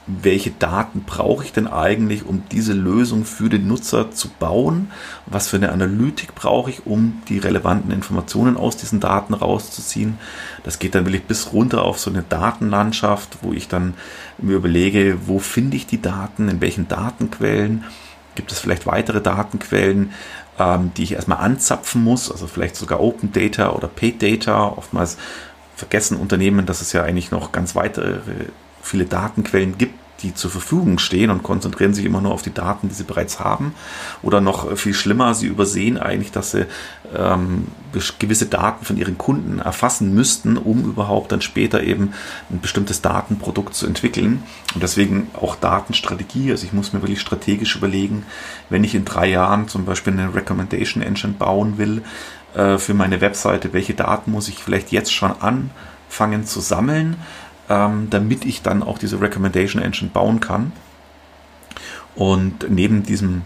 welche 0.08 0.52
Daten 0.52 1.04
brauche 1.04 1.44
ich 1.44 1.54
denn 1.54 1.68
eigentlich, 1.68 2.26
um 2.26 2.44
diese 2.52 2.74
Lösung 2.74 3.26
für 3.26 3.50
den 3.50 3.68
Nutzer 3.68 4.12
zu 4.12 4.30
bauen? 4.30 4.92
Was 5.26 5.48
für 5.48 5.58
eine 5.58 5.72
Analytik 5.72 6.36
brauche 6.36 6.70
ich, 6.70 6.86
um 6.86 7.22
die 7.28 7.40
relevanten 7.40 7.92
Informationen 7.92 8.58
aus 8.58 8.78
diesen 8.78 9.00
Daten 9.00 9.34
rauszuziehen? 9.34 10.18
Das 10.64 10.80
geht 10.80 10.96
dann 10.96 11.06
wirklich 11.06 11.24
bis 11.24 11.54
runter 11.54 11.84
auf 11.84 12.00
so 12.00 12.12
eine 12.12 12.24
Datenlandschaft, 12.24 13.40
wo 13.42 13.54
ich 13.54 13.68
dann 13.68 13.96
mir 14.38 14.58
überlege, 14.58 15.18
wo 15.26 15.40
finde 15.40 15.78
ich 15.78 15.88
die 15.88 16.02
Daten, 16.02 16.50
in 16.50 16.62
welchen 16.62 16.88
Datenquellen? 16.88 17.86
Gibt 18.36 18.52
es 18.52 18.60
vielleicht 18.60 18.86
weitere 18.86 19.22
Datenquellen, 19.22 20.12
ähm, 20.60 20.92
die 20.96 21.04
ich 21.04 21.14
erstmal 21.14 21.40
anzapfen 21.40 22.04
muss? 22.04 22.32
Also 22.32 22.48
vielleicht 22.48 22.76
sogar 22.76 23.00
Open 23.00 23.32
Data 23.32 23.72
oder 23.72 23.88
Paid 23.88 24.22
Data. 24.22 24.68
Oftmals 24.68 25.18
vergessen 25.76 26.18
Unternehmen, 26.18 26.66
dass 26.66 26.82
es 26.82 26.94
ja 26.94 27.04
eigentlich 27.04 27.32
noch 27.32 27.52
ganz 27.52 27.76
weitere 27.76 28.20
viele 28.82 29.06
Datenquellen 29.06 29.78
gibt, 29.78 29.96
die 30.24 30.34
zur 30.34 30.52
Verfügung 30.52 31.00
stehen 31.00 31.30
und 31.30 31.44
konzentrieren 31.44 31.94
sich 31.94 32.06
immer 32.06 32.22
nur 32.22 32.32
auf 32.32 32.42
die 32.42 32.54
Daten, 32.54 32.90
die 32.90 32.94
sie 32.94 33.04
bereits 33.04 33.40
haben. 33.40 33.74
Oder 34.22 34.42
noch 34.42 34.78
viel 34.78 34.94
schlimmer, 34.94 35.34
sie 35.34 35.48
übersehen 35.48 35.98
eigentlich, 35.98 36.32
dass 36.32 36.52
sie 36.52 36.68
ähm, 37.16 37.68
gewisse 38.20 38.46
Daten 38.46 38.86
von 38.86 38.98
ihren 38.98 39.18
Kunden 39.18 39.60
erfassen 39.60 40.14
müssten, 40.14 40.58
um 40.58 40.86
überhaupt 40.86 41.32
dann 41.32 41.42
später 41.42 41.84
eben 41.84 42.14
ein 42.50 42.62
bestimmtes 42.62 43.02
Datenprodukt 43.02 43.74
zu 43.74 43.88
entwickeln. 43.88 44.44
Und 44.74 44.84
deswegen 44.84 45.30
auch 45.34 45.56
Datenstrategie. 45.56 46.52
Also 46.52 46.66
ich 46.66 46.74
muss 46.74 46.94
mir 46.94 47.02
wirklich 47.02 47.22
strategisch 47.22 47.76
überlegen, 47.76 48.26
wenn 48.70 48.84
ich 48.84 48.96
in 48.96 49.06
drei 49.06 49.28
Jahren 49.28 49.68
zum 49.68 49.86
Beispiel 49.86 50.14
eine 50.14 50.34
Recommendation 50.34 51.04
Engine 51.04 51.34
bauen 51.34 51.78
will 51.78 52.04
äh, 52.54 52.78
für 52.78 52.94
meine 52.94 53.22
Webseite, 53.22 53.74
welche 53.74 53.94
Daten 53.94 54.32
muss 54.32 54.48
ich 54.48 54.64
vielleicht 54.64 54.92
jetzt 54.92 55.14
schon 55.14 55.34
anfangen 55.42 56.46
zu 56.46 56.60
sammeln 56.60 57.18
ähm, 57.72 58.08
damit 58.10 58.46
ich 58.46 58.62
dann 58.62 58.84
auch 58.84 58.98
diese 58.98 59.22
Recommendation 59.22 59.82
Engine 59.82 60.12
bauen 60.12 60.42
kann. 60.42 60.74
Und 62.16 62.70
neben 62.70 63.04
diesem 63.04 63.44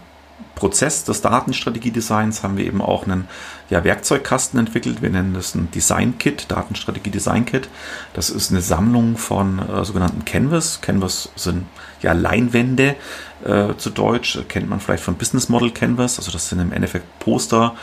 Prozess 0.56 1.04
des 1.04 1.20
Datenstrategiedesigns 1.20 2.42
haben 2.42 2.56
wir 2.56 2.64
eben 2.64 2.80
auch 2.80 3.04
einen 3.04 3.28
ja, 3.70 3.84
Werkzeugkasten 3.84 4.58
entwickelt. 4.58 5.02
Wir 5.02 5.10
nennen 5.10 5.34
das 5.34 5.54
ein 5.54 5.70
Design 5.70 6.18
Kit, 6.18 6.50
Datenstrategie 6.50 7.10
Design 7.10 7.44
Kit. 7.44 7.68
Das 8.14 8.30
ist 8.30 8.50
eine 8.50 8.62
Sammlung 8.62 9.16
von 9.16 9.60
äh, 9.60 9.84
sogenannten 9.84 10.24
Canvas. 10.24 10.80
Canvas 10.80 11.28
sind 11.36 11.66
ja 12.02 12.12
Leinwände 12.12 12.96
äh, 13.44 13.74
zu 13.76 13.90
Deutsch, 13.90 14.38
kennt 14.48 14.68
man 14.68 14.80
vielleicht 14.80 15.04
von 15.04 15.14
Business 15.14 15.48
Model 15.48 15.70
Canvas. 15.70 16.18
Also 16.18 16.32
das 16.32 16.48
sind 16.48 16.58
im 16.58 16.72
Endeffekt 16.72 17.18
Poster, 17.20 17.76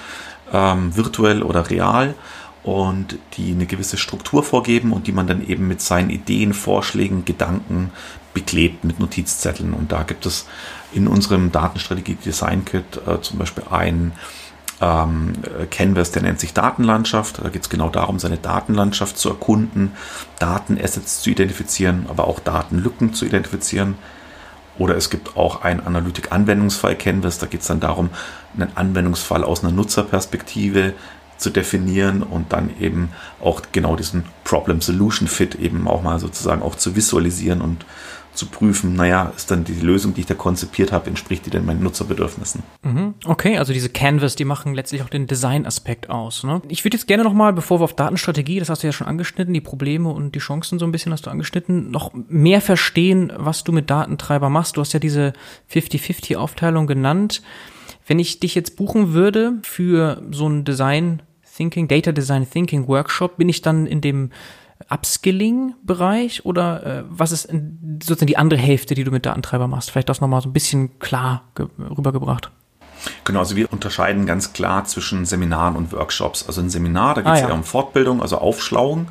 ähm, 0.51 0.95
virtuell 0.97 1.41
oder 1.43 1.69
real 1.69 2.15
und 2.63 3.17
die 3.33 3.51
eine 3.51 3.65
gewisse 3.65 3.97
Struktur 3.97 4.43
vorgeben 4.43 4.93
und 4.93 5.07
die 5.07 5.11
man 5.11 5.27
dann 5.27 5.45
eben 5.45 5.67
mit 5.67 5.81
seinen 5.81 6.09
Ideen, 6.09 6.53
Vorschlägen, 6.53 7.25
Gedanken 7.25 7.91
beklebt 8.33 8.83
mit 8.83 8.99
Notizzetteln. 8.99 9.73
Und 9.73 9.91
da 9.91 10.03
gibt 10.03 10.25
es 10.25 10.47
in 10.93 11.07
unserem 11.07 11.51
Datenstrategie 11.51 12.15
Design 12.15 12.65
Kit 12.65 13.01
äh, 13.05 13.19
zum 13.21 13.37
Beispiel 13.37 13.65
ein 13.69 14.13
ähm, 14.81 15.33
Canvas, 15.71 16.11
der 16.11 16.23
nennt 16.23 16.39
sich 16.39 16.53
Datenlandschaft. 16.53 17.43
Da 17.43 17.49
geht 17.49 17.63
es 17.63 17.69
genau 17.69 17.89
darum, 17.89 18.19
seine 18.19 18.37
Datenlandschaft 18.37 19.17
zu 19.17 19.29
erkunden, 19.29 19.91
Datenassets 20.39 21.21
zu 21.21 21.29
identifizieren, 21.29 22.05
aber 22.09 22.27
auch 22.27 22.39
Datenlücken 22.39 23.13
zu 23.13 23.25
identifizieren. 23.25 23.95
Oder 24.79 24.95
es 24.95 25.09
gibt 25.09 25.37
auch 25.37 25.61
ein 25.61 25.85
Analytik-Anwendungsfall-Canvas. 25.85 27.37
Da 27.37 27.45
geht 27.45 27.61
es 27.61 27.67
dann 27.67 27.79
darum, 27.79 28.09
einen 28.57 28.75
Anwendungsfall 28.75 29.43
aus 29.43 29.63
einer 29.63 29.71
Nutzerperspektive 29.71 30.93
zu 31.37 31.49
definieren 31.49 32.23
und 32.23 32.53
dann 32.53 32.69
eben 32.79 33.09
auch 33.41 33.61
genau 33.71 33.95
diesen 33.95 34.25
Problem-Solution-Fit 34.43 35.55
eben 35.55 35.87
auch 35.87 36.01
mal 36.01 36.19
sozusagen 36.19 36.61
auch 36.61 36.75
zu 36.75 36.95
visualisieren 36.95 37.61
und 37.61 37.85
zu 38.33 38.47
prüfen, 38.47 38.95
naja, 38.95 39.31
ist 39.35 39.51
dann 39.51 39.63
die 39.63 39.79
Lösung, 39.79 40.13
die 40.13 40.21
ich 40.21 40.27
da 40.27 40.33
konzipiert 40.33 40.91
habe, 40.91 41.07
entspricht 41.07 41.45
die 41.45 41.49
denn 41.49 41.65
meinen 41.65 41.83
Nutzerbedürfnissen? 41.83 42.63
Mhm. 42.81 43.13
Okay, 43.25 43.57
also 43.57 43.73
diese 43.73 43.89
Canvas, 43.89 44.35
die 44.35 44.45
machen 44.45 44.73
letztlich 44.73 45.03
auch 45.03 45.09
den 45.09 45.27
Design-Aspekt 45.27 46.09
aus. 46.09 46.43
Ne? 46.43 46.61
Ich 46.67 46.83
würde 46.83 46.97
jetzt 46.97 47.07
gerne 47.07 47.23
nochmal, 47.23 47.53
bevor 47.53 47.79
wir 47.79 47.83
auf 47.83 47.95
Datenstrategie, 47.95 48.59
das 48.59 48.69
hast 48.69 48.83
du 48.83 48.87
ja 48.87 48.93
schon 48.93 49.07
angeschnitten, 49.07 49.53
die 49.53 49.61
Probleme 49.61 50.09
und 50.09 50.33
die 50.33 50.39
Chancen 50.39 50.79
so 50.79 50.85
ein 50.85 50.91
bisschen 50.91 51.11
hast 51.11 51.25
du 51.27 51.29
angeschnitten, 51.29 51.91
noch 51.91 52.11
mehr 52.27 52.61
verstehen, 52.61 53.31
was 53.35 53.63
du 53.63 53.71
mit 53.71 53.89
Datentreiber 53.89 54.49
machst. 54.49 54.77
Du 54.77 54.81
hast 54.81 54.93
ja 54.93 54.99
diese 54.99 55.33
50-50-Aufteilung 55.71 56.87
genannt. 56.87 57.43
Wenn 58.05 58.19
ich 58.19 58.39
dich 58.39 58.55
jetzt 58.55 58.75
buchen 58.75 59.13
würde 59.13 59.59
für 59.63 60.21
so 60.31 60.47
ein 60.47 60.65
Design 60.65 61.21
Thinking, 61.55 61.87
Data 61.87 62.11
Design 62.11 62.49
Thinking 62.49 62.87
Workshop, 62.87 63.37
bin 63.37 63.49
ich 63.49 63.61
dann 63.61 63.85
in 63.85 64.01
dem 64.01 64.31
Upskilling-Bereich 64.89 66.45
oder 66.45 66.85
äh, 66.85 67.03
was 67.07 67.31
ist 67.31 67.43
sozusagen 67.43 68.27
die 68.27 68.37
andere 68.37 68.59
Hälfte, 68.59 68.95
die 68.95 69.03
du 69.03 69.11
mit 69.11 69.25
Datentreiber 69.25 69.67
machst? 69.67 69.91
Vielleicht 69.91 70.09
das 70.09 70.21
nochmal 70.21 70.41
so 70.41 70.49
ein 70.49 70.53
bisschen 70.53 70.99
klar 70.99 71.43
rübergebracht. 71.57 72.51
Genau, 73.25 73.39
also 73.39 73.55
wir 73.55 73.71
unterscheiden 73.71 74.25
ganz 74.25 74.53
klar 74.53 74.85
zwischen 74.85 75.25
Seminaren 75.25 75.75
und 75.75 75.91
Workshops. 75.91 76.47
Also 76.47 76.61
ein 76.61 76.69
Seminar, 76.69 77.15
da 77.15 77.21
geht 77.21 77.33
es 77.33 77.39
ah, 77.39 77.41
ja. 77.43 77.49
ja 77.49 77.53
um 77.53 77.63
Fortbildung, 77.63 78.21
also 78.21 78.37
Aufschlauung. 78.37 79.07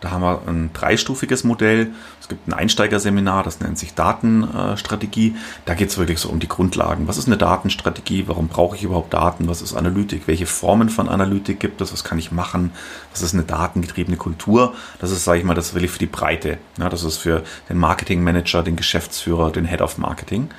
Da 0.00 0.10
haben 0.10 0.22
wir 0.22 0.42
ein 0.46 0.70
dreistufiges 0.72 1.44
Modell. 1.44 1.92
Es 2.20 2.28
gibt 2.28 2.46
ein 2.48 2.52
Einsteigerseminar, 2.52 3.42
das 3.42 3.60
nennt 3.60 3.78
sich 3.78 3.94
Datenstrategie. 3.94 5.36
Da 5.64 5.74
geht 5.74 5.88
es 5.88 5.98
wirklich 5.98 6.18
so 6.18 6.28
um 6.28 6.38
die 6.38 6.48
Grundlagen. 6.48 7.08
Was 7.08 7.18
ist 7.18 7.26
eine 7.26 7.36
Datenstrategie? 7.36 8.24
Warum 8.26 8.48
brauche 8.48 8.76
ich 8.76 8.82
überhaupt 8.82 9.14
Daten? 9.14 9.48
Was 9.48 9.62
ist 9.62 9.74
Analytik? 9.74 10.22
Welche 10.26 10.46
Formen 10.46 10.88
von 10.88 11.08
Analytik 11.08 11.60
gibt 11.60 11.80
es? 11.80 11.92
Was 11.92 12.04
kann 12.04 12.18
ich 12.18 12.32
machen? 12.32 12.72
Was 13.12 13.22
ist 13.22 13.34
eine 13.34 13.44
datengetriebene 13.44 14.16
Kultur? 14.16 14.74
Das 14.98 15.10
ist, 15.10 15.24
sage 15.24 15.38
ich 15.38 15.44
mal, 15.44 15.54
das 15.54 15.74
will 15.74 15.84
ich 15.84 15.90
für 15.90 15.98
die 15.98 16.06
Breite. 16.06 16.58
Ja, 16.78 16.88
das 16.88 17.02
ist 17.02 17.16
für 17.16 17.42
den 17.68 17.78
Marketingmanager, 17.78 18.62
den 18.62 18.76
Geschäftsführer, 18.76 19.50
den 19.50 19.64
Head 19.64 19.80
of 19.80 19.98
Marketing. 19.98 20.50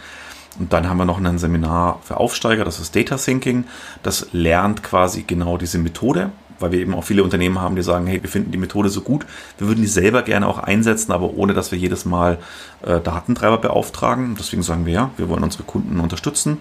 Und 0.60 0.74
dann 0.74 0.90
haben 0.90 0.98
wir 0.98 1.06
noch 1.06 1.20
ein 1.20 1.38
Seminar 1.38 2.00
für 2.04 2.18
Aufsteiger, 2.18 2.66
das 2.66 2.80
ist 2.80 2.96
Data 2.96 3.18
Thinking. 3.18 3.66
Das 4.02 4.28
lernt 4.32 4.82
quasi 4.82 5.24
genau 5.24 5.58
diese 5.58 5.78
Methode 5.78 6.32
weil 6.60 6.72
wir 6.72 6.80
eben 6.80 6.94
auch 6.94 7.04
viele 7.04 7.24
Unternehmen 7.24 7.60
haben, 7.60 7.76
die 7.76 7.82
sagen, 7.82 8.08
hey, 8.08 8.22
wir 8.22 8.30
finden 8.30 8.52
die 8.52 8.58
Methode 8.58 8.90
so 8.90 9.02
gut, 9.02 9.26
wir 9.58 9.68
würden 9.68 9.82
die 9.82 9.88
selber 9.88 10.24
gerne 10.24 10.48
auch 10.48 10.60
einsetzen, 10.60 11.12
aber 11.12 11.34
ohne, 11.34 11.54
dass 11.54 11.72
wir 11.72 11.80
jedes 11.80 12.06
Mal 12.06 12.38
äh, 12.84 13.00
Datentreiber 13.00 13.58
beauftragen. 13.58 14.36
Deswegen 14.40 14.64
sagen 14.64 14.86
wir 14.86 14.94
ja, 14.94 15.12
wir 15.18 15.30
wollen 15.30 15.44
unsere 15.44 15.64
Kunden 15.64 16.00
unterstützen. 16.00 16.58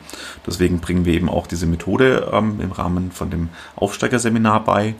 Deswegen 0.46 0.80
bringen 0.80 1.04
wir 1.04 1.14
eben 1.14 1.28
auch 1.28 1.46
diese 1.46 1.66
Methode 1.66 2.30
ähm, 2.32 2.60
im 2.60 2.72
Rahmen 2.72 3.10
von 3.10 3.30
dem 3.30 3.48
Aufsteigerseminar 3.76 4.64
bei. 4.64 4.94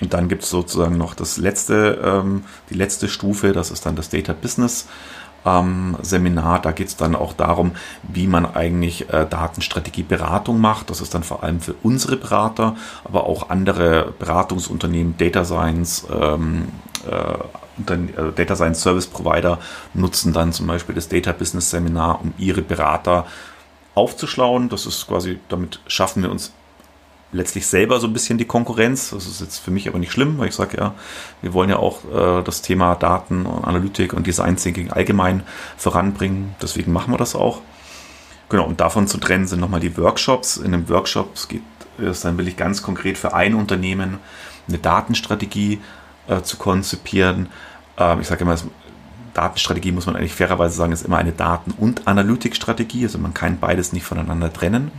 Und 0.00 0.14
dann 0.14 0.28
gibt 0.28 0.44
es 0.44 0.50
sozusagen 0.50 0.96
noch 0.96 1.14
das 1.14 1.38
letzte, 1.38 2.00
ähm, 2.04 2.44
die 2.70 2.74
letzte 2.74 3.08
Stufe, 3.08 3.52
das 3.52 3.70
ist 3.70 3.84
dann 3.84 3.96
das 3.96 4.10
Data 4.10 4.32
Business 4.32 4.86
ähm, 5.48 5.96
Seminar. 6.02 6.60
Da 6.60 6.72
geht 6.72 6.88
es 6.88 6.96
dann 6.96 7.14
auch 7.14 7.32
darum, 7.32 7.72
wie 8.02 8.26
man 8.26 8.46
eigentlich 8.46 9.08
äh, 9.10 9.26
Datenstrategieberatung 9.28 10.60
macht. 10.60 10.90
Das 10.90 11.00
ist 11.00 11.14
dann 11.14 11.22
vor 11.22 11.42
allem 11.42 11.60
für 11.60 11.74
unsere 11.82 12.16
Berater, 12.16 12.76
aber 13.04 13.26
auch 13.26 13.50
andere 13.50 14.12
Beratungsunternehmen, 14.18 15.16
Data 15.16 15.44
Science, 15.44 16.06
ähm, 16.12 16.68
äh, 17.10 17.92
äh, 17.92 18.32
Data 18.34 18.56
Science 18.56 18.80
Service 18.80 19.06
Provider 19.06 19.58
nutzen 19.94 20.32
dann 20.32 20.52
zum 20.52 20.66
Beispiel 20.66 20.94
das 20.94 21.08
Data 21.08 21.32
Business 21.32 21.70
Seminar, 21.70 22.20
um 22.20 22.34
ihre 22.38 22.62
Berater 22.62 23.26
aufzuschlauen. 23.94 24.68
Das 24.68 24.86
ist 24.86 25.06
quasi, 25.06 25.38
damit 25.48 25.80
schaffen 25.86 26.22
wir 26.22 26.30
uns 26.30 26.52
letztlich 27.32 27.66
selber 27.66 28.00
so 28.00 28.06
ein 28.06 28.12
bisschen 28.12 28.38
die 28.38 28.44
Konkurrenz. 28.44 29.10
Das 29.10 29.26
ist 29.26 29.40
jetzt 29.40 29.58
für 29.58 29.70
mich 29.70 29.88
aber 29.88 29.98
nicht 29.98 30.12
schlimm, 30.12 30.38
weil 30.38 30.48
ich 30.48 30.54
sage 30.54 30.78
ja, 30.78 30.94
wir 31.42 31.52
wollen 31.52 31.70
ja 31.70 31.76
auch 31.76 32.04
äh, 32.04 32.42
das 32.42 32.62
Thema 32.62 32.94
Daten 32.94 33.46
und 33.46 33.64
Analytik 33.64 34.12
und 34.12 34.26
Design 34.26 34.56
Thinking 34.56 34.90
allgemein 34.90 35.42
voranbringen. 35.76 36.54
Deswegen 36.62 36.92
machen 36.92 37.12
wir 37.12 37.18
das 37.18 37.34
auch. 37.34 37.60
Genau, 38.48 38.64
und 38.64 38.80
davon 38.80 39.06
zu 39.06 39.18
trennen 39.18 39.46
sind 39.46 39.60
nochmal 39.60 39.80
die 39.80 39.96
Workshops. 39.98 40.56
In 40.56 40.72
den 40.72 40.88
Workshops 40.88 41.48
geht 41.48 41.62
es 42.00 42.20
dann 42.20 42.38
will 42.38 42.48
ich 42.48 42.56
ganz 42.56 42.82
konkret 42.82 43.18
für 43.18 43.34
ein 43.34 43.54
Unternehmen 43.54 44.18
eine 44.68 44.78
Datenstrategie 44.78 45.80
äh, 46.28 46.42
zu 46.42 46.56
konzipieren. 46.56 47.48
Ähm, 47.96 48.20
ich 48.20 48.28
sage 48.28 48.42
immer, 48.42 48.56
Datenstrategie, 49.38 49.92
muss 49.92 50.06
man 50.06 50.16
eigentlich 50.16 50.34
fairerweise 50.34 50.74
sagen, 50.74 50.90
ist 50.90 51.06
immer 51.06 51.18
eine 51.18 51.30
Daten- 51.30 51.70
und 51.70 52.08
Analytikstrategie. 52.08 53.04
Also 53.04 53.18
man 53.18 53.34
kann 53.34 53.60
beides 53.60 53.92
nicht 53.92 54.04
voneinander 54.04 54.52
trennen. 54.52 54.90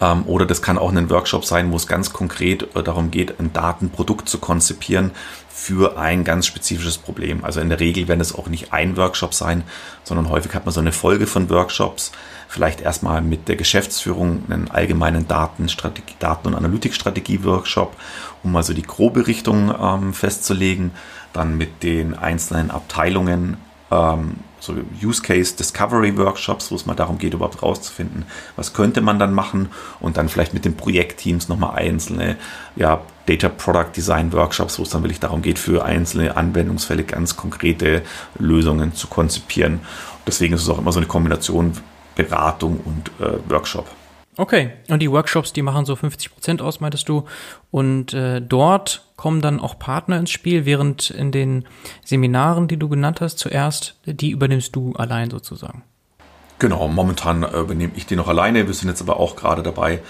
Ähm, 0.00 0.22
oder 0.26 0.46
das 0.46 0.62
kann 0.62 0.78
auch 0.78 0.92
ein 0.92 1.10
Workshop 1.10 1.44
sein, 1.44 1.72
wo 1.72 1.76
es 1.76 1.88
ganz 1.88 2.12
konkret 2.12 2.76
äh, 2.76 2.82
darum 2.84 3.10
geht, 3.10 3.40
ein 3.40 3.52
Datenprodukt 3.52 4.28
zu 4.28 4.38
konzipieren 4.38 5.10
für 5.48 5.98
ein 5.98 6.22
ganz 6.22 6.46
spezifisches 6.46 6.96
Problem. 6.96 7.44
Also 7.44 7.60
in 7.60 7.70
der 7.70 7.80
Regel 7.80 8.06
werden 8.06 8.20
es 8.20 8.34
auch 8.36 8.46
nicht 8.46 8.72
ein 8.72 8.96
Workshop 8.96 9.34
sein, 9.34 9.64
sondern 10.04 10.28
häufig 10.28 10.54
hat 10.54 10.64
man 10.64 10.72
so 10.72 10.80
eine 10.80 10.92
Folge 10.92 11.26
von 11.26 11.50
Workshops. 11.50 12.12
Vielleicht 12.48 12.80
erstmal 12.80 13.20
mit 13.20 13.48
der 13.48 13.56
Geschäftsführung 13.56 14.44
einen 14.48 14.70
allgemeinen 14.70 15.26
Datenstrategie, 15.26 16.14
Daten- 16.20 16.48
und 16.48 16.54
Analytikstrategie-Workshop, 16.54 17.96
um 18.44 18.54
also 18.54 18.74
die 18.74 18.82
grobe 18.82 19.26
Richtung 19.26 19.74
ähm, 19.76 20.14
festzulegen. 20.14 20.92
Dann 21.32 21.56
mit 21.56 21.82
den 21.82 22.14
einzelnen 22.14 22.70
Abteilungen 22.70 23.56
ähm, 23.92 24.36
so 24.60 24.74
Use 25.02 25.20
Case 25.22 25.56
Discovery 25.56 26.16
Workshops, 26.16 26.70
wo 26.70 26.76
es 26.76 26.86
mal 26.86 26.94
darum 26.94 27.18
geht, 27.18 27.34
überhaupt 27.34 27.62
rauszufinden, 27.62 28.24
was 28.56 28.72
könnte 28.72 29.00
man 29.00 29.18
dann 29.18 29.34
machen 29.34 29.68
und 30.00 30.16
dann 30.16 30.28
vielleicht 30.28 30.54
mit 30.54 30.64
den 30.64 30.76
Projektteams 30.76 31.48
nochmal 31.48 31.76
einzelne 31.76 32.36
ja, 32.76 33.00
Data 33.26 33.48
Product 33.48 33.90
Design 33.96 34.32
Workshops, 34.32 34.78
wo 34.78 34.84
es 34.84 34.90
dann 34.90 35.02
wirklich 35.02 35.20
darum 35.20 35.42
geht, 35.42 35.58
für 35.58 35.84
einzelne 35.84 36.36
Anwendungsfälle 36.36 37.04
ganz 37.04 37.36
konkrete 37.36 38.02
Lösungen 38.38 38.94
zu 38.94 39.08
konzipieren. 39.08 39.80
Deswegen 40.26 40.54
ist 40.54 40.62
es 40.62 40.68
auch 40.68 40.78
immer 40.78 40.92
so 40.92 41.00
eine 41.00 41.08
Kombination 41.08 41.72
Beratung 42.14 42.80
und 42.84 43.10
äh, 43.20 43.38
Workshop. 43.50 43.86
Okay, 44.38 44.70
und 44.88 45.00
die 45.00 45.10
Workshops, 45.10 45.52
die 45.52 45.60
machen 45.60 45.84
so 45.84 45.94
50 45.94 46.32
Prozent 46.32 46.62
aus, 46.62 46.80
meintest 46.80 47.06
du. 47.08 47.24
Und 47.70 48.14
äh, 48.14 48.40
dort 48.40 49.04
kommen 49.16 49.42
dann 49.42 49.60
auch 49.60 49.78
Partner 49.78 50.16
ins 50.16 50.30
Spiel, 50.30 50.64
während 50.64 51.10
in 51.10 51.32
den 51.32 51.66
Seminaren, 52.04 52.66
die 52.66 52.78
du 52.78 52.88
genannt 52.88 53.20
hast, 53.20 53.38
zuerst, 53.38 53.96
die 54.06 54.30
übernimmst 54.30 54.74
du 54.74 54.94
allein 54.94 55.28
sozusagen. 55.28 55.82
Genau, 56.58 56.88
momentan 56.88 57.42
äh, 57.42 57.58
übernehme 57.58 57.92
ich 57.94 58.06
die 58.06 58.16
noch 58.16 58.28
alleine. 58.28 58.66
Wir 58.66 58.74
sind 58.74 58.88
jetzt 58.88 59.02
aber 59.02 59.18
auch 59.20 59.36
gerade 59.36 59.62
dabei, 59.62 60.00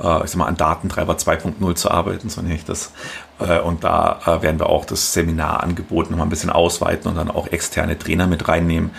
äh, 0.00 0.24
ich 0.24 0.30
sag 0.30 0.36
mal, 0.36 0.46
an 0.46 0.56
Datentreiber 0.56 1.14
2.0 1.14 1.74
zu 1.74 1.90
arbeiten, 1.90 2.28
so 2.28 2.40
nenne 2.40 2.54
ich 2.54 2.64
das. 2.64 2.92
Äh, 3.40 3.58
und 3.60 3.82
da 3.82 4.20
äh, 4.26 4.42
werden 4.42 4.60
wir 4.60 4.68
auch 4.68 4.84
das 4.84 5.12
Seminarangebot 5.12 6.10
noch 6.10 6.18
mal 6.18 6.24
ein 6.24 6.30
bisschen 6.30 6.50
ausweiten 6.50 7.08
und 7.08 7.16
dann 7.16 7.30
auch 7.30 7.48
externe 7.48 7.98
Trainer 7.98 8.28
mit 8.28 8.46
reinnehmen, 8.46 8.90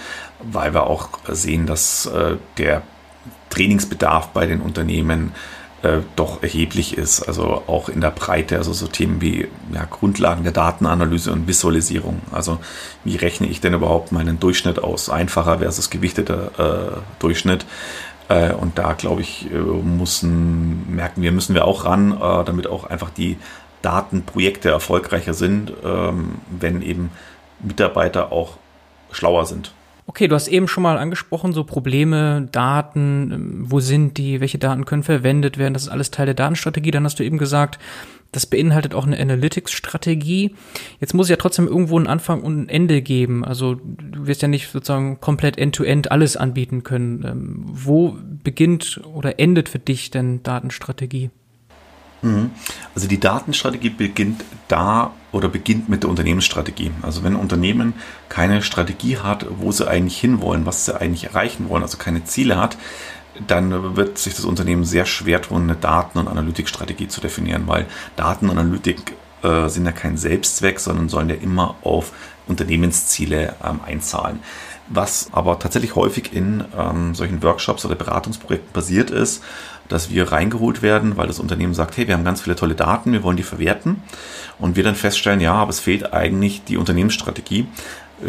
weil 0.41 0.73
wir 0.73 0.87
auch 0.87 1.07
sehen, 1.29 1.67
dass 1.67 2.07
äh, 2.07 2.35
der 2.57 2.81
Trainingsbedarf 3.53 4.29
bei 4.29 4.45
den 4.45 4.61
Unternehmen 4.61 5.33
äh, 5.83 5.99
doch 6.15 6.41
erheblich 6.41 6.97
ist. 6.97 7.23
Also 7.23 7.63
auch 7.67 7.89
in 7.89 8.01
der 8.01 8.11
Breite, 8.11 8.57
also 8.57 8.73
so 8.73 8.87
Themen 8.87 9.21
wie 9.21 9.47
ja, 9.73 9.85
Grundlagen 9.89 10.43
der 10.43 10.53
Datenanalyse 10.53 11.31
und 11.31 11.47
Visualisierung. 11.47 12.21
Also 12.31 12.59
wie 13.03 13.15
rechne 13.15 13.47
ich 13.47 13.61
denn 13.61 13.73
überhaupt 13.73 14.11
meinen 14.11 14.39
Durchschnitt 14.39 14.83
aus? 14.83 15.09
Einfacher 15.09 15.59
versus 15.59 15.89
gewichteter 15.89 16.95
äh, 16.95 17.01
Durchschnitt. 17.19 17.65
Äh, 18.29 18.53
und 18.53 18.77
da 18.77 18.93
glaube 18.93 19.21
ich, 19.21 19.51
äh, 19.51 19.57
müssen, 19.57 20.95
merken 20.95 21.21
wir, 21.21 21.31
müssen 21.31 21.53
wir 21.53 21.65
auch 21.65 21.85
ran, 21.85 22.13
äh, 22.13 22.43
damit 22.45 22.67
auch 22.67 22.85
einfach 22.85 23.09
die 23.09 23.37
Datenprojekte 23.81 24.69
erfolgreicher 24.69 25.33
sind, 25.33 25.73
ähm, 25.83 26.35
wenn 26.49 26.81
eben 26.81 27.11
Mitarbeiter 27.59 28.31
auch 28.31 28.57
schlauer 29.11 29.45
sind. 29.45 29.73
Okay, 30.05 30.27
du 30.27 30.35
hast 30.35 30.49
eben 30.49 30.67
schon 30.67 30.83
mal 30.83 30.97
angesprochen, 30.97 31.53
so 31.53 31.63
Probleme, 31.63 32.47
Daten, 32.51 33.31
ähm, 33.31 33.63
wo 33.71 33.79
sind 33.79 34.17
die, 34.17 34.41
welche 34.41 34.57
Daten 34.57 34.85
können 34.85 35.03
verwendet 35.03 35.57
werden, 35.57 35.73
das 35.73 35.83
ist 35.83 35.89
alles 35.89 36.11
Teil 36.11 36.25
der 36.25 36.35
Datenstrategie. 36.35 36.91
Dann 36.91 37.05
hast 37.05 37.19
du 37.19 37.23
eben 37.23 37.37
gesagt, 37.37 37.79
das 38.33 38.45
beinhaltet 38.45 38.95
auch 38.95 39.05
eine 39.05 39.19
Analytics-Strategie. 39.19 40.55
Jetzt 40.99 41.13
muss 41.13 41.29
ja 41.29 41.35
trotzdem 41.35 41.67
irgendwo 41.67 41.97
einen 41.97 42.07
Anfang 42.07 42.41
und 42.41 42.63
ein 42.63 42.69
Ende 42.69 43.01
geben. 43.01 43.45
Also 43.45 43.75
du 43.75 44.27
wirst 44.27 44.41
ja 44.41 44.47
nicht 44.47 44.71
sozusagen 44.71 45.19
komplett 45.21 45.57
end-to-end 45.57 46.07
-end 46.07 46.11
alles 46.11 46.35
anbieten 46.35 46.83
können. 46.83 47.23
Ähm, 47.23 47.63
wo 47.65 48.17
beginnt 48.43 49.01
oder 49.13 49.39
endet 49.39 49.69
für 49.69 49.79
dich 49.79 50.09
denn 50.09 50.41
Datenstrategie? 50.43 51.29
Also 52.95 53.07
die 53.07 53.19
Datenstrategie 53.19 53.89
beginnt 53.89 54.43
da 54.67 55.11
oder 55.31 55.49
beginnt 55.49 55.89
mit 55.89 56.03
der 56.03 56.09
Unternehmensstrategie. 56.09 56.91
Also 57.01 57.23
wenn 57.23 57.33
ein 57.33 57.39
Unternehmen 57.39 57.93
keine 58.29 58.61
Strategie 58.61 59.17
hat, 59.17 59.45
wo 59.49 59.71
sie 59.71 59.87
eigentlich 59.87 60.19
hinwollen, 60.19 60.65
was 60.65 60.85
sie 60.85 60.99
eigentlich 60.99 61.25
erreichen 61.25 61.69
wollen, 61.69 61.83
also 61.83 61.97
keine 61.97 62.23
Ziele 62.23 62.57
hat, 62.57 62.77
dann 63.47 63.95
wird 63.95 64.17
sich 64.17 64.35
das 64.35 64.45
Unternehmen 64.45 64.85
sehr 64.85 65.05
schwer 65.05 65.41
tun, 65.41 65.63
eine 65.63 65.75
Daten- 65.75 66.19
und 66.19 66.27
Analytikstrategie 66.27 67.07
zu 67.07 67.19
definieren, 67.19 67.63
weil 67.65 67.87
Daten 68.15 68.49
und 68.49 68.57
Analytik 68.57 69.13
äh, 69.41 69.67
sind 69.69 69.85
ja 69.85 69.91
kein 69.91 70.17
Selbstzweck, 70.17 70.79
sondern 70.79 71.09
sollen 71.09 71.29
ja 71.29 71.35
immer 71.35 71.75
auf 71.81 72.13
Unternehmensziele 72.47 73.55
ähm, 73.63 73.79
einzahlen. 73.85 74.39
Was 74.87 75.29
aber 75.31 75.59
tatsächlich 75.59 75.95
häufig 75.95 76.33
in 76.33 76.63
ähm, 76.77 77.15
solchen 77.15 77.41
Workshops 77.41 77.85
oder 77.85 77.95
Beratungsprojekten 77.95 78.73
passiert 78.73 79.11
ist, 79.11 79.41
dass 79.93 80.09
wir 80.09 80.31
reingeholt 80.31 80.81
werden, 80.81 81.17
weil 81.17 81.27
das 81.27 81.39
Unternehmen 81.39 81.75
sagt, 81.75 81.97
hey, 81.97 82.07
wir 82.07 82.15
haben 82.15 82.23
ganz 82.25 82.41
viele 82.41 82.55
tolle 82.55 82.73
Daten, 82.73 83.11
wir 83.11 83.21
wollen 83.21 83.37
die 83.37 83.43
verwerten. 83.43 84.01
Und 84.57 84.75
wir 84.75 84.83
dann 84.83 84.95
feststellen, 84.95 85.39
ja, 85.39 85.53
aber 85.53 85.69
es 85.69 85.79
fehlt 85.79 86.13
eigentlich 86.13 86.63
die 86.63 86.77
Unternehmensstrategie. 86.77 87.67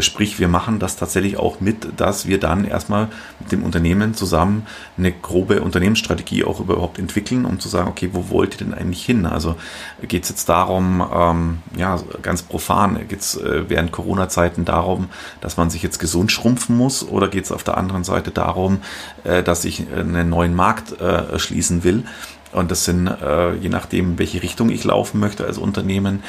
Sprich, 0.01 0.38
wir 0.40 0.49
machen 0.49 0.79
das 0.79 0.97
tatsächlich 0.97 1.37
auch 1.37 1.61
mit, 1.61 2.01
dass 2.01 2.27
wir 2.27 2.40
dann 2.40 2.64
erstmal 2.64 3.09
mit 3.38 3.53
dem 3.53 3.62
Unternehmen 3.62 4.14
zusammen 4.14 4.66
eine 4.99 5.12
grobe 5.12 5.61
Unternehmensstrategie 5.61 6.44
auch 6.44 6.59
überhaupt 6.59 6.99
entwickeln, 6.99 7.44
um 7.44 7.61
zu 7.61 7.68
sagen, 7.68 7.88
okay, 7.88 8.11
wo 8.12 8.31
wollt 8.31 8.55
ihr 8.55 8.66
denn 8.66 8.75
eigentlich 8.75 9.05
hin? 9.05 9.27
Also 9.27 9.57
geht 10.03 10.25
es 10.25 10.31
jetzt 10.31 10.49
darum, 10.49 11.07
ähm, 11.14 11.59
ja, 11.77 12.01
ganz 12.23 12.42
profan, 12.42 13.07
geht 13.09 13.20
es 13.20 13.37
äh, 13.37 13.68
während 13.68 13.92
Corona-Zeiten 13.92 14.64
darum, 14.64 15.11
dass 15.40 15.57
man 15.57 15.70
sich 15.70 15.83
jetzt 15.83 15.99
gesund 15.99 16.33
schrumpfen 16.33 16.77
muss 16.77 17.07
oder 17.07 17.29
geht 17.29 17.44
es 17.44 17.53
auf 17.53 17.62
der 17.62 17.77
anderen 17.77 18.05
Seite 18.05 18.31
darum, 18.31 18.79
äh, 19.23 19.42
dass 19.42 19.64
ich 19.64 19.85
einen 19.92 20.29
neuen 20.29 20.55
Markt 20.55 21.01
äh, 21.01 21.05
erschließen 21.05 21.85
will? 21.85 22.05
Und 22.53 22.70
das 22.70 22.85
sind, 22.85 23.09
äh, 23.09 23.55
je 23.55 23.68
nachdem, 23.68 24.18
welche 24.18 24.42
Richtung 24.42 24.70
ich 24.70 24.85
laufen 24.85 25.20
möchte 25.20 25.44
als 25.44 25.59
Unternehmen, 25.59 26.23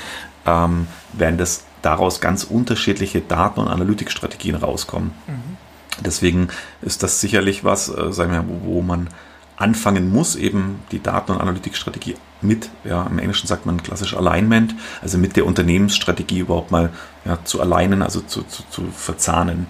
ähm, 0.46 0.88
werden 1.14 1.38
das 1.38 1.64
daraus 1.86 2.20
ganz 2.20 2.44
unterschiedliche 2.44 3.22
Daten- 3.22 3.60
und 3.60 3.68
Analytikstrategien 3.68 4.56
rauskommen. 4.56 5.12
Mhm. 5.28 5.58
Deswegen 6.04 6.48
ist 6.82 7.04
das 7.04 7.22
sicherlich 7.22 7.64
was, 7.64 7.90
äh, 7.90 8.12
sagen 8.12 8.32
wir, 8.32 8.46
wo, 8.48 8.76
wo 8.76 8.82
man 8.82 9.10
anfangen 9.58 10.12
muss, 10.12 10.36
eben 10.36 10.82
die 10.92 11.02
Daten- 11.02 11.32
und 11.32 11.40
Analytikstrategie 11.40 12.16
mit, 12.42 12.70
ja, 12.84 13.04
im 13.04 13.20
Englischen 13.20 13.48
sagt 13.48 13.66
man 13.66 13.82
klassisch 13.82 14.16
Alignment, 14.16 14.76
also 15.02 15.18
mit 15.18 15.38
der 15.38 15.46
Unternehmensstrategie 15.46 16.40
überhaupt 16.40 16.72
mal 16.72 16.92
ja, 17.24 17.38
zu 17.46 17.62
alignen, 17.62 18.02
also 18.02 18.20
zu, 18.22 18.44
zu, 18.44 18.64
zu 18.70 18.88
verzahnen. 18.92 19.68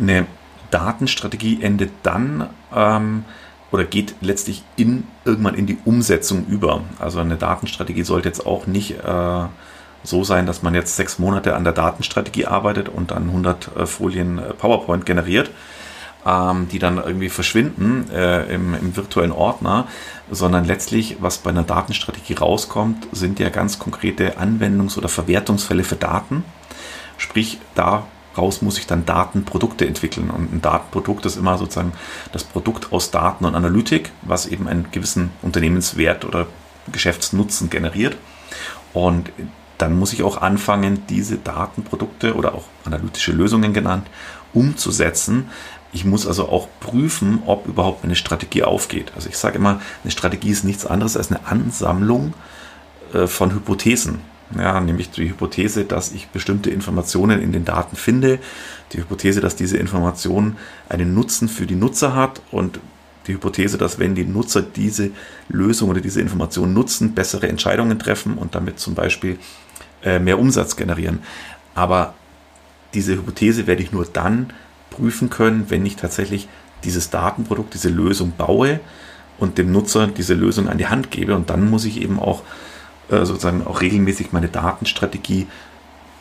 Eine 0.00 0.26
Datenstrategie 0.70 1.62
endet 1.62 1.92
dann 2.02 2.48
ähm, 2.74 3.24
oder 3.70 3.84
geht 3.84 4.16
letztlich 4.20 4.64
in, 4.76 5.06
irgendwann 5.24 5.54
in 5.54 5.66
die 5.66 5.78
Umsetzung 5.84 6.46
über. 6.46 6.82
Also 6.98 7.20
eine 7.20 7.36
Datenstrategie 7.36 8.02
sollte 8.02 8.28
jetzt 8.28 8.44
auch 8.44 8.66
nicht 8.66 8.98
äh, 8.98 9.44
so 10.04 10.22
sein, 10.22 10.46
dass 10.46 10.62
man 10.62 10.74
jetzt 10.74 10.94
sechs 10.94 11.18
Monate 11.18 11.56
an 11.56 11.64
der 11.64 11.72
Datenstrategie 11.72 12.46
arbeitet 12.46 12.88
und 12.88 13.10
dann 13.10 13.24
100 13.24 13.76
äh, 13.76 13.86
Folien 13.86 14.38
äh, 14.38 14.52
PowerPoint 14.52 15.06
generiert, 15.06 15.50
ähm, 16.24 16.68
die 16.70 16.78
dann 16.78 16.98
irgendwie 16.98 17.30
verschwinden 17.30 18.10
äh, 18.10 18.44
im, 18.54 18.74
im, 18.74 18.96
virtuellen 18.96 19.32
Ordner, 19.32 19.88
sondern 20.30 20.64
letztlich, 20.66 21.16
was 21.20 21.38
bei 21.38 21.50
einer 21.50 21.64
Datenstrategie 21.64 22.34
rauskommt, 22.34 23.08
sind 23.12 23.40
ja 23.40 23.48
ganz 23.48 23.78
konkrete 23.78 24.38
Anwendungs- 24.38 24.98
oder 24.98 25.08
Verwertungsfälle 25.08 25.84
für 25.84 25.96
Daten. 25.96 26.44
Sprich, 27.16 27.58
daraus 27.74 28.60
muss 28.60 28.78
ich 28.78 28.86
dann 28.86 29.06
Datenprodukte 29.06 29.86
entwickeln. 29.86 30.30
Und 30.30 30.52
ein 30.52 30.60
Datenprodukt 30.60 31.24
ist 31.24 31.36
immer 31.36 31.56
sozusagen 31.56 31.92
das 32.32 32.44
Produkt 32.44 32.92
aus 32.92 33.10
Daten 33.10 33.46
und 33.46 33.54
Analytik, 33.54 34.10
was 34.22 34.46
eben 34.46 34.68
einen 34.68 34.90
gewissen 34.90 35.30
Unternehmenswert 35.40 36.26
oder 36.26 36.46
Geschäftsnutzen 36.92 37.70
generiert. 37.70 38.16
Und 38.92 39.30
dann 39.78 39.98
muss 39.98 40.12
ich 40.12 40.22
auch 40.22 40.40
anfangen, 40.40 41.02
diese 41.08 41.36
Datenprodukte 41.36 42.34
oder 42.34 42.54
auch 42.54 42.64
analytische 42.84 43.32
Lösungen 43.32 43.72
genannt, 43.72 44.06
umzusetzen. 44.52 45.46
Ich 45.92 46.04
muss 46.04 46.26
also 46.26 46.48
auch 46.48 46.68
prüfen, 46.80 47.42
ob 47.46 47.66
überhaupt 47.66 48.04
eine 48.04 48.16
Strategie 48.16 48.64
aufgeht. 48.64 49.12
Also 49.14 49.28
ich 49.28 49.36
sage 49.36 49.56
immer, 49.56 49.80
eine 50.02 50.10
Strategie 50.10 50.50
ist 50.50 50.64
nichts 50.64 50.86
anderes 50.86 51.16
als 51.16 51.30
eine 51.30 51.46
Ansammlung 51.46 52.34
äh, 53.12 53.26
von 53.26 53.52
Hypothesen. 53.52 54.20
Ja, 54.58 54.80
nämlich 54.80 55.10
die 55.10 55.30
Hypothese, 55.30 55.84
dass 55.84 56.12
ich 56.12 56.28
bestimmte 56.28 56.70
Informationen 56.70 57.40
in 57.40 57.50
den 57.50 57.64
Daten 57.64 57.96
finde, 57.96 58.38
die 58.92 58.98
Hypothese, 58.98 59.40
dass 59.40 59.56
diese 59.56 59.78
Information 59.78 60.56
einen 60.88 61.14
Nutzen 61.14 61.48
für 61.48 61.66
die 61.66 61.74
Nutzer 61.74 62.14
hat 62.14 62.42
und 62.50 62.78
die 63.26 63.34
Hypothese, 63.34 63.78
dass 63.78 63.98
wenn 63.98 64.14
die 64.14 64.24
Nutzer 64.24 64.62
diese 64.62 65.10
Lösung 65.48 65.90
oder 65.90 66.00
diese 66.00 66.20
Information 66.20 66.74
nutzen, 66.74 67.14
bessere 67.14 67.48
Entscheidungen 67.48 67.98
treffen 67.98 68.36
und 68.36 68.54
damit 68.54 68.78
zum 68.78 68.94
Beispiel 68.94 69.38
äh, 70.04 70.18
mehr 70.18 70.38
Umsatz 70.38 70.76
generieren. 70.76 71.20
Aber 71.74 72.14
diese 72.94 73.14
Hypothese 73.14 73.66
werde 73.66 73.82
ich 73.82 73.92
nur 73.92 74.06
dann 74.06 74.52
prüfen 74.90 75.30
können, 75.30 75.66
wenn 75.68 75.84
ich 75.84 75.96
tatsächlich 75.96 76.48
dieses 76.84 77.10
Datenprodukt, 77.10 77.74
diese 77.74 77.88
Lösung 77.88 78.32
baue 78.36 78.80
und 79.38 79.58
dem 79.58 79.72
Nutzer 79.72 80.06
diese 80.06 80.34
Lösung 80.34 80.68
an 80.68 80.78
die 80.78 80.86
Hand 80.86 81.10
gebe. 81.10 81.34
Und 81.34 81.50
dann 81.50 81.68
muss 81.68 81.84
ich 81.84 82.00
eben 82.00 82.20
auch 82.20 82.42
äh, 83.08 83.24
sozusagen 83.24 83.66
auch 83.66 83.80
regelmäßig 83.80 84.32
meine 84.32 84.48
Datenstrategie 84.48 85.46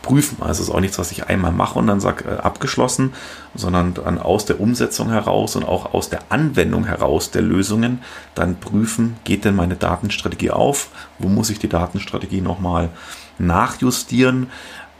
prüfen. 0.02 0.38
Also 0.42 0.62
es 0.62 0.70
ist 0.70 0.76
auch 0.76 0.80
nichts, 0.80 1.00
was 1.00 1.12
ich 1.12 1.28
einmal 1.28 1.52
mache 1.52 1.80
und 1.80 1.88
dann 1.88 2.00
sage, 2.00 2.26
äh, 2.26 2.38
abgeschlossen, 2.38 3.14
sondern 3.56 3.94
dann 3.96 4.20
aus 4.20 4.46
der 4.46 4.60
Umsetzung 4.60 5.10
heraus 5.10 5.56
und 5.56 5.64
auch 5.64 5.94
aus 5.94 6.10
der 6.10 6.20
Anwendung 6.30 6.86
heraus 6.86 7.32
der 7.32 7.42
Lösungen 7.42 8.02
dann 8.36 8.60
prüfen, 8.60 9.16
geht 9.24 9.46
denn 9.46 9.56
meine 9.56 9.76
Datenstrategie 9.76 10.52
auf? 10.52 10.90
Wo 11.20 11.30
muss 11.30 11.50
ich 11.50 11.60
die 11.60 11.70
Datenstrategie 11.70 12.42
nochmal 12.42 12.90
nachjustieren? 13.38 14.50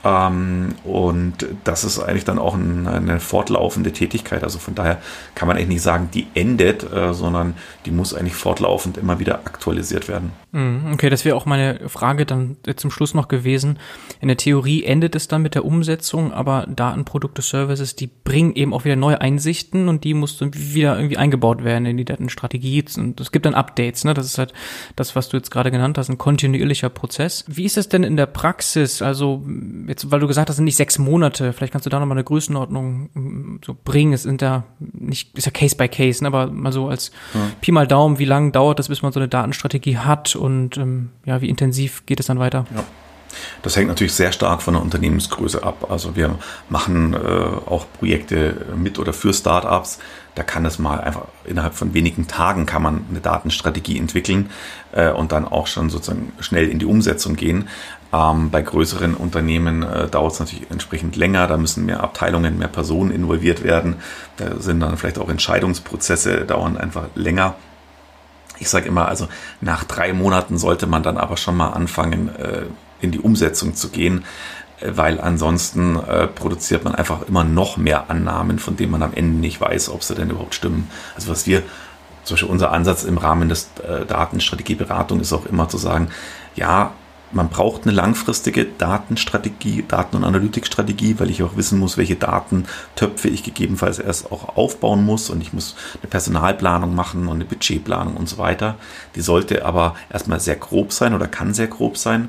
Ähm, 0.04 0.74
und 0.84 1.46
das 1.64 1.84
ist 1.84 1.98
eigentlich 1.98 2.24
dann 2.24 2.38
auch 2.38 2.54
ein, 2.54 2.86
eine 2.86 3.20
fortlaufende 3.20 3.92
Tätigkeit. 3.92 4.44
Also 4.44 4.58
von 4.58 4.74
daher 4.74 4.98
kann 5.34 5.48
man 5.48 5.56
eigentlich 5.56 5.68
nicht 5.68 5.82
sagen, 5.82 6.10
die 6.12 6.26
endet, 6.34 6.90
äh, 6.92 7.14
sondern 7.14 7.54
die 7.86 7.90
muss 7.90 8.12
eigentlich 8.14 8.34
fortlaufend 8.34 8.98
immer 8.98 9.18
wieder 9.18 9.36
aktualisiert 9.46 10.08
werden. 10.08 10.32
Mhm, 10.52 10.92
okay, 10.92 11.10
das 11.10 11.24
wäre 11.24 11.36
auch 11.36 11.46
meine 11.46 11.88
Frage 11.88 12.26
dann 12.26 12.56
zum 12.76 12.90
Schluss 12.90 13.14
noch 13.14 13.28
gewesen. 13.28 13.78
In 14.20 14.28
der 14.28 14.36
Theorie 14.36 14.84
endet 14.84 15.16
es 15.16 15.26
dann 15.26 15.42
mit 15.42 15.54
der 15.54 15.64
Umsetzung, 15.64 16.32
aber 16.32 16.66
Datenprodukte, 16.68 17.42
Services, 17.42 17.96
die 17.96 18.06
bringen 18.06 18.54
eben 18.54 18.74
auch 18.74 18.84
wieder 18.84 18.96
neue 18.96 19.20
Einsichten 19.20 19.88
und 19.88 20.04
die 20.04 20.14
mussten 20.14 20.52
wieder 20.54 20.96
irgendwie 20.96 21.16
eingebaut 21.16 21.64
werden 21.64 21.86
in 21.86 21.96
die 21.96 22.04
Datenstrategie. 22.04 22.84
Und 22.96 23.20
es 23.20 23.32
gibt 23.32 23.46
dann 23.46 23.54
Updates, 23.54 24.04
ne? 24.04 24.14
Das 24.14 24.26
ist 24.26 24.38
halt 24.38 24.52
das, 24.96 25.16
was 25.16 25.28
du 25.28 25.36
jetzt 25.36 25.50
gerade 25.50 25.70
genannt 25.70 25.98
hast, 25.98 26.08
ein 26.08 26.18
kontinuierlicher 26.18 26.88
Prozess. 26.88 27.44
Wie 27.48 27.64
ist 27.64 27.76
es 27.76 27.88
denn 27.88 28.04
in 28.04 28.16
der 28.16 28.26
Praxis? 28.26 29.02
Also 29.02 29.42
jetzt, 29.94 30.10
weil 30.10 30.20
du 30.20 30.26
gesagt 30.26 30.48
hast, 30.48 30.56
sind 30.56 30.64
nicht 30.64 30.76
sechs 30.76 30.98
Monate, 30.98 31.52
vielleicht 31.52 31.72
kannst 31.72 31.86
du 31.86 31.90
da 31.90 31.98
nochmal 31.98 32.16
eine 32.16 32.24
Größenordnung 32.24 33.10
mm, 33.14 33.60
so 33.64 33.76
bringen. 33.82 34.12
Es 34.12 34.24
sind 34.24 34.42
ja 34.42 34.64
nicht, 34.80 35.36
ist 35.36 35.46
ja 35.46 35.52
Case 35.52 35.76
by 35.76 35.88
Case, 35.88 36.22
ne? 36.22 36.28
aber 36.28 36.48
mal 36.48 36.72
so 36.72 36.88
als 36.88 37.10
ja. 37.32 37.40
Pi 37.60 37.72
mal 37.72 37.86
Daumen, 37.86 38.18
wie 38.18 38.24
lange 38.24 38.50
dauert 38.50 38.78
das, 38.78 38.88
bis 38.88 39.02
man 39.02 39.12
so 39.12 39.20
eine 39.20 39.28
Datenstrategie 39.28 39.98
hat 39.98 40.36
und 40.36 40.76
ähm, 40.76 41.10
ja, 41.24 41.40
wie 41.40 41.48
intensiv 41.48 42.04
geht 42.06 42.20
es 42.20 42.26
dann 42.26 42.38
weiter? 42.38 42.66
Ja. 42.74 42.84
Das 43.62 43.76
hängt 43.76 43.88
natürlich 43.88 44.12
sehr 44.12 44.32
stark 44.32 44.62
von 44.62 44.74
der 44.74 44.82
Unternehmensgröße 44.82 45.62
ab. 45.62 45.86
Also 45.90 46.16
wir 46.16 46.38
machen 46.68 47.14
äh, 47.14 47.18
auch 47.18 47.86
Projekte 47.98 48.66
mit 48.76 48.98
oder 48.98 49.12
für 49.12 49.32
Startups. 49.32 49.98
Da 50.34 50.42
kann 50.42 50.64
es 50.64 50.78
mal 50.78 51.00
einfach 51.00 51.26
innerhalb 51.44 51.74
von 51.74 51.94
wenigen 51.94 52.26
Tagen 52.26 52.66
kann 52.66 52.82
man 52.82 53.04
eine 53.08 53.20
Datenstrategie 53.20 53.98
entwickeln 53.98 54.50
äh, 54.92 55.10
und 55.10 55.32
dann 55.32 55.46
auch 55.46 55.66
schon 55.66 55.90
sozusagen 55.90 56.32
schnell 56.40 56.68
in 56.68 56.78
die 56.78 56.86
Umsetzung 56.86 57.36
gehen. 57.36 57.68
Ähm, 58.14 58.50
bei 58.50 58.62
größeren 58.62 59.14
Unternehmen 59.14 59.82
äh, 59.82 60.08
dauert 60.08 60.34
es 60.34 60.40
natürlich 60.40 60.70
entsprechend 60.70 61.16
länger. 61.16 61.46
Da 61.48 61.56
müssen 61.56 61.84
mehr 61.84 62.02
Abteilungen, 62.02 62.58
mehr 62.58 62.68
Personen 62.68 63.10
involviert 63.10 63.64
werden. 63.64 63.96
Da 64.36 64.60
sind 64.60 64.80
dann 64.80 64.96
vielleicht 64.96 65.18
auch 65.18 65.28
Entscheidungsprozesse 65.28 66.44
dauern 66.44 66.76
einfach 66.76 67.08
länger. 67.16 67.56
Ich 68.60 68.68
sage 68.68 68.86
immer, 68.86 69.08
also 69.08 69.26
nach 69.60 69.82
drei 69.82 70.12
Monaten 70.12 70.58
sollte 70.58 70.86
man 70.86 71.02
dann 71.02 71.16
aber 71.16 71.36
schon 71.36 71.56
mal 71.56 71.70
anfangen, 71.70 72.28
äh, 72.36 72.66
in 73.00 73.10
die 73.10 73.18
Umsetzung 73.18 73.74
zu 73.74 73.88
gehen, 73.88 74.24
äh, 74.80 74.92
weil 74.94 75.20
ansonsten 75.20 75.96
äh, 75.96 76.28
produziert 76.28 76.84
man 76.84 76.94
einfach 76.94 77.26
immer 77.26 77.42
noch 77.42 77.78
mehr 77.78 78.10
Annahmen, 78.10 78.60
von 78.60 78.76
denen 78.76 78.92
man 78.92 79.02
am 79.02 79.14
Ende 79.14 79.40
nicht 79.40 79.60
weiß, 79.60 79.88
ob 79.88 80.04
sie 80.04 80.14
denn 80.14 80.30
überhaupt 80.30 80.54
stimmen. 80.54 80.88
Also 81.16 81.32
was 81.32 81.48
wir, 81.48 81.64
zum 82.22 82.34
Beispiel 82.34 82.50
unser 82.50 82.70
Ansatz 82.70 83.02
im 83.02 83.18
Rahmen 83.18 83.48
des 83.48 83.70
äh, 83.82 84.06
Datenstrategieberatung 84.06 85.18
ist 85.18 85.32
auch 85.32 85.46
immer 85.46 85.68
zu 85.68 85.78
sagen, 85.78 86.08
ja, 86.54 86.92
man 87.34 87.48
braucht 87.48 87.82
eine 87.82 87.92
langfristige 87.92 88.64
Datenstrategie, 88.64 89.84
Daten- 89.86 90.16
und 90.16 90.24
Analytikstrategie, 90.24 91.18
weil 91.18 91.30
ich 91.30 91.42
auch 91.42 91.56
wissen 91.56 91.78
muss, 91.78 91.96
welche 91.96 92.16
Datentöpfe 92.16 93.28
ich 93.28 93.42
gegebenenfalls 93.42 93.98
erst 93.98 94.30
auch 94.30 94.56
aufbauen 94.56 95.04
muss 95.04 95.30
und 95.30 95.40
ich 95.40 95.52
muss 95.52 95.74
eine 96.00 96.08
Personalplanung 96.08 96.94
machen 96.94 97.26
und 97.28 97.34
eine 97.34 97.44
Budgetplanung 97.44 98.16
und 98.16 98.28
so 98.28 98.38
weiter. 98.38 98.76
Die 99.16 99.20
sollte 99.20 99.64
aber 99.64 99.96
erstmal 100.10 100.40
sehr 100.40 100.56
grob 100.56 100.92
sein 100.92 101.14
oder 101.14 101.26
kann 101.26 101.54
sehr 101.54 101.66
grob 101.66 101.98
sein. 101.98 102.28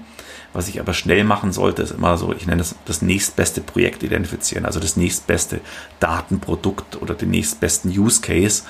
Was 0.53 0.67
ich 0.69 0.79
aber 0.79 0.93
schnell 0.93 1.23
machen 1.23 1.51
sollte, 1.51 1.81
ist 1.81 1.91
immer 1.91 2.17
so, 2.17 2.33
ich 2.33 2.47
nenne 2.47 2.59
das 2.59 2.75
das 2.85 3.01
nächstbeste 3.01 3.61
Projekt 3.61 4.03
identifizieren, 4.03 4.65
also 4.65 4.79
das 4.79 4.95
nächstbeste 4.95 5.59
Datenprodukt 5.99 7.01
oder 7.01 7.13
den 7.13 7.29
nächstbesten 7.29 7.91
Use 7.91 8.21
Case 8.21 8.63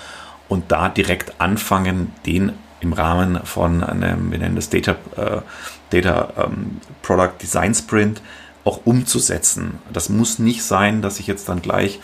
und 0.49 0.71
da 0.71 0.89
direkt 0.89 1.39
anfangen, 1.39 2.11
den 2.25 2.53
im 2.79 2.93
Rahmen 2.93 3.39
von 3.43 3.83
einem, 3.83 4.31
wir 4.31 4.39
nennen 4.39 4.55
das 4.55 4.69
Data, 4.69 4.95
äh, 5.15 5.41
Data 5.89 6.33
ähm, 6.37 6.81
Product 7.01 7.33
Design 7.41 7.73
Sprint 7.73 8.21
auch 8.63 8.81
umzusetzen. 8.85 9.79
Das 9.93 10.09
muss 10.09 10.39
nicht 10.39 10.63
sein, 10.63 11.01
dass 11.01 11.19
ich 11.19 11.27
jetzt 11.27 11.47
dann 11.47 11.61
gleich 11.61 11.99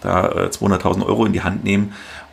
da 0.00 0.28
äh, 0.28 0.48
200.000 0.48 1.04
Euro 1.04 1.26
in 1.26 1.32
die 1.32 1.42
Hand 1.42 1.64
nehme 1.64 1.88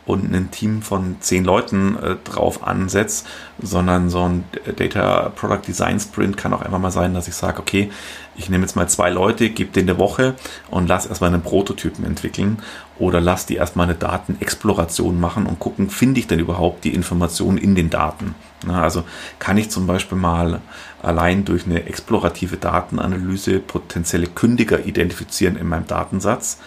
und 0.06 0.32
ein 0.34 0.50
Team 0.50 0.82
von 0.82 1.16
zehn 1.20 1.44
Leuten 1.44 1.96
äh, 1.96 2.16
drauf 2.24 2.62
ansetzt, 2.66 3.26
sondern 3.60 4.10
so 4.10 4.28
ein 4.28 4.44
Data 4.76 5.30
Product 5.34 5.62
Design 5.66 5.98
Sprint 5.98 6.36
kann 6.36 6.52
auch 6.52 6.62
einfach 6.62 6.78
mal 6.78 6.90
sein, 6.90 7.14
dass 7.14 7.26
ich 7.26 7.34
sage, 7.34 7.58
okay, 7.58 7.90
ich 8.36 8.50
nehme 8.50 8.64
jetzt 8.64 8.76
mal 8.76 8.88
zwei 8.88 9.10
Leute, 9.10 9.50
gebe 9.50 9.72
denen 9.72 9.90
eine 9.90 9.98
Woche 9.98 10.34
und 10.70 10.88
lass 10.88 11.06
erstmal 11.06 11.32
einen 11.32 11.42
Prototypen 11.42 12.04
entwickeln 12.04 12.58
oder 12.98 13.20
lass 13.20 13.46
die 13.46 13.56
erstmal 13.56 13.86
eine 13.86 13.94
Datenexploration 13.94 15.20
machen 15.20 15.46
und 15.46 15.58
gucken, 15.58 15.90
finde 15.90 16.20
ich 16.20 16.26
denn 16.26 16.38
überhaupt 16.38 16.84
die 16.84 16.94
Informationen 16.94 17.58
in 17.58 17.74
den 17.74 17.90
Daten. 17.90 18.34
Also 18.68 19.04
kann 19.38 19.56
ich 19.56 19.70
zum 19.70 19.86
Beispiel 19.86 20.18
mal 20.18 20.60
allein 21.02 21.44
durch 21.44 21.66
eine 21.66 21.86
explorative 21.86 22.56
Datenanalyse 22.56 23.60
potenzielle 23.60 24.26
Kündiger 24.26 24.84
identifizieren 24.84 25.56
in 25.56 25.68
meinem 25.68 25.86
Datensatz 25.86 26.58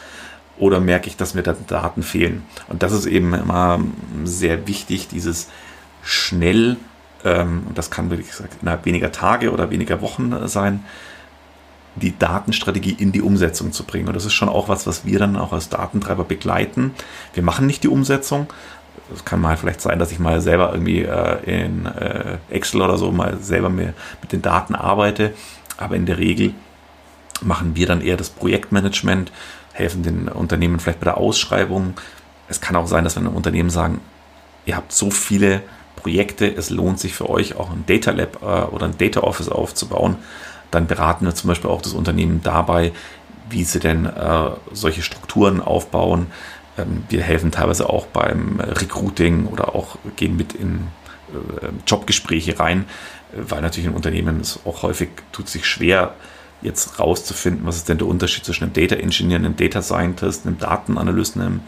oder 0.58 0.80
merke 0.80 1.08
ich, 1.08 1.18
dass 1.18 1.34
mir 1.34 1.44
da 1.44 1.56
Daten 1.68 2.04
fehlen. 2.04 2.44
Und 2.68 2.84
das 2.84 2.92
ist 2.92 3.06
eben 3.06 3.34
immer 3.34 3.80
sehr 4.24 4.68
wichtig, 4.68 5.08
dieses 5.08 5.50
schnell, 6.02 6.78
ähm, 7.24 7.64
und 7.68 7.78
das 7.78 7.92
kann, 7.92 8.10
wie 8.12 8.18
gesagt, 8.18 8.58
innerhalb 8.62 8.86
weniger 8.86 9.12
Tage 9.12 9.52
oder 9.52 9.70
weniger 9.70 10.02
Wochen 10.02 10.48
sein, 10.48 10.84
die 12.00 12.18
Datenstrategie 12.18 12.96
in 12.98 13.12
die 13.12 13.22
Umsetzung 13.22 13.72
zu 13.72 13.84
bringen. 13.84 14.08
Und 14.08 14.16
das 14.16 14.26
ist 14.26 14.34
schon 14.34 14.50
auch 14.50 14.70
was, 14.70 14.88
was 14.88 15.06
wir 15.06 15.20
dann 15.20 15.36
auch 15.36 15.54
als 15.54 15.70
Datentreiber 15.70 16.24
begleiten. 16.24 16.94
Wir 17.34 17.44
machen 17.44 17.66
nicht 17.66 17.84
die 17.84 17.88
Umsetzung. 17.88 18.48
Es 19.14 19.24
kann 19.26 19.40
mal 19.40 19.58
vielleicht 19.58 19.82
sein, 19.82 20.00
dass 20.00 20.12
ich 20.12 20.20
mal 20.20 20.42
selber 20.42 20.72
irgendwie 20.72 21.04
äh, 21.04 21.66
in 21.66 21.86
äh, 21.86 22.38
Excel 22.50 22.82
oder 22.82 22.98
so 22.98 23.12
mal 23.12 23.38
selber 23.40 23.70
mit 23.70 23.94
den 24.32 24.42
Daten 24.42 24.76
arbeite. 24.76 25.34
Aber 25.78 25.96
in 25.96 26.06
der 26.06 26.18
Regel 26.18 26.54
machen 27.42 27.76
wir 27.76 27.88
dann 27.88 28.02
eher 28.02 28.18
das 28.18 28.30
Projektmanagement, 28.30 29.32
helfen 29.74 30.04
den 30.04 30.28
Unternehmen 30.28 30.80
vielleicht 30.80 31.00
bei 31.00 31.06
der 31.06 31.18
Ausschreibung. 31.18 31.94
Es 32.50 32.62
kann 32.62 32.76
auch 32.76 32.88
sein, 32.88 33.04
dass 33.04 33.16
wir 33.16 33.22
einem 33.22 33.36
Unternehmen 33.36 33.70
sagen, 33.70 34.02
ihr 34.66 34.76
habt 34.76 34.92
so 34.92 35.12
viele 35.12 35.62
Projekte, 35.96 36.48
es 36.48 36.70
lohnt 36.70 37.00
sich 37.00 37.14
für 37.14 37.30
euch 37.30 37.56
auch 37.56 37.72
ein 37.72 37.84
Data 37.86 38.12
Lab 38.12 38.42
äh, 38.42 38.74
oder 38.74 38.86
ein 38.86 38.98
Data 38.98 39.22
Office 39.22 39.50
aufzubauen. 39.50 40.16
Dann 40.72 40.88
beraten 40.88 41.26
wir 41.26 41.36
zum 41.36 41.48
Beispiel 41.48 41.70
auch 41.70 41.82
das 41.82 41.94
Unternehmen 41.94 42.42
dabei, 42.44 42.92
wie 43.50 43.64
sie 43.64 43.80
denn 43.80 44.06
äh, 44.06 44.50
solche 44.74 45.02
Strukturen 45.02 45.62
aufbauen. 45.62 46.28
Ähm, 46.78 47.04
wir 47.10 47.22
helfen 47.22 47.52
teilweise 47.52 47.90
auch 47.90 48.08
beim 48.08 48.60
Recruiting 48.60 49.48
oder 49.48 49.76
auch 49.76 49.98
gehen 50.16 50.36
mit 50.36 50.54
in 50.54 50.88
äh, 51.34 51.68
Jobgespräche 51.86 52.60
rein, 52.60 52.86
weil 53.34 53.62
natürlich 53.62 53.90
ein 53.90 53.96
Unternehmen 53.96 54.42
es 54.42 54.60
auch 54.66 54.84
häufig 54.84 55.10
tut 55.32 55.50
sich 55.50 55.66
schwer, 55.66 56.16
jetzt 56.62 57.00
rauszufinden, 57.00 57.66
was 57.66 57.78
ist 57.78 57.90
denn 57.90 58.00
der 58.00 58.08
Unterschied 58.08 58.44
zwischen 58.44 58.64
einem 58.64 58.74
Data 58.74 58.96
Engineer, 58.96 59.38
einem 59.38 59.56
Data 59.56 59.82
Scientist, 59.82 60.46
einem 60.46 60.58
Datenanalysten, 60.58 61.42
einem 61.42 61.60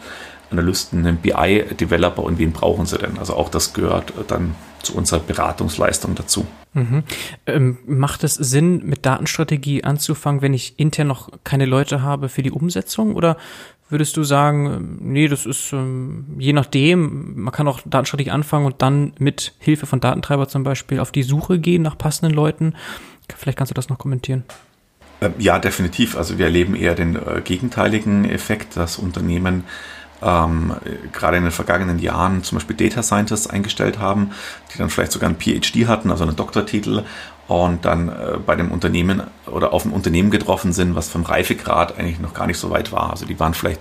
Analysten, 0.50 1.06
einem 1.06 1.16
BI-Developer 1.18 2.22
und 2.22 2.38
wen 2.38 2.52
brauchen 2.52 2.86
sie 2.86 2.98
denn? 2.98 3.18
Also 3.18 3.34
auch 3.34 3.48
das 3.48 3.72
gehört 3.72 4.12
dann 4.28 4.54
zu 4.82 4.96
unserer 4.96 5.20
Beratungsleistung 5.20 6.14
dazu. 6.14 6.46
Mhm. 6.72 7.02
Ähm, 7.46 7.78
macht 7.86 8.24
es 8.24 8.34
Sinn, 8.34 8.86
mit 8.86 9.04
Datenstrategie 9.04 9.84
anzufangen, 9.84 10.40
wenn 10.40 10.54
ich 10.54 10.78
intern 10.78 11.08
noch 11.08 11.30
keine 11.44 11.66
Leute 11.66 12.02
habe 12.02 12.28
für 12.28 12.42
die 12.42 12.52
Umsetzung? 12.52 13.14
Oder 13.14 13.36
würdest 13.88 14.16
du 14.16 14.22
sagen, 14.22 14.66
ähm, 14.66 14.98
nee, 15.00 15.28
das 15.28 15.46
ist 15.46 15.72
ähm, 15.72 16.26
je 16.38 16.52
nachdem, 16.52 17.42
man 17.42 17.52
kann 17.52 17.68
auch 17.68 17.80
Datenstrategie 17.84 18.30
anfangen 18.30 18.66
und 18.66 18.82
dann 18.82 19.12
mit 19.18 19.52
Hilfe 19.58 19.86
von 19.86 20.00
Datentreiber 20.00 20.48
zum 20.48 20.62
Beispiel 20.62 21.00
auf 21.00 21.10
die 21.10 21.24
Suche 21.24 21.58
gehen 21.58 21.82
nach 21.82 21.98
passenden 21.98 22.34
Leuten? 22.34 22.74
Vielleicht 23.36 23.58
kannst 23.58 23.70
du 23.70 23.74
das 23.74 23.88
noch 23.88 23.98
kommentieren. 23.98 24.44
Ähm, 25.20 25.34
ja, 25.38 25.58
definitiv. 25.58 26.16
Also 26.16 26.38
wir 26.38 26.46
erleben 26.46 26.74
eher 26.74 26.94
den 26.94 27.16
äh, 27.16 27.40
gegenteiligen 27.42 28.24
Effekt, 28.24 28.76
dass 28.76 28.96
Unternehmen 28.96 29.64
ähm, 30.22 30.74
gerade 31.12 31.36
in 31.36 31.44
den 31.44 31.52
vergangenen 31.52 31.98
Jahren 31.98 32.42
zum 32.42 32.58
Beispiel 32.58 32.76
Data 32.76 33.02
Scientists 33.02 33.48
eingestellt 33.48 33.98
haben, 33.98 34.30
die 34.72 34.78
dann 34.78 34.90
vielleicht 34.90 35.12
sogar 35.12 35.28
einen 35.28 35.38
PhD 35.38 35.86
hatten, 35.86 36.10
also 36.10 36.24
einen 36.24 36.36
Doktortitel, 36.36 37.04
und 37.48 37.84
dann 37.84 38.08
äh, 38.08 38.38
bei 38.46 38.54
dem 38.54 38.70
Unternehmen 38.70 39.22
oder 39.46 39.72
auf 39.72 39.84
ein 39.84 39.90
Unternehmen 39.90 40.30
getroffen 40.30 40.72
sind, 40.72 40.94
was 40.94 41.08
vom 41.08 41.24
Reifegrad 41.24 41.98
eigentlich 41.98 42.20
noch 42.20 42.32
gar 42.32 42.46
nicht 42.46 42.58
so 42.58 42.70
weit 42.70 42.92
war. 42.92 43.10
Also 43.10 43.26
die 43.26 43.40
waren 43.40 43.54
vielleicht 43.54 43.80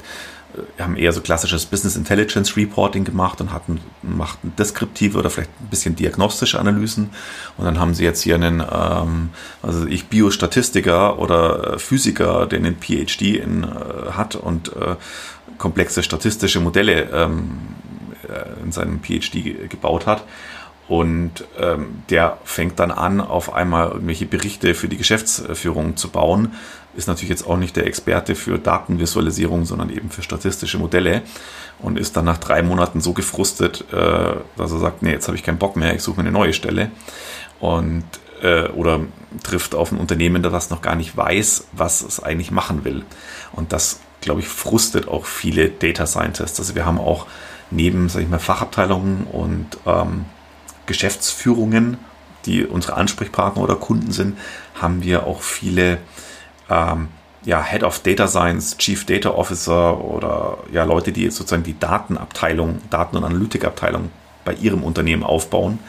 wir 0.76 0.84
haben 0.84 0.96
eher 0.96 1.14
so 1.14 1.22
klassisches 1.22 1.66
Business 1.66 1.96
Intelligence 1.96 2.58
Reporting 2.58 3.04
gemacht 3.04 3.40
und 3.40 3.54
hatten, 3.54 3.80
machten 4.02 4.54
deskriptive 4.58 5.18
oder 5.18 5.30
vielleicht 5.30 5.52
ein 5.62 5.68
bisschen 5.70 5.96
diagnostische 5.96 6.60
Analysen. 6.60 7.12
Und 7.58 7.66
dann 7.66 7.80
haben 7.80 7.94
sie 7.94 8.04
jetzt 8.04 8.22
hier 8.22 8.36
einen, 8.36 8.62
ähm, 8.62 9.30
also 9.62 9.86
ich 9.86 10.08
Biostatistiker 10.08 11.20
oder 11.20 11.76
äh, 11.76 11.80
Physiker, 11.80 12.48
der 12.48 12.60
einen 12.60 12.78
PhD 12.80 13.36
in, 13.36 13.64
äh, 13.64 14.12
hat 14.12 14.36
und 14.36 14.70
äh, 14.76 14.96
komplexe 15.60 16.02
statistische 16.02 16.60
Modelle 16.60 17.10
ähm, 17.12 17.60
äh, 18.28 18.64
in 18.64 18.72
seinem 18.72 19.02
PhD 19.02 19.70
gebaut 19.70 20.08
hat. 20.08 20.24
Und 20.88 21.46
ähm, 21.60 22.02
der 22.10 22.40
fängt 22.44 22.80
dann 22.80 22.90
an, 22.90 23.22
auf 23.22 23.54
einmal 23.54 23.90
irgendwelche 23.90 24.26
Berichte 24.26 24.74
für 24.74 24.88
die 24.88 24.98
Geschäftsführung 24.98 25.96
zu 25.98 26.10
bauen. 26.10 26.54
Ist 26.96 27.08
natürlich 27.08 27.30
jetzt 27.30 27.46
auch 27.46 27.58
nicht 27.58 27.76
der 27.76 27.86
Experte 27.86 28.34
für 28.34 28.58
Datenvisualisierung, 28.58 29.66
sondern 29.66 29.92
eben 29.92 30.10
für 30.10 30.24
statistische 30.24 30.80
Modelle. 30.80 31.22
Und 31.78 32.00
ist 32.00 32.18
dann 32.18 32.26
nach 32.26 32.40
drei 32.40 32.64
Monaten 32.64 33.02
so 33.02 33.14
gefrustet, 33.14 33.86
äh, 33.92 34.34
dass 34.58 34.72
er 34.72 34.80
sagt, 34.80 35.04
nee, 35.04 35.12
jetzt 35.12 35.28
habe 35.28 35.38
ich 35.38 35.44
keinen 35.44 35.60
Bock 35.60 35.76
mehr, 35.76 35.94
ich 35.94 36.02
suche 36.02 36.18
mir 36.18 36.28
eine 36.28 36.32
neue 36.32 36.54
Stelle. 36.54 36.90
Und 37.60 38.04
äh, 38.42 38.68
oder 38.70 39.02
trifft 39.44 39.76
auf 39.76 39.92
ein 39.92 40.00
Unternehmen, 40.00 40.42
das 40.42 40.72
noch 40.72 40.82
gar 40.82 40.96
nicht 40.96 41.16
weiß, 41.16 41.68
was 41.72 42.02
es 42.02 42.22
eigentlich 42.22 42.52
machen 42.52 42.84
will. 42.84 43.04
Und 43.52 43.74
das, 43.74 44.00
glaube 44.22 44.42
ich, 44.42 44.48
frustet 44.48 45.08
auch 45.08 45.26
viele 45.26 45.70
Data 45.70 46.06
Scientists. 46.06 46.60
Also 46.60 46.76
wir 46.76 46.86
haben 46.86 47.00
auch 47.00 47.28
neben, 47.72 48.10
sag 48.10 48.22
ich 48.22 48.30
mal, 48.30 48.40
Fachabteilungen 48.40 49.26
und 49.32 49.78
ähm, 49.86 50.26
Geschäftsführungen, 50.86 51.98
die 52.46 52.66
unsere 52.66 52.96
Ansprechpartner 52.96 53.62
oder 53.62 53.76
Kunden 53.76 54.12
sind, 54.12 54.38
haben 54.80 55.04
wir 55.04 55.28
auch 55.28 55.42
viele 55.42 56.00
ähm, 56.70 57.10
ja, 57.46 57.64
Head 57.64 57.84
of 57.84 58.00
Data 58.00 58.28
Science, 58.28 58.78
Chief 58.78 59.06
Data 59.06 59.30
Officer 59.30 60.04
oder 60.04 60.58
ja, 60.72 60.84
Leute, 60.84 61.12
die 61.12 61.30
sozusagen 61.30 61.64
die 61.64 61.80
Datenabteilung, 61.80 62.82
Daten- 62.90 63.18
und 63.18 63.24
Analytikabteilung 63.24 64.10
bei 64.46 64.54
ihrem 64.54 64.84
Unternehmen 64.84 65.24
aufbauen 65.24 65.80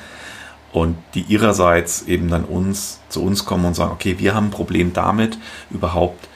und 0.72 0.96
die 1.14 1.22
ihrerseits 1.22 2.02
eben 2.02 2.28
dann 2.28 2.44
uns 2.44 3.00
zu 3.08 3.22
uns 3.22 3.44
kommen 3.44 3.64
und 3.64 3.74
sagen, 3.74 3.92
okay, 3.92 4.18
wir 4.18 4.34
haben 4.34 4.48
ein 4.48 4.50
Problem 4.50 4.92
damit, 4.92 5.38
überhaupt 5.70 6.28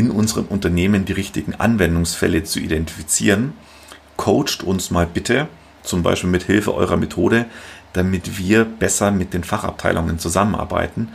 in 0.00 0.10
unserem 0.10 0.46
Unternehmen 0.46 1.04
die 1.04 1.12
richtigen 1.12 1.54
Anwendungsfälle 1.54 2.42
zu 2.42 2.58
identifizieren. 2.58 3.52
Coacht 4.16 4.62
uns 4.64 4.90
mal 4.90 5.06
bitte, 5.06 5.46
zum 5.82 6.02
Beispiel 6.02 6.30
mit 6.30 6.44
Hilfe 6.44 6.74
eurer 6.74 6.96
Methode, 6.96 7.44
damit 7.92 8.38
wir 8.38 8.64
besser 8.64 9.10
mit 9.10 9.34
den 9.34 9.44
Fachabteilungen 9.44 10.18
zusammenarbeiten, 10.18 11.08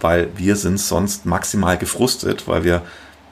weil 0.00 0.28
wir 0.36 0.56
sind 0.56 0.80
sonst 0.80 1.26
maximal 1.26 1.76
gefrustet, 1.76 2.48
weil 2.48 2.64
wir 2.64 2.80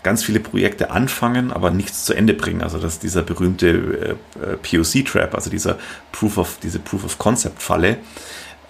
ganz 0.02 0.24
viele 0.24 0.40
Projekte 0.40 0.90
anfangen, 0.90 1.52
aber 1.52 1.70
nichts 1.70 2.04
zu 2.04 2.12
Ende 2.12 2.34
bringen. 2.34 2.60
Also 2.60 2.78
das 2.78 2.94
ist 2.94 3.02
dieser 3.02 3.22
berühmte 3.22 4.16
äh, 4.36 4.56
POC-Trap, 4.56 5.34
also 5.34 5.48
dieser 5.48 5.78
Proof 6.10 6.36
of, 6.36 6.58
diese 6.62 6.80
Proof 6.80 7.04
of 7.06 7.18
Concept-Falle, 7.18 7.96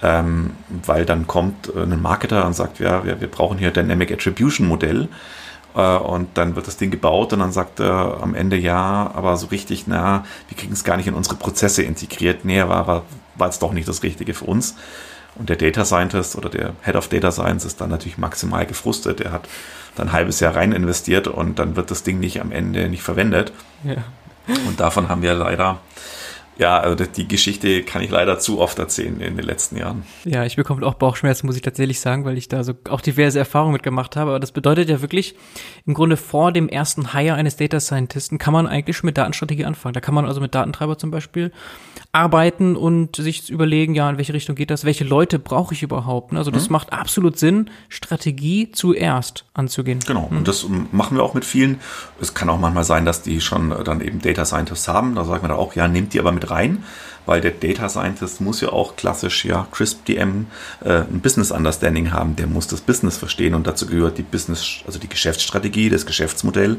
ähm, 0.03 0.53
weil 0.69 1.05
dann 1.05 1.27
kommt 1.27 1.73
äh, 1.75 1.83
ein 1.83 2.01
Marketer 2.01 2.47
und 2.47 2.55
sagt, 2.55 2.79
ja, 2.79 3.05
wir, 3.05 3.21
wir 3.21 3.29
brauchen 3.29 3.59
hier 3.59 3.73
Dynamic 3.73 4.13
Attribution 4.13 4.69
Modell 4.69 5.05
äh, 5.05 5.09
und 5.81 6.29
dann 6.35 6.55
wird 6.55 6.67
das 6.67 6.77
Ding 6.77 6.91
gebaut 6.91 7.33
und 7.33 7.39
dann 7.39 7.53
sagt 7.53 7.81
er 7.81 8.19
am 8.21 8.35
Ende 8.35 8.57
ja, 8.57 9.11
aber 9.15 9.37
so 9.37 9.47
richtig, 9.47 9.87
na, 9.87 10.25
wir 10.49 10.57
kriegen 10.57 10.73
es 10.73 10.85
gar 10.85 10.97
nicht 10.97 11.07
in 11.07 11.15
unsere 11.15 11.37
Prozesse 11.37 11.83
integriert. 11.83 12.45
Nee, 12.45 12.61
war, 12.63 12.87
war, 12.87 13.03
war 13.37 13.47
jetzt 13.49 13.63
doch 13.63 13.73
nicht 13.73 13.89
das 13.89 14.03
Richtige 14.03 14.35
für 14.35 14.45
uns. 14.45 14.77
Und 15.35 15.49
der 15.49 15.57
Data 15.57 15.85
Scientist 15.85 16.37
oder 16.37 16.51
der 16.51 16.73
Head 16.83 16.97
of 16.97 17.09
Data 17.09 17.33
Science 17.33 17.65
ist 17.65 17.81
dann 17.81 17.89
natürlich 17.89 18.19
maximal 18.19 18.67
gefrustet. 18.67 19.21
Er 19.23 19.33
hat 19.33 19.49
dann 19.97 20.09
ein 20.09 20.13
halbes 20.13 20.41
Jahr 20.41 20.55
rein 20.55 20.73
investiert 20.73 21.27
und 21.27 21.59
dann 21.59 21.75
wird 21.75 21.91
das 21.91 22.03
Ding 22.03 22.21
nicht 22.21 22.41
am 22.41 22.53
Ende 22.53 22.89
nicht 22.89 23.03
verwendet. 23.03 23.53
Ja. 23.83 23.97
Und 24.67 24.81
davon 24.81 25.09
haben 25.09 25.23
wir 25.23 25.35
leider 25.35 25.79
ja, 26.63 26.79
also 26.79 27.05
die 27.05 27.27
Geschichte 27.27 27.83
kann 27.83 28.03
ich 28.03 28.11
leider 28.11 28.39
zu 28.39 28.61
oft 28.61 28.79
erzählen 28.79 29.21
in 29.21 29.37
den 29.37 29.45
letzten 29.45 29.77
Jahren. 29.77 30.05
Ja, 30.25 30.45
ich 30.45 30.55
bekomme 30.55 30.87
auch 30.87 30.95
Bauchschmerzen, 30.95 31.47
muss 31.47 31.57
ich 31.57 31.63
tatsächlich 31.63 31.99
sagen, 31.99 32.25
weil 32.25 32.39
ich 32.39 32.47
da 32.47 32.63
so 32.63 32.73
auch 32.89 33.01
diverse 33.01 33.41
Erfahrungen 33.41 33.73
mitgemacht 33.73 34.15
habe. 34.15 34.31
Aber 34.31 34.41
das 34.41 34.53
bedeutet 34.53 34.89
ja 34.89 35.03
wirklich, 35.03 35.35
im 35.87 35.95
Grunde 35.95 36.17
vor 36.17 36.53
dem 36.53 36.69
ersten 36.69 37.13
Hire 37.13 37.35
eines 37.35 37.57
Data 37.57 37.81
Scientisten 37.81 38.39
kann 38.39 38.53
man 38.53 38.69
eigentlich 38.69 38.97
schon 38.97 39.09
mit 39.09 39.19
Datenstrategie 39.19 39.65
anfangen. 39.65 39.93
Da 39.93 40.01
kann 40.01 40.15
man 40.15 40.25
also 40.25 40.41
mit 40.41 40.55
Datentreiber 40.55 40.97
zum 40.97 41.11
Beispiel 41.11 41.51
arbeiten 42.13 42.77
und 42.77 43.17
sich 43.17 43.51
überlegen, 43.51 43.95
ja, 43.95 44.09
in 44.09 44.19
welche 44.19 44.35
Richtung 44.35 44.55
geht 44.55 44.71
das, 44.71 44.85
welche 44.85 45.05
Leute 45.05 45.39
brauche 45.39 45.75
ich 45.75 45.83
überhaupt. 45.83 46.33
Ne? 46.33 46.39
Also 46.39 46.51
das 46.51 46.69
mhm. 46.69 46.75
macht 46.75 46.93
absolut 46.93 47.39
Sinn, 47.39 47.71
Strategie 47.89 48.71
zuerst 48.71 49.47
anzugehen. 49.55 49.99
Genau, 50.07 50.29
mhm. 50.31 50.39
und 50.39 50.49
das 50.49 50.67
machen 50.93 51.17
wir 51.17 51.25
auch 51.25 51.35
mit 51.35 51.45
vielen. 51.45 51.81
Es 52.21 52.35
kann 52.35 52.51
auch 52.51 52.59
manchmal 52.59 52.85
sein, 52.85 53.05
dass 53.05 53.23
die 53.23 53.41
schon 53.41 53.75
dann 53.85 54.01
eben 54.01 54.21
Data 54.21 54.45
Scientists 54.45 54.87
haben. 54.89 55.15
Da 55.15 55.25
sagen 55.25 55.43
wir 55.43 55.49
dann 55.49 55.57
auch, 55.57 55.75
ja, 55.75 55.89
nehmt 55.89 56.13
die 56.13 56.21
aber 56.21 56.33
mit 56.33 56.51
rein 56.53 56.85
weil 57.27 57.41
der 57.41 57.53
Data 57.53 57.89
Scientist 57.89 58.41
muss 58.41 58.61
ja 58.61 58.71
auch 58.71 58.97
klassisch, 58.97 59.45
ja, 59.45 59.67
Crisp 59.71 60.05
DM 60.07 60.47
äh, 60.85 61.01
ein 61.01 61.21
Business 61.21 61.51
Understanding 61.51 62.13
haben, 62.13 62.37
der 62.37 62.47
muss 62.47 62.67
das 62.67 62.81
Business 62.81 63.17
verstehen 63.17 63.55
und 63.55 63.67
dazu 63.67 63.87
gehört 63.87 64.19
die 64.19 64.23
Business, 64.23 64.81
also 64.87 64.99
die 64.99 65.09
Geschäftsstrategie, 65.09 65.89
das 65.89 66.07
Geschäftsmodell. 66.07 66.79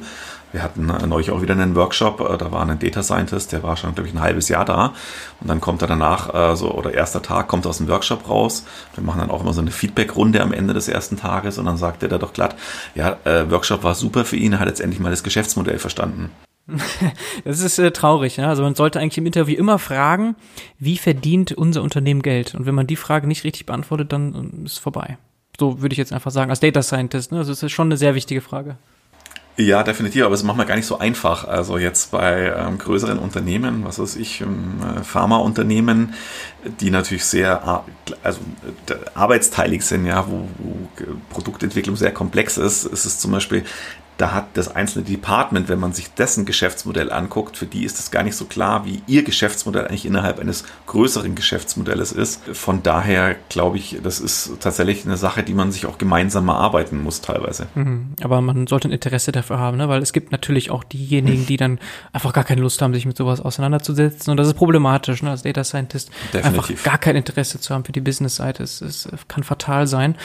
Wir 0.52 0.62
hatten 0.62 0.90
äh, 0.90 1.08
neulich 1.08 1.32
auch 1.32 1.42
wieder 1.42 1.54
einen 1.54 1.76
Workshop, 1.76 2.20
äh, 2.20 2.38
da 2.38 2.52
war 2.52 2.68
ein 2.68 2.80
Data 2.80 3.04
Scientist, 3.04 3.52
der 3.52 3.64
war 3.64 3.78
schon, 3.78 3.96
glaube 3.96 4.10
ich, 4.10 4.16
ein 4.16 4.22
halbes 4.22 4.50
Jahr 4.50 4.66
da 4.66 4.94
und 5.40 5.50
dann 5.50 5.62
kommt 5.62 5.82
er 5.82 5.88
danach, 5.88 6.34
äh, 6.34 6.56
so, 6.56 6.72
oder 6.72 6.94
erster 6.94 7.22
Tag 7.22 7.48
kommt 7.48 7.66
aus 7.66 7.78
dem 7.78 7.88
Workshop 7.88 8.30
raus. 8.30 8.66
Wir 8.96 9.04
machen 9.04 9.20
dann 9.20 9.32
auch 9.32 9.42
immer 9.42 9.54
so 9.54 9.62
eine 9.62 9.72
Feedback-Runde 9.72 10.42
am 10.42 10.52
Ende 10.52 10.74
des 10.74 10.88
ersten 10.88 11.18
Tages 11.18 11.58
und 11.58 11.66
dann 11.66 11.78
sagt 11.78 12.04
er 12.04 12.10
da 12.10 12.18
doch 12.18 12.34
glatt, 12.34 12.56
ja, 12.96 13.18
Workshop 13.50 13.84
war 13.84 13.96
super 13.96 14.26
für 14.26 14.36
ihn, 14.36 14.54
er 14.54 14.60
hat 14.60 14.68
jetzt 14.68 14.82
endlich 14.82 15.00
mal 15.00 15.10
das 15.10 15.24
Geschäftsmodell 15.24 15.80
verstanden. 15.80 16.30
Das 17.44 17.60
ist 17.60 17.80
äh, 17.80 17.92
traurig. 17.92 18.38
Ne? 18.38 18.48
Also 18.48 18.64
man 18.64 18.76
sollte 18.76 19.00
eigentlich 19.00 19.18
im 19.18 19.26
Interview 19.26 19.58
immer 19.58 19.80
fragen, 19.80 20.36
wie 20.80 20.98
verdient 20.98 21.52
unser 21.52 21.84
Unternehmen 21.84 22.22
Geld? 22.22 22.56
Und 22.56 22.66
wenn 22.66 22.76
man 22.76 22.88
die 22.88 22.96
Frage 22.96 23.28
nicht 23.28 23.44
richtig 23.44 23.66
beantwortet, 23.66 24.14
dann 24.14 24.34
äh, 24.34 24.66
ist 24.66 24.74
es 24.74 24.78
vorbei. 24.78 25.18
So 25.60 25.82
würde 25.82 25.94
ich 25.94 26.00
jetzt 26.00 26.14
einfach 26.14 26.32
sagen, 26.32 26.50
als 26.50 26.60
Data 26.60 26.82
Scientist. 26.82 27.32
Ne? 27.32 27.40
Also 27.40 27.52
das 27.52 27.64
ist 27.64 27.72
schon 27.72 27.88
eine 27.88 27.98
sehr 27.98 28.16
wichtige 28.16 28.42
Frage. 28.42 28.78
Ja, 29.56 29.84
definitiv, 29.84 30.24
aber 30.24 30.34
es 30.34 30.42
macht 30.42 30.58
man 30.58 30.66
gar 30.66 30.76
nicht 30.76 30.88
so 30.88 30.98
einfach. 30.98 31.48
Also 31.48 31.78
jetzt 31.78 32.10
bei 32.10 32.52
ähm, 32.58 32.80
größeren 32.80 33.20
Unternehmen, 33.20 33.86
was 33.86 34.00
weiß 34.00 34.16
ich, 34.16 34.42
ähm, 34.42 34.82
äh, 34.82 35.04
Pharmaunternehmen, 35.04 36.16
die 36.80 36.90
natürlich 36.90 37.24
sehr 37.26 37.84
also 38.24 38.40
äh, 38.90 38.96
arbeitsteilig 39.14 39.86
sind, 39.86 40.08
ja, 40.08 40.26
wo, 40.28 40.48
wo 40.58 40.88
Produktentwicklung 41.30 41.96
sehr 41.96 42.12
komplex 42.12 42.58
ist, 42.58 42.86
ist 42.86 43.06
es 43.06 43.20
zum 43.20 43.32
Beispiel 43.32 43.64
da 44.18 44.32
hat 44.32 44.56
das 44.56 44.74
einzelne 44.74 45.06
Department, 45.06 45.70
wenn 45.70 45.80
man 45.80 45.94
sich 45.94 46.14
dessen 46.14 46.46
Geschäftsmodell 46.46 47.12
anguckt, 47.12 47.58
für 47.58 47.66
die 47.66 47.84
ist 47.84 48.00
es 48.00 48.12
gar 48.12 48.24
nicht 48.24 48.36
so 48.36 48.46
klar, 48.46 48.86
wie 48.86 49.02
ihr 49.08 49.24
Geschäftsmodell 49.24 49.88
eigentlich 49.88 50.06
innerhalb 50.06 50.40
eines 50.40 50.64
größeren 50.86 51.36
Geschäftsmodells 51.36 52.12
ist. 52.12 52.42
Von 52.54 52.84
daher 52.84 53.36
glaube 53.50 53.78
ich, 53.78 54.00
das 54.04 54.20
ist 54.20 54.52
tatsächlich 54.60 55.06
eine 55.06 55.18
Sache, 55.18 55.44
die 55.44 55.54
man 55.54 55.72
sich 55.72 55.86
auch 55.86 55.98
gemeinsam 55.98 56.48
erarbeiten 56.48 57.02
muss 57.02 57.22
teilweise. 57.22 57.68
Mhm. 57.76 58.14
Aber 58.22 58.42
man 58.42 58.68
sollte 58.68 58.88
ein 58.88 58.92
Interesse 58.92 59.32
dafür 59.32 59.60
haben, 59.60 59.78
ne? 59.78 59.90
weil 59.90 60.02
es 60.02 60.14
gibt 60.14 60.32
natürlich 60.32 60.70
auch 60.70 60.84
diejenigen, 60.84 61.46
die 61.46 61.58
dann 61.58 61.80
einfach 62.12 62.34
gar 62.34 62.44
keine 62.44 62.62
Lust 62.62 62.82
haben, 62.82 62.94
sich 62.94 63.06
mit 63.06 63.18
sowas 63.18 63.42
auseinanderzusetzen. 63.42 64.32
Und 64.32 64.38
das 64.38 64.48
ist 64.48 64.56
problematisch, 64.56 65.24
ne? 65.24 65.32
als 65.32 65.42
Data 65.42 65.64
Scientist 65.64 66.12
Definitiv. 66.34 66.46
einfach 66.46 66.84
gar 66.84 66.98
kein 66.98 67.16
Interesse 67.16 67.60
zu 67.60 67.74
haben 67.74 67.84
für 67.84 67.92
die 67.92 68.02
Business-Seite. 68.02 68.64
Es, 68.64 68.82
es 68.82 69.08
kann 69.28 69.44
fatal 69.44 69.88
sein. 69.88 70.16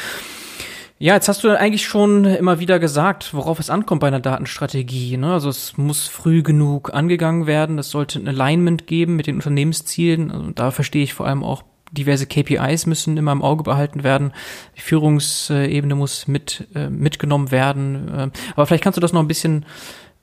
Ja, 1.01 1.15
jetzt 1.15 1.29
hast 1.29 1.45
du 1.45 1.57
eigentlich 1.57 1.87
schon 1.87 2.25
immer 2.25 2.59
wieder 2.59 2.81
gesagt, 2.81 3.33
worauf 3.33 3.61
es 3.61 3.71
ankommt 3.71 4.01
bei 4.01 4.09
einer 4.09 4.19
Datenstrategie. 4.19 5.17
Ne? 5.17 5.33
Also 5.33 5.49
es 5.49 5.77
muss 5.77 6.09
früh 6.09 6.43
genug 6.43 6.93
angegangen 6.93 7.47
werden. 7.47 7.79
Es 7.79 7.91
sollte 7.91 8.19
ein 8.19 8.27
Alignment 8.27 8.89
geben 8.89 9.15
mit 9.15 9.29
den 9.29 9.37
Unternehmenszielen. 9.37 10.33
Also 10.33 10.51
da 10.51 10.73
verstehe 10.73 11.05
ich 11.05 11.15
vor 11.15 11.27
allem 11.27 11.45
auch 11.45 11.63
diverse 11.93 12.27
KPIs 12.27 12.87
müssen 12.87 13.17
immer 13.17 13.31
im 13.33 13.43
Auge 13.43 13.63
behalten 13.63 14.03
werden. 14.03 14.33
Die 14.77 14.81
Führungsebene 14.81 15.95
muss 15.95 16.27
mit 16.27 16.67
äh, 16.75 16.91
mitgenommen 16.91 17.53
werden. 17.53 18.09
Äh, 18.09 18.31
aber 18.57 18.67
vielleicht 18.67 18.83
kannst 18.83 18.97
du 18.97 19.01
das 19.01 19.13
noch 19.13 19.23
ein 19.23 19.29
bisschen 19.29 19.67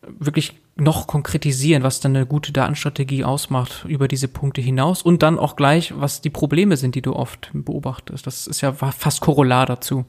wirklich 0.08 0.60
noch 0.76 1.08
konkretisieren, 1.08 1.84
was 1.84 2.02
dann 2.02 2.16
eine 2.16 2.26
gute 2.26 2.52
Datenstrategie 2.52 3.24
ausmacht 3.24 3.86
über 3.88 4.08
diese 4.10 4.28
Punkte 4.28 4.62
hinaus 4.62 5.02
und 5.02 5.24
dann 5.24 5.40
auch 5.40 5.56
gleich, 5.56 5.94
was 5.98 6.22
die 6.22 6.30
Probleme 6.30 6.78
sind, 6.78 6.96
die 6.96 7.02
du 7.02 7.16
oft 7.16 7.50
beobachtest. 7.54 8.28
Das 8.28 8.46
ist 8.46 8.62
ja 8.62 8.74
fast 8.74 9.22
Korollar 9.22 9.66
dazu. 9.66 10.06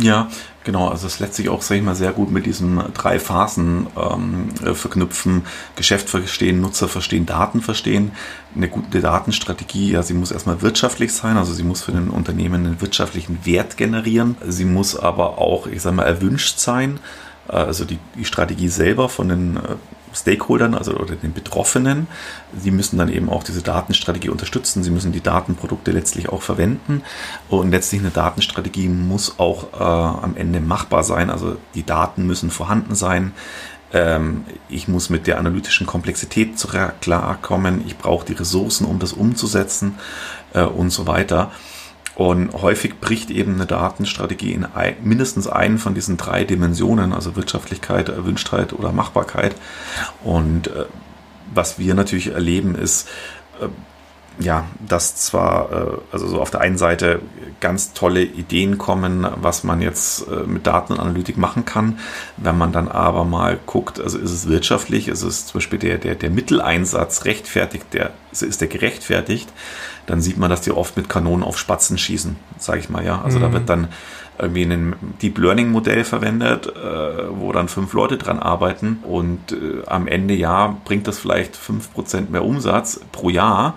Ja, 0.00 0.28
genau. 0.62 0.88
Also 0.88 1.06
es 1.08 1.18
lässt 1.18 1.34
sich 1.34 1.48
auch, 1.48 1.60
sag 1.62 1.76
ich 1.76 1.82
mal, 1.82 1.96
sehr 1.96 2.12
gut 2.12 2.30
mit 2.30 2.46
diesen 2.46 2.80
drei 2.94 3.18
Phasen 3.18 3.88
ähm, 3.96 4.50
äh, 4.64 4.74
verknüpfen. 4.74 5.44
Geschäft 5.74 6.08
verstehen, 6.08 6.60
Nutzer 6.60 6.88
verstehen, 6.88 7.26
Daten 7.26 7.60
verstehen. 7.60 8.12
Eine 8.54 8.68
gute 8.68 9.00
Datenstrategie, 9.00 9.92
ja, 9.92 10.02
sie 10.02 10.14
muss 10.14 10.30
erstmal 10.30 10.62
wirtschaftlich 10.62 11.12
sein, 11.12 11.36
also 11.36 11.52
sie 11.52 11.64
muss 11.64 11.82
für 11.82 11.92
den 11.92 12.10
Unternehmen 12.10 12.64
einen 12.64 12.80
wirtschaftlichen 12.80 13.44
Wert 13.44 13.76
generieren. 13.76 14.36
Sie 14.46 14.64
muss 14.64 14.96
aber 14.96 15.38
auch, 15.38 15.66
ich 15.66 15.82
sag 15.82 15.94
mal, 15.94 16.04
erwünscht 16.04 16.58
sein. 16.58 17.00
Äh, 17.48 17.56
also 17.56 17.84
die, 17.84 17.98
die 18.16 18.24
Strategie 18.24 18.68
selber 18.68 19.08
von 19.08 19.28
den 19.28 19.56
äh, 19.56 19.60
Stakeholdern, 20.14 20.74
also 20.74 20.92
oder 20.94 21.16
den 21.16 21.32
Betroffenen. 21.32 22.06
Sie 22.56 22.70
müssen 22.70 22.98
dann 22.98 23.08
eben 23.08 23.28
auch 23.28 23.44
diese 23.44 23.62
Datenstrategie 23.62 24.28
unterstützen. 24.28 24.82
Sie 24.82 24.90
müssen 24.90 25.12
die 25.12 25.22
Datenprodukte 25.22 25.90
letztlich 25.90 26.28
auch 26.28 26.42
verwenden. 26.42 27.02
Und 27.48 27.70
letztlich 27.70 28.00
eine 28.00 28.10
Datenstrategie 28.10 28.88
muss 28.88 29.38
auch 29.38 29.72
äh, 29.72 29.82
am 29.82 30.36
Ende 30.36 30.60
machbar 30.60 31.04
sein. 31.04 31.30
Also 31.30 31.56
die 31.74 31.84
Daten 31.84 32.26
müssen 32.26 32.50
vorhanden 32.50 32.94
sein. 32.94 33.32
Ähm, 33.92 34.44
ich 34.68 34.88
muss 34.88 35.10
mit 35.10 35.26
der 35.26 35.38
analytischen 35.38 35.86
Komplexität 35.86 36.54
klarkommen. 37.00 37.84
Ich 37.86 37.96
brauche 37.96 38.26
die 38.26 38.34
Ressourcen, 38.34 38.86
um 38.86 38.98
das 38.98 39.12
umzusetzen 39.12 39.98
äh, 40.54 40.62
und 40.62 40.90
so 40.90 41.06
weiter. 41.06 41.50
Und 42.18 42.52
häufig 42.52 42.98
bricht 42.98 43.30
eben 43.30 43.54
eine 43.54 43.66
Datenstrategie 43.66 44.52
in 44.52 44.64
ein, 44.64 44.96
mindestens 45.04 45.46
einen 45.46 45.78
von 45.78 45.94
diesen 45.94 46.16
drei 46.16 46.42
Dimensionen, 46.42 47.12
also 47.12 47.36
Wirtschaftlichkeit, 47.36 48.08
Erwünschtheit 48.08 48.72
oder 48.72 48.90
Machbarkeit. 48.90 49.54
Und 50.24 50.66
äh, 50.66 50.86
was 51.54 51.78
wir 51.78 51.94
natürlich 51.94 52.32
erleben, 52.32 52.74
ist, 52.74 53.08
äh, 53.60 53.68
ja, 54.40 54.66
dass 54.86 55.16
zwar, 55.16 55.72
äh, 55.72 55.98
also 56.12 56.28
so 56.28 56.40
auf 56.40 56.50
der 56.50 56.60
einen 56.60 56.78
Seite 56.78 57.20
ganz 57.60 57.92
tolle 57.92 58.22
Ideen 58.22 58.78
kommen, 58.78 59.26
was 59.36 59.64
man 59.64 59.80
jetzt 59.80 60.26
äh, 60.28 60.46
mit 60.46 60.66
Datenanalytik 60.66 61.36
machen 61.36 61.64
kann. 61.64 61.98
Wenn 62.36 62.56
man 62.56 62.72
dann 62.72 62.88
aber 62.88 63.24
mal 63.24 63.58
guckt, 63.66 64.00
also 64.00 64.18
ist 64.18 64.30
es 64.30 64.48
wirtschaftlich, 64.48 65.08
ist 65.08 65.22
es 65.22 65.46
zum 65.46 65.58
Beispiel 65.58 65.78
der, 65.78 65.98
der, 65.98 66.14
der 66.14 66.30
Mitteleinsatz 66.30 67.24
rechtfertigt, 67.24 67.86
der, 67.92 68.12
ist 68.30 68.60
der 68.60 68.68
gerechtfertigt, 68.68 69.48
dann 70.06 70.20
sieht 70.20 70.38
man, 70.38 70.50
dass 70.50 70.60
die 70.60 70.70
oft 70.70 70.96
mit 70.96 71.08
Kanonen 71.08 71.42
auf 71.42 71.58
Spatzen 71.58 71.98
schießen, 71.98 72.36
sage 72.58 72.78
ich 72.78 72.88
mal, 72.88 73.04
ja. 73.04 73.20
Also 73.22 73.38
mhm. 73.38 73.42
da 73.42 73.52
wird 73.52 73.68
dann 73.68 73.88
irgendwie 74.38 74.62
ein 74.62 74.94
Deep 75.20 75.38
Learning 75.38 75.70
Modell 75.70 76.04
verwendet, 76.04 76.66
äh, 76.68 77.28
wo 77.30 77.50
dann 77.52 77.68
fünf 77.68 77.92
Leute 77.92 78.16
dran 78.16 78.38
arbeiten 78.38 79.00
und 79.02 79.52
äh, 79.52 79.82
am 79.86 80.06
Ende 80.06 80.34
ja 80.34 80.76
bringt 80.84 81.08
das 81.08 81.18
vielleicht 81.18 81.56
fünf 81.56 81.92
Prozent 81.92 82.30
mehr 82.30 82.44
Umsatz 82.44 83.00
pro 83.10 83.30
Jahr 83.30 83.74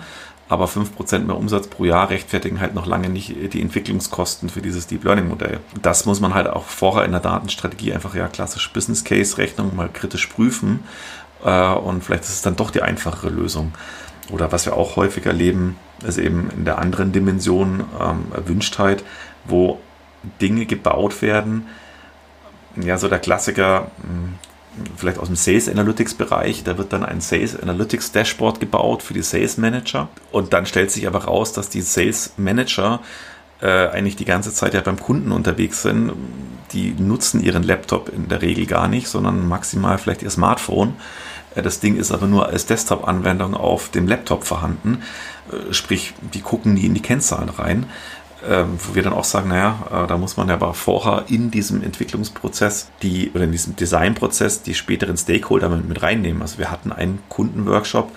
aber 0.51 0.65
5% 0.65 1.19
mehr 1.19 1.37
Umsatz 1.37 1.67
pro 1.67 1.85
Jahr 1.85 2.09
rechtfertigen 2.09 2.59
halt 2.59 2.75
noch 2.75 2.85
lange 2.85 3.07
nicht 3.07 3.53
die 3.53 3.61
Entwicklungskosten 3.61 4.49
für 4.49 4.61
dieses 4.61 4.85
Deep 4.85 5.05
Learning 5.05 5.29
Modell. 5.29 5.61
Das 5.81 6.05
muss 6.05 6.19
man 6.19 6.33
halt 6.33 6.47
auch 6.47 6.65
vorher 6.65 7.05
in 7.05 7.11
der 7.11 7.21
Datenstrategie 7.21 7.93
einfach 7.93 8.15
ja 8.15 8.27
klassisch 8.27 8.69
Business 8.73 9.05
Case 9.05 9.37
Rechnung 9.37 9.73
mal 9.77 9.87
kritisch 9.87 10.27
prüfen 10.27 10.81
äh, 11.45 11.73
und 11.73 12.03
vielleicht 12.03 12.23
ist 12.23 12.31
es 12.31 12.41
dann 12.41 12.57
doch 12.57 12.69
die 12.69 12.81
einfachere 12.81 13.29
Lösung. 13.29 13.71
Oder 14.29 14.51
was 14.51 14.65
wir 14.65 14.75
auch 14.75 14.97
häufig 14.97 15.25
erleben, 15.25 15.77
ist 16.05 16.17
eben 16.17 16.49
in 16.51 16.65
der 16.65 16.79
anderen 16.79 17.13
Dimension 17.13 17.85
ähm, 18.01 18.25
Erwünschtheit, 18.33 19.05
wo 19.45 19.79
Dinge 20.41 20.65
gebaut 20.65 21.21
werden. 21.21 21.67
Ja, 22.75 22.97
so 22.97 23.07
der 23.07 23.19
Klassiker, 23.19 23.89
hm, 24.01 24.33
vielleicht 24.95 25.19
aus 25.19 25.27
dem 25.27 25.35
Sales 25.35 25.69
Analytics 25.69 26.13
Bereich. 26.13 26.63
Da 26.63 26.77
wird 26.77 26.93
dann 26.93 27.03
ein 27.03 27.21
Sales 27.21 27.59
Analytics 27.59 28.11
Dashboard 28.11 28.59
gebaut 28.59 29.03
für 29.03 29.13
die 29.13 29.21
Sales 29.21 29.57
Manager. 29.57 30.09
Und 30.31 30.53
dann 30.53 30.65
stellt 30.65 30.91
sich 30.91 31.07
aber 31.07 31.25
raus, 31.25 31.53
dass 31.53 31.69
die 31.69 31.81
Sales 31.81 32.33
Manager 32.37 33.01
äh, 33.61 33.87
eigentlich 33.89 34.15
die 34.15 34.25
ganze 34.25 34.53
Zeit 34.53 34.73
ja 34.73 34.81
beim 34.81 34.99
Kunden 34.99 35.31
unterwegs 35.31 35.81
sind. 35.81 36.13
Die 36.71 36.93
nutzen 36.97 37.43
ihren 37.43 37.63
Laptop 37.63 38.09
in 38.09 38.27
der 38.27 38.41
Regel 38.41 38.65
gar 38.65 38.87
nicht, 38.87 39.07
sondern 39.07 39.47
maximal 39.47 39.97
vielleicht 39.97 40.23
ihr 40.23 40.29
Smartphone. 40.29 40.95
Äh, 41.55 41.61
das 41.61 41.79
Ding 41.79 41.97
ist 41.97 42.11
aber 42.11 42.27
nur 42.27 42.47
als 42.47 42.65
Desktop-Anwendung 42.65 43.53
auf 43.53 43.89
dem 43.89 44.07
Laptop 44.07 44.45
vorhanden. 44.45 45.03
Äh, 45.51 45.73
sprich, 45.73 46.13
die 46.33 46.41
gucken 46.41 46.73
nie 46.73 46.85
in 46.85 46.93
die 46.93 47.01
Kennzahlen 47.01 47.49
rein 47.49 47.85
ähm, 48.47 48.77
wo 48.77 48.95
wir 48.95 49.03
dann 49.03 49.13
auch 49.13 49.23
sagen, 49.23 49.49
naja, 49.49 49.79
äh, 49.91 50.07
da 50.07 50.17
muss 50.17 50.37
man 50.37 50.47
ja 50.47 50.55
aber 50.55 50.73
vorher 50.73 51.25
in 51.27 51.51
diesem 51.51 51.83
Entwicklungsprozess 51.83 52.89
die 53.01 53.31
oder 53.33 53.43
in 53.43 53.51
diesem 53.51 53.75
Designprozess 53.75 54.63
die 54.63 54.73
späteren 54.73 55.17
Stakeholder 55.17 55.69
mit, 55.69 55.87
mit 55.87 56.01
reinnehmen. 56.01 56.41
Also 56.41 56.57
wir 56.57 56.71
hatten 56.71 56.91
einen 56.91 57.19
Kundenworkshop, 57.29 58.11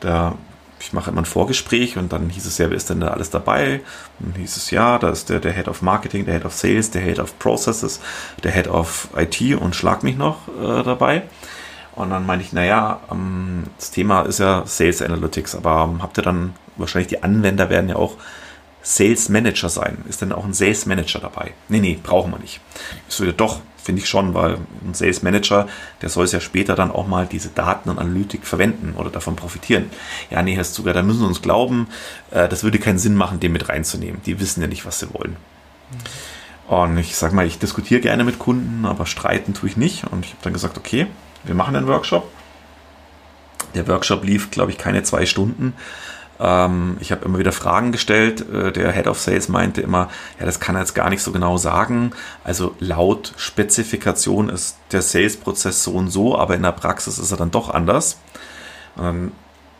da 0.00 0.34
ich 0.80 0.92
mache 0.94 1.10
immer 1.10 1.20
ein 1.20 1.26
Vorgespräch 1.26 1.98
und 1.98 2.12
dann 2.12 2.30
hieß 2.30 2.46
es 2.46 2.58
ja, 2.58 2.70
wer 2.70 2.76
ist 2.76 2.88
denn 2.88 3.00
da 3.00 3.08
alles 3.08 3.30
dabei? 3.30 3.82
Und 4.18 4.34
dann 4.34 4.40
hieß 4.40 4.56
es 4.56 4.70
ja, 4.70 4.98
da 4.98 5.10
ist 5.10 5.28
der, 5.28 5.38
der 5.38 5.52
Head 5.52 5.68
of 5.68 5.82
Marketing, 5.82 6.24
der 6.24 6.34
Head 6.34 6.46
of 6.46 6.54
Sales, 6.54 6.90
der 6.90 7.02
Head 7.02 7.18
of 7.18 7.38
Processes, 7.38 8.00
der 8.42 8.50
Head 8.50 8.68
of 8.68 9.08
IT 9.14 9.40
und 9.60 9.76
schlag 9.76 10.02
mich 10.02 10.16
noch 10.16 10.48
äh, 10.48 10.82
dabei. 10.82 11.22
Und 11.94 12.10
dann 12.10 12.24
meine 12.24 12.42
ich, 12.42 12.52
naja, 12.52 13.00
ähm, 13.10 13.64
das 13.78 13.90
Thema 13.90 14.22
ist 14.22 14.38
ja 14.38 14.62
Sales 14.64 15.02
Analytics, 15.02 15.54
aber 15.54 15.90
ähm, 15.92 16.02
habt 16.02 16.18
ihr 16.18 16.22
dann, 16.22 16.54
wahrscheinlich 16.76 17.08
die 17.08 17.22
Anwender 17.22 17.68
werden 17.68 17.90
ja 17.90 17.96
auch 17.96 18.16
Sales 18.82 19.28
Manager 19.28 19.68
sein. 19.68 19.98
Ist 20.08 20.22
denn 20.22 20.32
auch 20.32 20.44
ein 20.44 20.54
Sales 20.54 20.86
Manager 20.86 21.20
dabei? 21.20 21.52
Nee, 21.68 21.80
nee, 21.80 21.98
brauchen 22.02 22.32
wir 22.32 22.38
nicht. 22.38 22.60
Ich 23.08 23.14
so, 23.14 23.24
ja 23.24 23.32
doch, 23.32 23.60
finde 23.82 24.02
ich 24.02 24.08
schon, 24.08 24.34
weil 24.34 24.58
ein 24.84 24.94
Sales 24.94 25.22
Manager, 25.22 25.68
der 26.02 26.08
soll 26.08 26.24
es 26.24 26.32
ja 26.32 26.40
später 26.40 26.74
dann 26.74 26.90
auch 26.90 27.06
mal 27.06 27.26
diese 27.26 27.48
Daten 27.48 27.90
und 27.90 27.98
Analytik 27.98 28.46
verwenden 28.46 28.94
oder 28.96 29.10
davon 29.10 29.36
profitieren. 29.36 29.90
Ja, 30.30 30.42
nee, 30.42 30.54
Herr 30.54 30.64
Zuger, 30.64 30.92
da 30.92 31.02
müssen 31.02 31.20
Sie 31.20 31.26
uns 31.26 31.42
glauben, 31.42 31.88
äh, 32.30 32.48
das 32.48 32.62
würde 32.62 32.78
keinen 32.78 32.98
Sinn 32.98 33.14
machen, 33.14 33.40
den 33.40 33.52
mit 33.52 33.68
reinzunehmen. 33.68 34.20
Die 34.24 34.40
wissen 34.40 34.60
ja 34.60 34.66
nicht, 34.66 34.86
was 34.86 35.00
sie 35.00 35.12
wollen. 35.12 35.36
Und 36.68 36.98
ich 36.98 37.16
sag 37.16 37.32
mal, 37.32 37.46
ich 37.46 37.58
diskutiere 37.58 38.00
gerne 38.00 38.22
mit 38.22 38.38
Kunden, 38.38 38.86
aber 38.86 39.06
streiten 39.06 39.54
tue 39.54 39.68
ich 39.68 39.76
nicht. 39.76 40.04
Und 40.04 40.24
ich 40.24 40.32
habe 40.32 40.42
dann 40.42 40.52
gesagt, 40.52 40.78
okay, 40.78 41.08
wir 41.42 41.54
machen 41.54 41.74
einen 41.74 41.88
Workshop. 41.88 42.30
Der 43.74 43.88
Workshop 43.88 44.24
lief, 44.24 44.50
glaube 44.50 44.70
ich, 44.70 44.78
keine 44.78 45.02
zwei 45.02 45.26
Stunden. 45.26 45.74
Ähm, 46.40 46.96
ich 47.00 47.12
habe 47.12 47.24
immer 47.24 47.38
wieder 47.38 47.52
Fragen 47.52 47.92
gestellt. 47.92 48.44
Äh, 48.50 48.72
der 48.72 48.92
Head 48.92 49.06
of 49.06 49.20
Sales 49.20 49.48
meinte 49.48 49.82
immer, 49.82 50.08
ja, 50.38 50.46
das 50.46 50.58
kann 50.58 50.74
er 50.74 50.80
jetzt 50.80 50.94
gar 50.94 51.10
nicht 51.10 51.22
so 51.22 51.32
genau 51.32 51.58
sagen. 51.58 52.12
Also 52.42 52.74
laut 52.80 53.34
Spezifikation 53.36 54.48
ist 54.48 54.78
der 54.92 55.02
Sales-Prozess 55.02 55.84
so 55.84 55.92
und 55.92 56.08
so, 56.08 56.38
aber 56.38 56.54
in 56.54 56.62
der 56.62 56.72
Praxis 56.72 57.18
ist 57.18 57.30
er 57.30 57.36
dann 57.36 57.50
doch 57.50 57.68
anders. 57.68 58.18
Und 58.96 59.04
dann 59.04 59.32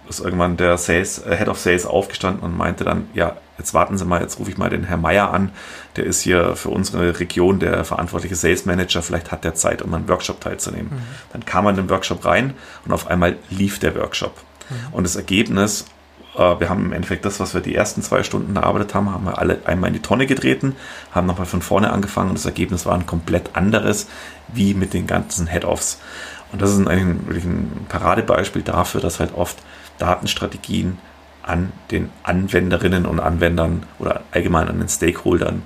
ist 0.09 0.21
irgendwann 0.21 0.57
der 0.57 0.77
Sales, 0.77 1.25
äh, 1.25 1.37
Head 1.37 1.49
of 1.49 1.59
Sales 1.59 1.87
aufgestanden 1.87 2.43
und 2.43 2.57
meinte 2.57 2.85
dann, 2.85 3.09
ja, 3.15 3.37
jetzt 3.59 3.73
warten 3.75 3.97
Sie 3.97 4.05
mal, 4.05 4.21
jetzt 4.21 4.39
rufe 4.39 4.51
ich 4.51 4.59
mal 4.59 4.69
den 4.69 4.85
Herr 4.85 4.97
Meier 4.97 5.33
an, 5.33 5.53
der 5.97 6.05
ist 6.05 6.21
hier 6.21 6.57
für 6.57 6.71
unsere 6.71 7.21
Region 7.21 7.61
der 7.61 7.85
verantwortliche 7.85 8.35
Sales 8.35 8.67
Manager, 8.67 9.03
vielleicht 9.03 9.31
hat 9.31 9.45
der 9.45 9.55
Zeit, 9.55 9.83
um 9.83 9.95
an 9.95 10.09
Workshop 10.09 10.41
teilzunehmen. 10.41 10.91
Mhm. 10.91 11.03
Dann 11.33 11.45
kam 11.45 11.67
er 11.67 11.71
in 11.71 11.77
den 11.77 11.91
Workshop 11.91 12.25
rein 12.25 12.55
und 12.85 12.93
auf 12.93 13.07
einmal 13.07 13.37
lief 13.51 13.79
der 13.79 13.95
Workshop. 13.95 14.35
Mhm. 14.69 14.75
Und 14.93 15.05
das 15.05 15.17
Ergebnis 15.17 15.85
wir 16.35 16.69
haben 16.69 16.87
im 16.87 16.93
Endeffekt 16.93 17.25
das, 17.25 17.41
was 17.41 17.55
wir 17.55 17.61
die 17.61 17.75
ersten 17.75 18.03
zwei 18.03 18.23
Stunden 18.23 18.55
erarbeitet 18.57 18.95
haben, 18.95 19.13
haben 19.13 19.25
wir 19.25 19.39
alle 19.39 19.59
einmal 19.65 19.89
in 19.89 19.95
die 19.95 20.03
Tonne 20.03 20.27
getreten, 20.27 20.77
haben 21.13 21.27
nochmal 21.27 21.47
von 21.47 21.63
vorne 21.63 21.93
angefangen 21.93 22.31
und 22.31 22.39
das 22.39 22.47
Ergebnis 22.47 22.87
war 22.87 22.95
ein 22.95 23.07
komplett 23.07 23.57
anderes, 23.57 24.07
wie 24.49 24.75
mit 24.75 24.95
den 24.95 25.07
ganzen 25.07 25.49
Head-Offs. 25.49 26.01
Und 26.53 26.63
das 26.63 26.71
ist 26.71 26.85
wirklich 26.85 27.45
ein 27.45 27.87
Paradebeispiel 27.89 28.63
dafür, 28.63 29.01
dass 29.01 29.21
halt 29.21 29.35
oft 29.35 29.59
Datenstrategien 29.99 30.99
an 31.43 31.73
den 31.91 32.11
Anwenderinnen 32.23 33.07
und 33.07 33.21
Anwendern 33.21 33.85
oder 33.99 34.23
allgemein 34.33 34.69
an 34.69 34.79
den 34.79 34.89
Stakeholdern 34.89 35.63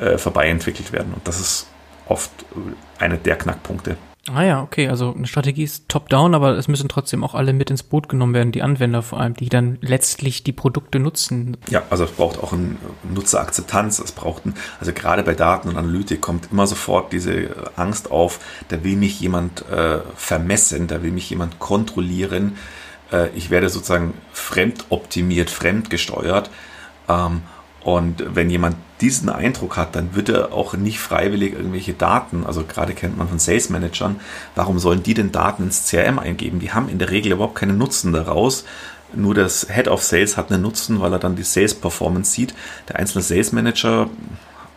äh, 0.00 0.18
vorbei 0.18 0.48
entwickelt 0.48 0.92
werden. 0.92 1.12
Und 1.14 1.26
das 1.26 1.40
ist 1.40 1.68
oft 2.06 2.30
einer 2.98 3.16
der 3.16 3.36
Knackpunkte. 3.36 3.96
Ah 4.32 4.42
ja, 4.42 4.62
okay, 4.62 4.88
also 4.88 5.14
eine 5.14 5.28
Strategie 5.28 5.62
ist 5.62 5.88
top-down, 5.88 6.34
aber 6.34 6.56
es 6.56 6.66
müssen 6.66 6.88
trotzdem 6.88 7.22
auch 7.22 7.34
alle 7.34 7.52
mit 7.52 7.70
ins 7.70 7.84
Boot 7.84 8.08
genommen 8.08 8.34
werden, 8.34 8.50
die 8.50 8.62
Anwender 8.62 9.02
vor 9.02 9.20
allem, 9.20 9.34
die 9.34 9.48
dann 9.48 9.78
letztlich 9.82 10.42
die 10.42 10.52
Produkte 10.52 10.98
nutzen. 10.98 11.56
Ja, 11.70 11.84
also 11.90 12.04
es 12.04 12.10
braucht 12.10 12.42
auch 12.42 12.52
eine 12.52 12.76
Nutzerakzeptanz, 13.04 14.00
es 14.00 14.10
braucht, 14.10 14.44
ein, 14.46 14.54
also 14.80 14.92
gerade 14.92 15.22
bei 15.22 15.34
Daten 15.34 15.68
und 15.68 15.76
Analytik 15.76 16.20
kommt 16.20 16.50
immer 16.50 16.66
sofort 16.66 17.12
diese 17.12 17.70
Angst 17.76 18.10
auf, 18.10 18.40
da 18.68 18.82
will 18.82 18.96
mich 18.96 19.20
jemand 19.20 19.68
äh, 19.70 20.00
vermessen, 20.16 20.88
da 20.88 21.04
will 21.04 21.12
mich 21.12 21.30
jemand 21.30 21.60
kontrollieren, 21.60 22.56
äh, 23.12 23.28
ich 23.36 23.50
werde 23.50 23.68
sozusagen 23.68 24.14
fremdoptimiert, 24.32 25.50
fremdgesteuert 25.50 26.50
ähm, 27.08 27.42
und 27.84 28.24
wenn 28.34 28.50
jemand 28.50 28.76
diesen 29.00 29.28
Eindruck 29.28 29.76
hat, 29.76 29.94
dann 29.94 30.14
wird 30.14 30.28
er 30.28 30.52
auch 30.52 30.74
nicht 30.74 30.98
freiwillig 30.98 31.52
irgendwelche 31.52 31.92
Daten, 31.92 32.44
also 32.46 32.64
gerade 32.64 32.94
kennt 32.94 33.18
man 33.18 33.28
von 33.28 33.38
Sales 33.38 33.68
Managern, 33.68 34.20
warum 34.54 34.78
sollen 34.78 35.02
die 35.02 35.14
denn 35.14 35.32
Daten 35.32 35.64
ins 35.64 35.88
CRM 35.88 36.18
eingeben? 36.18 36.60
Die 36.60 36.72
haben 36.72 36.88
in 36.88 36.98
der 36.98 37.10
Regel 37.10 37.32
überhaupt 37.32 37.56
keinen 37.56 37.78
Nutzen 37.78 38.12
daraus. 38.12 38.64
Nur 39.14 39.34
das 39.34 39.68
Head 39.70 39.88
of 39.88 40.02
Sales 40.02 40.36
hat 40.36 40.50
einen 40.50 40.62
Nutzen, 40.62 41.00
weil 41.00 41.12
er 41.12 41.18
dann 41.18 41.36
die 41.36 41.42
Sales 41.42 41.74
Performance 41.74 42.32
sieht. 42.32 42.54
Der 42.88 42.96
einzelne 42.96 43.22
Sales 43.22 43.52
Manager 43.52 44.10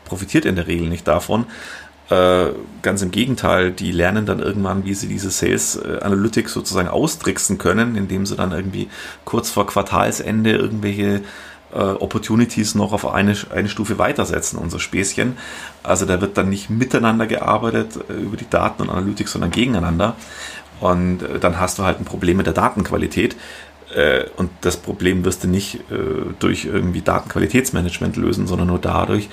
profitiert 0.05 0.45
in 0.45 0.55
der 0.55 0.67
Regel 0.67 0.87
nicht 0.87 1.07
davon. 1.07 1.45
Äh, 2.09 2.53
ganz 2.81 3.03
im 3.03 3.11
Gegenteil, 3.11 3.71
die 3.71 3.91
lernen 3.91 4.25
dann 4.25 4.39
irgendwann, 4.39 4.83
wie 4.83 4.95
sie 4.95 5.07
diese 5.07 5.29
Sales 5.29 5.75
äh, 5.75 5.99
Analytics 6.01 6.53
sozusagen 6.53 6.87
austricksen 6.87 7.59
können, 7.59 7.95
indem 7.95 8.25
sie 8.25 8.35
dann 8.35 8.51
irgendwie 8.51 8.89
kurz 9.25 9.51
vor 9.51 9.67
Quartalsende 9.67 10.53
irgendwelche 10.53 11.21
äh, 11.73 11.77
Opportunities 11.77 12.75
noch 12.75 12.93
auf 12.93 13.05
eine, 13.11 13.35
eine 13.53 13.69
Stufe 13.69 13.97
weitersetzen, 13.97 14.59
unser 14.59 14.79
Späßchen. 14.79 15.37
Also 15.83 16.05
da 16.05 16.21
wird 16.21 16.37
dann 16.37 16.49
nicht 16.49 16.69
miteinander 16.69 17.27
gearbeitet 17.27 17.99
äh, 18.09 18.13
über 18.13 18.37
die 18.37 18.49
Daten 18.49 18.83
und 18.83 18.89
Analytik, 18.89 19.27
sondern 19.27 19.51
gegeneinander. 19.51 20.15
Und 20.79 21.23
äh, 21.23 21.39
dann 21.39 21.59
hast 21.59 21.79
du 21.79 21.83
halt 21.83 21.99
ein 21.99 22.05
Problem 22.05 22.37
mit 22.37 22.45
der 22.45 22.53
Datenqualität. 22.53 23.35
Äh, 23.95 24.25
und 24.37 24.49
das 24.61 24.77
Problem 24.77 25.25
wirst 25.25 25.43
du 25.43 25.47
nicht 25.47 25.75
äh, 25.91 26.33
durch 26.39 26.65
irgendwie 26.65 27.01
Datenqualitätsmanagement 27.01 28.17
lösen, 28.17 28.47
sondern 28.47 28.67
nur 28.67 28.79
dadurch, 28.79 29.29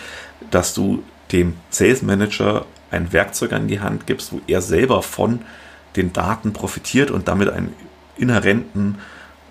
dass 0.51 0.75
du 0.75 1.03
dem 1.33 1.55
Sales 1.71 2.03
Manager 2.03 2.67
ein 2.91 3.13
Werkzeug 3.13 3.53
an 3.53 3.67
die 3.69 3.81
Hand 3.81 4.07
gibst, 4.07 4.33
wo 4.33 4.41
er 4.47 4.63
selber 4.63 5.03
von 5.03 5.41
den 5.97 6.13
Daten 6.13 6.53
profitiert 6.53 7.11
und 7.11 7.29
damit 7.29 7.49
einen 7.49 7.75
inhärenten, 8.17 8.99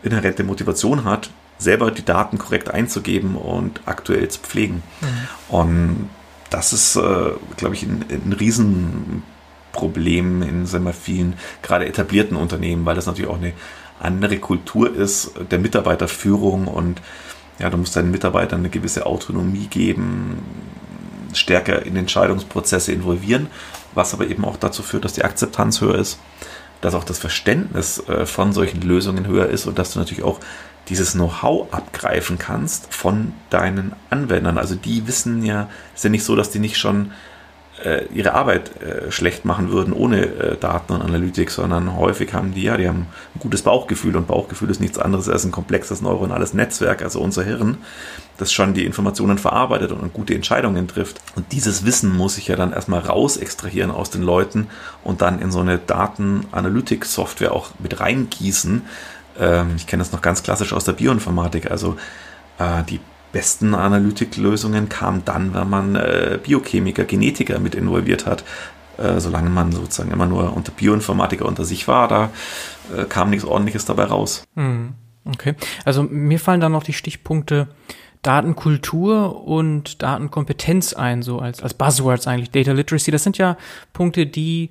inhärente 0.03 0.43
Motivation 0.43 1.03
hat, 1.03 1.29
selber 1.57 1.91
die 1.91 2.05
Daten 2.05 2.37
korrekt 2.37 2.69
einzugeben 2.69 3.35
und 3.35 3.81
aktuell 3.85 4.29
zu 4.29 4.39
pflegen. 4.39 4.83
Mhm. 5.01 5.27
Und 5.49 6.09
das 6.49 6.71
ist, 6.73 6.95
äh, 6.95 7.31
glaube 7.57 7.75
ich, 7.75 7.83
ein, 7.83 8.05
ein 8.09 8.33
Riesenproblem 8.33 10.41
in 10.41 10.65
sagen 10.65 10.85
wir, 10.85 10.93
vielen 10.93 11.33
gerade 11.61 11.85
etablierten 11.85 12.37
Unternehmen, 12.37 12.85
weil 12.85 12.95
das 12.95 13.05
natürlich 13.05 13.29
auch 13.29 13.37
eine 13.37 13.53
andere 13.99 14.37
Kultur 14.37 14.93
ist 14.93 15.31
der 15.49 15.59
Mitarbeiterführung 15.59 16.67
und 16.67 17.01
ja, 17.59 17.69
du 17.69 17.77
musst 17.77 17.95
deinen 17.95 18.11
Mitarbeitern 18.11 18.59
eine 18.59 18.69
gewisse 18.69 19.05
Autonomie 19.05 19.67
geben, 19.67 20.43
stärker 21.33 21.85
in 21.85 21.95
Entscheidungsprozesse 21.95 22.91
involvieren, 22.91 23.47
was 23.93 24.13
aber 24.13 24.27
eben 24.27 24.43
auch 24.43 24.57
dazu 24.57 24.83
führt, 24.83 25.05
dass 25.05 25.13
die 25.13 25.23
Akzeptanz 25.23 25.79
höher 25.79 25.95
ist 25.95 26.19
dass 26.81 26.93
auch 26.93 27.03
das 27.03 27.19
Verständnis 27.19 27.99
äh, 28.07 28.25
von 28.25 28.53
solchen 28.53 28.81
Lösungen 28.81 29.27
höher 29.27 29.47
ist 29.47 29.65
und 29.65 29.79
dass 29.79 29.93
du 29.93 29.99
natürlich 29.99 30.23
auch 30.23 30.39
dieses 30.89 31.13
Know-how 31.13 31.73
abgreifen 31.73 32.37
kannst 32.37 32.93
von 32.93 33.33
deinen 33.49 33.93
Anwendern. 34.09 34.57
Also 34.57 34.75
die 34.75 35.07
wissen 35.07 35.43
ja, 35.43 35.69
ist 35.95 36.03
ja 36.03 36.09
nicht 36.09 36.23
so, 36.23 36.35
dass 36.35 36.51
die 36.51 36.59
nicht 36.59 36.77
schon 36.77 37.11
äh, 37.83 38.05
ihre 38.13 38.33
Arbeit 38.33 38.81
äh, 38.81 39.11
schlecht 39.11 39.43
machen 39.43 39.69
würden 39.69 39.93
ohne 39.93 40.25
äh, 40.25 40.57
Daten 40.57 40.93
und 40.93 41.01
Analytik, 41.01 41.51
sondern 41.51 41.97
häufig 41.97 42.33
haben 42.33 42.53
die 42.53 42.63
ja, 42.63 42.77
die 42.77 42.87
haben 42.87 43.07
ein 43.35 43.39
gutes 43.39 43.63
Bauchgefühl 43.63 44.15
und 44.15 44.27
Bauchgefühl 44.27 44.69
ist 44.69 44.79
nichts 44.79 44.97
anderes 44.97 45.27
als 45.27 45.43
ein 45.43 45.51
komplexes 45.51 46.01
neuronales 46.01 46.53
Netzwerk, 46.53 47.01
also 47.01 47.19
unser 47.19 47.43
Hirn, 47.43 47.77
das 48.37 48.53
schon 48.53 48.73
die 48.73 48.85
Informationen 48.85 49.37
verarbeitet 49.37 49.91
und 49.91 50.13
gute 50.13 50.33
Entscheidungen 50.33 50.87
trifft. 50.87 51.19
Und 51.35 51.51
dieses 51.51 51.85
Wissen 51.85 52.15
muss 52.15 52.37
ich 52.37 52.47
ja 52.47 52.55
dann 52.55 52.71
erstmal 52.71 53.01
raus 53.01 53.37
extrahieren 53.37 53.91
aus 53.91 54.09
den 54.09 54.21
Leuten 54.21 54.67
und 55.03 55.21
dann 55.21 55.41
in 55.41 55.51
so 55.51 55.59
eine 55.59 55.77
Datenanalytik-Software 55.77 57.51
auch 57.51 57.71
mit 57.79 57.99
reingießen. 57.99 58.83
Ähm, 59.39 59.73
ich 59.75 59.87
kenne 59.87 60.01
das 60.01 60.11
noch 60.11 60.21
ganz 60.21 60.43
klassisch 60.43 60.73
aus 60.73 60.85
der 60.85 60.93
Bioinformatik, 60.93 61.69
also 61.71 61.97
äh, 62.57 62.83
die 62.83 62.99
besten 63.31 63.75
Analytiklösungen 63.75 64.87
kamen 64.87 65.23
dann, 65.25 65.53
wenn 65.53 65.69
man 65.69 65.95
äh, 65.95 66.39
Biochemiker, 66.41 67.03
Genetiker 67.03 67.59
mit 67.59 67.75
involviert 67.75 68.25
hat. 68.25 68.45
Äh, 68.97 69.19
solange 69.19 69.49
man 69.49 69.73
sozusagen 69.73 70.11
immer 70.11 70.25
nur 70.25 70.55
unter 70.55 70.71
Bioinformatiker 70.71 71.45
unter 71.45 71.65
sich 71.65 71.87
war, 71.87 72.07
da 72.07 72.29
äh, 72.95 73.03
kam 73.03 73.29
nichts 73.29 73.43
ordentliches 73.43 73.83
dabei 73.83 74.05
raus. 74.05 74.43
Hm, 74.55 74.93
okay. 75.25 75.55
Also 75.83 76.03
mir 76.03 76.39
fallen 76.39 76.61
dann 76.61 76.71
noch 76.71 76.83
die 76.83 76.93
Stichpunkte 76.93 77.67
Datenkultur 78.21 79.45
und 79.45 80.01
Datenkompetenz 80.01 80.93
ein, 80.93 81.21
so 81.21 81.39
als, 81.39 81.61
als 81.61 81.73
Buzzwords 81.73 82.25
eigentlich. 82.25 82.51
Data 82.51 82.71
Literacy, 82.71 83.11
das 83.11 83.23
sind 83.23 83.37
ja 83.37 83.57
Punkte, 83.91 84.25
die 84.25 84.69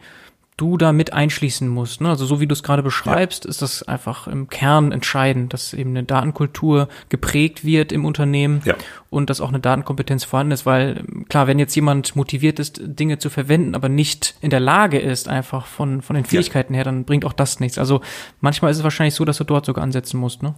du 0.56 0.76
da 0.76 0.92
mit 0.92 1.12
einschließen 1.12 1.68
musst. 1.68 2.00
Ne? 2.00 2.08
Also 2.08 2.26
so 2.26 2.40
wie 2.40 2.46
du 2.46 2.52
es 2.52 2.62
gerade 2.62 2.82
beschreibst, 2.82 3.44
ja. 3.44 3.50
ist 3.50 3.60
das 3.60 3.82
einfach 3.82 4.28
im 4.28 4.48
Kern 4.48 4.92
entscheidend, 4.92 5.52
dass 5.52 5.74
eben 5.74 5.90
eine 5.90 6.04
Datenkultur 6.04 6.88
geprägt 7.08 7.64
wird 7.64 7.90
im 7.90 8.04
Unternehmen 8.04 8.62
ja. 8.64 8.76
und 9.10 9.30
dass 9.30 9.40
auch 9.40 9.48
eine 9.48 9.58
Datenkompetenz 9.58 10.22
vorhanden 10.24 10.52
ist, 10.52 10.64
weil 10.64 11.04
klar, 11.28 11.48
wenn 11.48 11.58
jetzt 11.58 11.74
jemand 11.74 12.14
motiviert 12.14 12.60
ist, 12.60 12.80
Dinge 12.84 13.18
zu 13.18 13.30
verwenden, 13.30 13.74
aber 13.74 13.88
nicht 13.88 14.36
in 14.40 14.50
der 14.50 14.60
Lage 14.60 15.00
ist, 15.00 15.28
einfach 15.28 15.66
von, 15.66 16.02
von 16.02 16.14
den 16.14 16.24
Fähigkeiten 16.24 16.74
ja. 16.74 16.78
her, 16.78 16.84
dann 16.84 17.04
bringt 17.04 17.24
auch 17.24 17.32
das 17.32 17.58
nichts. 17.58 17.76
Also 17.76 18.00
manchmal 18.40 18.70
ist 18.70 18.78
es 18.78 18.84
wahrscheinlich 18.84 19.14
so, 19.14 19.24
dass 19.24 19.38
du 19.38 19.44
dort 19.44 19.66
sogar 19.66 19.82
ansetzen 19.82 20.18
musst, 20.20 20.42
ne? 20.42 20.54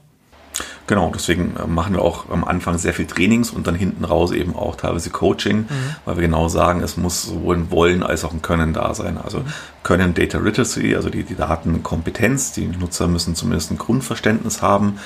Genau, 0.87 1.11
deswegen 1.13 1.57
äh, 1.57 1.67
machen 1.67 1.95
wir 1.95 2.03
auch 2.03 2.29
am 2.31 2.45
Anfang 2.45 2.79
sehr 2.79 2.95
viel 2.95 3.07
Trainings 3.07 3.51
und 3.51 3.67
dann 3.67 3.75
hinten 3.75 4.05
raus 4.05 4.31
eben 4.31 4.55
auch 4.55 4.77
teilweise 4.77 5.11
Coaching, 5.11 5.59
mhm. 5.59 5.69
weil 6.05 6.17
wir 6.17 6.23
genau 6.23 6.49
sagen, 6.49 6.81
es 6.81 6.97
muss 6.97 7.23
sowohl 7.23 7.57
ein 7.57 7.71
Wollen 7.71 8.03
als 8.03 8.25
auch 8.25 8.33
ein 8.33 8.43
Können 8.43 8.73
da 8.73 8.95
sein. 8.95 9.19
Also 9.19 9.41
mhm. 9.41 9.47
Können 9.83 10.15
Data 10.15 10.39
Literacy, 10.39 10.95
also 10.95 11.11
die, 11.11 11.25
die 11.25 11.35
Datenkompetenz, 11.35 12.53
die 12.53 12.67
Nutzer 12.67 13.09
müssen 13.09 13.35
zumindest 13.35 13.73
ein 13.73 13.79
Grundverständnis 13.79 14.63
haben, 14.63 14.99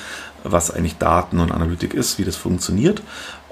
was 0.43 0.71
eigentlich 0.71 0.97
Daten 0.97 1.39
und 1.39 1.51
Analytik 1.51 1.93
ist, 1.93 2.19
wie 2.19 2.25
das 2.25 2.35
funktioniert. 2.35 3.01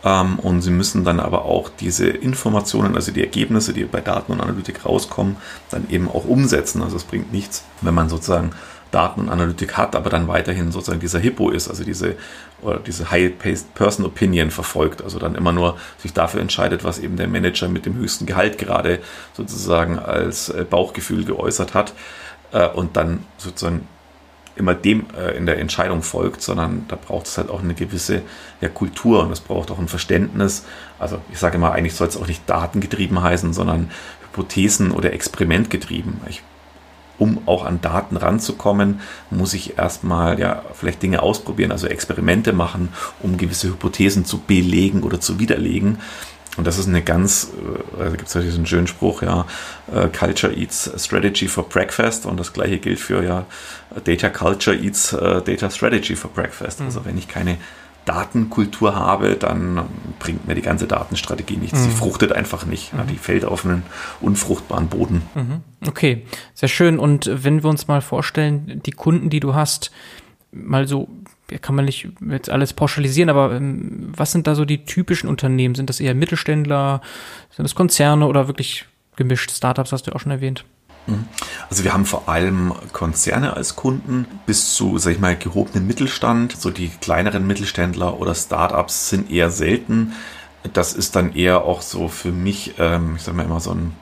Ähm, 0.04 0.40
und 0.40 0.62
sie 0.62 0.72
müssen 0.72 1.04
dann 1.04 1.20
aber 1.20 1.46
auch 1.46 1.70
diese 1.80 2.08
Informationen, 2.08 2.96
also 2.96 3.12
die 3.12 3.22
Ergebnisse, 3.22 3.74
die 3.74 3.86
bei 3.86 4.02
Daten 4.02 4.32
und 4.32 4.42
Analytik 4.42 4.86
rauskommen, 4.86 5.38
dann 5.72 5.90
eben 5.90 6.08
auch 6.08 6.26
umsetzen. 6.26 6.84
Also 6.84 6.96
es 6.96 7.04
bringt 7.04 7.32
nichts, 7.32 7.64
wenn 7.82 7.94
man 7.94 8.10
sozusagen 8.10 8.52
Daten 8.92 9.22
und 9.22 9.30
Analytik 9.30 9.78
hat, 9.78 9.96
aber 9.96 10.10
dann 10.10 10.28
weiterhin 10.28 10.72
sozusagen 10.72 11.00
dieser 11.00 11.20
Hippo 11.20 11.50
ist, 11.50 11.70
also 11.70 11.84
diese, 11.84 12.16
oder 12.62 12.80
diese 12.80 13.12
High-Paced 13.12 13.76
Person 13.76 14.06
Opinion 14.06 14.52
verfolgt, 14.52 15.04
also 15.04 15.20
dann 15.20 15.36
immer 15.36 15.52
nur 15.52 15.78
sich 15.98 16.14
dafür 16.14 16.42
entscheidet, 16.42 16.84
was 16.84 17.00
eben 17.00 17.16
der 17.18 17.28
Manager 17.28 17.68
mit 17.68 17.86
dem 17.86 17.96
höchsten 17.96 18.26
Gehalt 18.26 18.58
gerade 18.58 19.00
sozusagen 19.34 20.00
als 20.00 20.50
äh, 20.50 20.66
Bauchgefühl 20.68 21.24
geäußert 21.24 21.74
hat 21.74 21.94
äh, 22.52 22.68
und 22.68 22.98
dann 22.98 23.26
sozusagen 23.38 23.88
immer 24.56 24.76
dem 24.76 25.06
äh, 25.18 25.38
in 25.38 25.46
der 25.46 25.60
Entscheidung 25.60 26.04
folgt, 26.04 26.42
sondern 26.42 26.86
da 26.88 26.96
braucht 26.96 27.28
es 27.28 27.38
halt 27.38 27.50
auch 27.50 27.62
eine 27.62 27.74
gewisse 27.74 28.22
ja, 28.62 28.70
Kultur 28.70 29.24
und 29.24 29.32
es 29.32 29.40
braucht 29.40 29.72
auch 29.72 29.80
ein 29.80 29.88
Verständnis. 29.88 30.66
Also 31.00 31.20
ich 31.32 31.40
sage 31.40 31.58
mal, 31.58 31.72
eigentlich 31.72 31.96
soll 31.96 32.08
es 32.08 32.18
auch 32.18 32.28
nicht 32.28 32.48
datengetrieben 32.48 33.22
heißen, 33.22 33.54
sondern 33.54 33.90
Hypothesen 34.22 34.92
oder 34.92 35.14
experimentgetrieben. 35.14 36.22
Ich 36.28 36.44
um 37.20 37.42
auch 37.46 37.66
an 37.66 37.82
Daten 37.82 38.18
ranzukommen, 38.18 39.02
muss 39.30 39.54
ich 39.54 39.78
erstmal 39.78 40.40
ja 40.40 40.64
vielleicht 40.74 41.04
Dinge 41.04 41.22
ausprobieren, 41.22 41.72
also 41.72 41.88
Experimente 41.88 42.54
machen, 42.54 42.90
um 43.20 43.38
gewisse 43.38 43.68
Hypothesen 43.68 44.26
zu 44.26 44.40
belegen 44.40 45.04
oder 45.04 45.20
zu 45.20 45.40
widerlegen. 45.40 46.00
Und 46.58 46.66
das 46.66 46.78
ist 46.78 46.88
eine 46.88 47.02
ganz, 47.02 47.52
äh, 47.98 48.04
da 48.04 48.10
gibt 48.10 48.28
es 48.28 48.34
ja 48.34 48.42
diesen 48.42 48.66
schönen 48.66 48.88
Spruch, 48.88 49.22
ja, 49.22 49.46
äh, 49.94 50.08
Culture 50.08 50.54
eats 50.54 50.92
Strategy 50.98 51.48
for 51.48 51.68
Breakfast 51.68 52.26
und 52.26 52.40
das 52.40 52.54
gleiche 52.54 52.80
gilt 52.80 53.00
für 53.00 53.24
ja, 53.24 53.46
Data 54.04 54.30
Culture 54.30 54.76
eats 54.76 55.14
uh, 55.14 55.40
Data 55.40 55.70
Strategy 55.70 56.16
for 56.16 56.32
Breakfast. 56.32 56.80
Mhm. 56.80 56.88
Also 56.88 57.06
wenn 57.06 57.18
ich 57.18 57.28
keine 57.28 57.58
Datenkultur 58.06 58.96
habe, 58.96 59.36
dann 59.36 59.84
bringt 60.20 60.48
mir 60.48 60.56
die 60.56 60.62
ganze 60.62 60.88
Datenstrategie 60.88 61.58
nichts. 61.58 61.80
Mhm. 61.80 61.84
Sie 61.84 61.92
fruchtet 61.92 62.32
einfach 62.32 62.66
nicht. 62.66 62.94
Mhm. 62.94 63.00
Ja, 63.00 63.06
die 63.06 63.18
fällt 63.18 63.46
auf 63.46 63.66
einen 63.66 63.84
unfruchtbaren 64.22 64.88
Boden. 64.88 65.22
Mhm. 65.36 65.62
Okay, 65.88 66.26
sehr 66.54 66.70
schön. 66.70 67.00
Und 67.00 67.30
wenn 67.32 67.64
wir 67.64 67.70
uns 67.70 67.88
mal 67.88 68.02
vorstellen, 68.02 68.82
die 68.86 68.92
Kunden, 68.92 69.30
die 69.30 69.40
du 69.40 69.54
hast, 69.54 69.92
mal 70.52 70.88
so, 70.88 71.08
kann 71.62 71.76
man 71.76 71.86
nicht 71.86 72.08
jetzt 72.30 72.50
alles 72.50 72.74
pauschalisieren, 72.74 73.30
aber 73.30 73.56
ähm, 73.56 74.10
was 74.16 74.32
sind 74.32 74.48
da 74.48 74.56
so 74.56 74.66
die 74.66 74.86
typischen 74.86 75.30
Unternehmen? 75.30 75.76
Sind 75.76 75.90
das 75.90 76.00
eher 76.00 76.16
Mittelständler, 76.16 77.02
sind 77.52 77.64
das 77.64 77.76
Konzerne 77.76 78.26
oder 78.28 78.48
wirklich 78.48 78.86
gemischt? 79.16 79.52
Startups 79.52 79.92
hast 79.92 80.08
du 80.08 80.16
auch 80.16 80.20
schon 80.20 80.32
erwähnt. 80.32 80.66
Also 81.70 81.84
wir 81.84 81.94
haben 81.94 82.06
vor 82.06 82.28
allem 82.28 82.74
Konzerne 82.94 83.56
als 83.56 83.76
Kunden 83.76 84.26
bis 84.46 84.74
zu, 84.74 84.98
sag 84.98 85.12
ich 85.12 85.20
mal, 85.20 85.36
gehobenen 85.36 85.88
Mittelstand. 85.88 86.56
So 86.60 86.70
die 86.70 86.90
kleineren 86.90 87.46
Mittelständler 87.46 88.20
oder 88.20 88.36
Startups 88.36 89.10
sind 89.10 89.32
eher 89.32 89.52
selten. 89.52 90.14
Das 90.74 90.94
ist 90.94 91.16
dann 91.16 91.36
eher 91.36 91.64
auch 91.64 91.82
so 91.82 92.08
für 92.08 92.32
mich, 92.32 92.76
ähm, 92.80 93.16
ich 93.16 93.24
sag 93.24 93.36
mal 93.36 93.46
immer 93.46 93.60
so 93.60 93.72
ein 93.72 93.94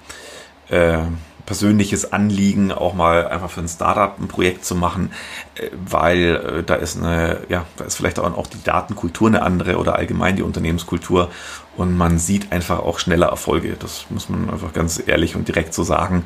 äh, 0.70 1.06
persönliches 1.48 2.12
Anliegen, 2.12 2.72
auch 2.72 2.94
mal 2.94 3.28
einfach 3.28 3.50
für 3.50 3.62
ein 3.62 3.70
Startup 3.70 4.20
ein 4.20 4.28
Projekt 4.28 4.66
zu 4.66 4.76
machen, 4.76 5.12
äh, 5.56 5.70
weil 5.74 6.36
äh, 6.36 6.64
da 6.64 6.76
ist 6.76 6.98
eine, 6.98 7.40
ja, 7.50 7.66
da 7.78 7.86
ist 7.86 7.96
vielleicht 7.96 8.20
auch 8.20 8.48
die 8.48 8.62
Datenkultur 8.64 9.30
eine 9.30 9.42
andere 9.42 9.78
oder 9.78 9.96
allgemein 9.96 10.36
die 10.36 10.44
Unternehmenskultur 10.44 11.32
und 11.78 11.96
man 11.96 12.20
sieht 12.20 12.52
einfach 12.52 12.80
auch 12.80 13.00
schneller 13.00 13.28
Erfolge. 13.28 13.78
Das 13.80 14.08
muss 14.10 14.30
man 14.30 14.50
einfach 14.50 14.74
ganz 14.74 15.02
ehrlich 15.04 15.36
und 15.36 15.48
direkt 15.48 15.74
so 15.74 15.84
sagen. 15.84 16.26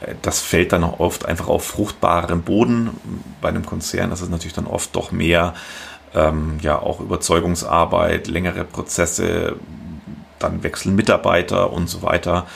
Äh, 0.00 0.14
das 0.22 0.40
fällt 0.40 0.72
dann 0.72 0.84
auch 0.84 1.00
oft 1.00 1.26
einfach 1.26 1.48
auf 1.48 1.64
fruchtbarem 1.64 2.42
Boden. 2.42 2.90
Bei 3.40 3.48
einem 3.48 3.66
Konzern 3.66 4.12
ist 4.12 4.20
es 4.20 4.28
natürlich 4.28 4.54
dann 4.54 4.66
oft 4.66 4.94
doch 4.96 5.12
mehr, 5.12 5.54
ähm, 6.14 6.58
ja, 6.60 6.78
auch 6.78 7.00
Überzeugungsarbeit, 7.00 8.26
längere 8.26 8.64
Prozesse, 8.64 9.56
dann 10.38 10.62
wechseln 10.62 10.96
Mitarbeiter 10.96 11.72
und 11.72 11.88
so 11.88 12.02
weiter. 12.02 12.46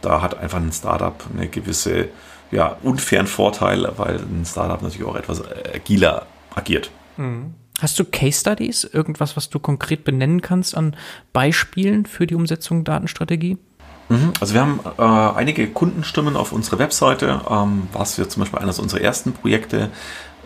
Da 0.00 0.20
hat 0.22 0.38
einfach 0.38 0.58
ein 0.58 0.72
Startup 0.72 1.14
eine 1.32 1.48
gewisse, 1.48 2.08
ja, 2.50 2.76
unfairen 2.82 3.26
Vorteil, 3.26 3.90
weil 3.96 4.16
ein 4.16 4.44
Startup 4.44 4.80
natürlich 4.82 5.06
auch 5.06 5.16
etwas 5.16 5.42
agiler 5.74 6.26
agiert. 6.54 6.90
Mhm. 7.16 7.54
Hast 7.80 7.98
du 7.98 8.04
Case 8.04 8.40
Studies? 8.40 8.82
Irgendwas, 8.84 9.36
was 9.36 9.50
du 9.50 9.60
konkret 9.60 10.02
benennen 10.02 10.42
kannst 10.42 10.76
an 10.76 10.96
Beispielen 11.32 12.06
für 12.06 12.26
die 12.26 12.34
Umsetzung 12.34 12.82
Datenstrategie? 12.82 13.56
Mhm. 14.08 14.32
Also 14.40 14.54
wir 14.54 14.62
haben 14.62 14.80
äh, 14.98 15.38
einige 15.38 15.68
Kundenstimmen 15.68 16.36
auf 16.36 16.52
unserer 16.52 16.78
Webseite, 16.78 17.42
ähm, 17.48 17.88
was 17.92 18.18
wir 18.18 18.28
zum 18.28 18.40
Beispiel 18.40 18.58
eines 18.58 18.78
unserer 18.78 19.00
ersten 19.00 19.32
Projekte, 19.32 19.90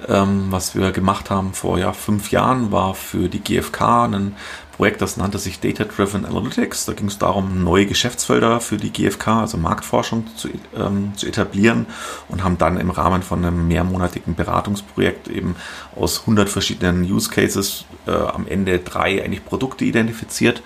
ähm, 0.09 0.47
was 0.51 0.75
wir 0.75 0.91
gemacht 0.91 1.31
haben 1.31 1.55
vor 1.55 1.79
ja, 1.79 1.93
fünf 1.93 2.31
Jahren, 2.31 2.73
war 2.73 2.95
für 2.95 3.29
die 3.29 3.41
GfK 3.41 4.07
ein 4.07 4.37
Projekt, 4.77 5.03
das 5.03 5.17
nannte 5.17 5.39
sich 5.39 5.61
Data 5.61 5.85
Driven 5.85 6.25
Analytics. 6.25 6.87
Da 6.87 6.93
ging 6.95 7.07
es 7.07 7.19
darum, 7.19 7.63
neue 7.63 7.87
Geschäftsfelder 7.87 8.61
für 8.61 8.79
die 8.79 8.91
GfK, 8.91 9.43
also 9.43 9.59
Marktforschung, 9.59 10.27
zu, 10.37 10.49
ähm, 10.75 11.13
zu 11.15 11.27
etablieren 11.27 11.87
und 12.29 12.43
haben 12.43 12.59
dann 12.59 12.79
im 12.79 12.91
Rahmen 12.91 13.23
von 13.23 13.45
einem 13.45 13.69
mehrmonatigen 13.69 14.35
Beratungsprojekt 14.35 15.29
eben 15.29 15.55
aus 15.95 16.21
100 16.21 16.49
verschiedenen 16.49 17.05
Use 17.05 17.31
Cases 17.31 17.85
äh, 18.07 18.11
am 18.11 18.49
Ende 18.49 18.79
drei 18.81 19.23
eigentlich 19.23 19.45
Produkte 19.45 19.85
identifiziert, 19.85 20.63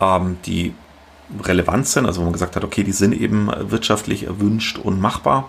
ähm, 0.00 0.36
die 0.44 0.74
relevant 1.42 1.86
sind, 1.86 2.06
also 2.06 2.20
wo 2.20 2.24
man 2.24 2.32
gesagt 2.32 2.56
hat, 2.56 2.64
okay, 2.64 2.84
die 2.84 2.92
sind 2.92 3.12
eben 3.12 3.50
wirtschaftlich 3.70 4.24
erwünscht 4.24 4.78
und 4.78 5.00
machbar. 5.00 5.48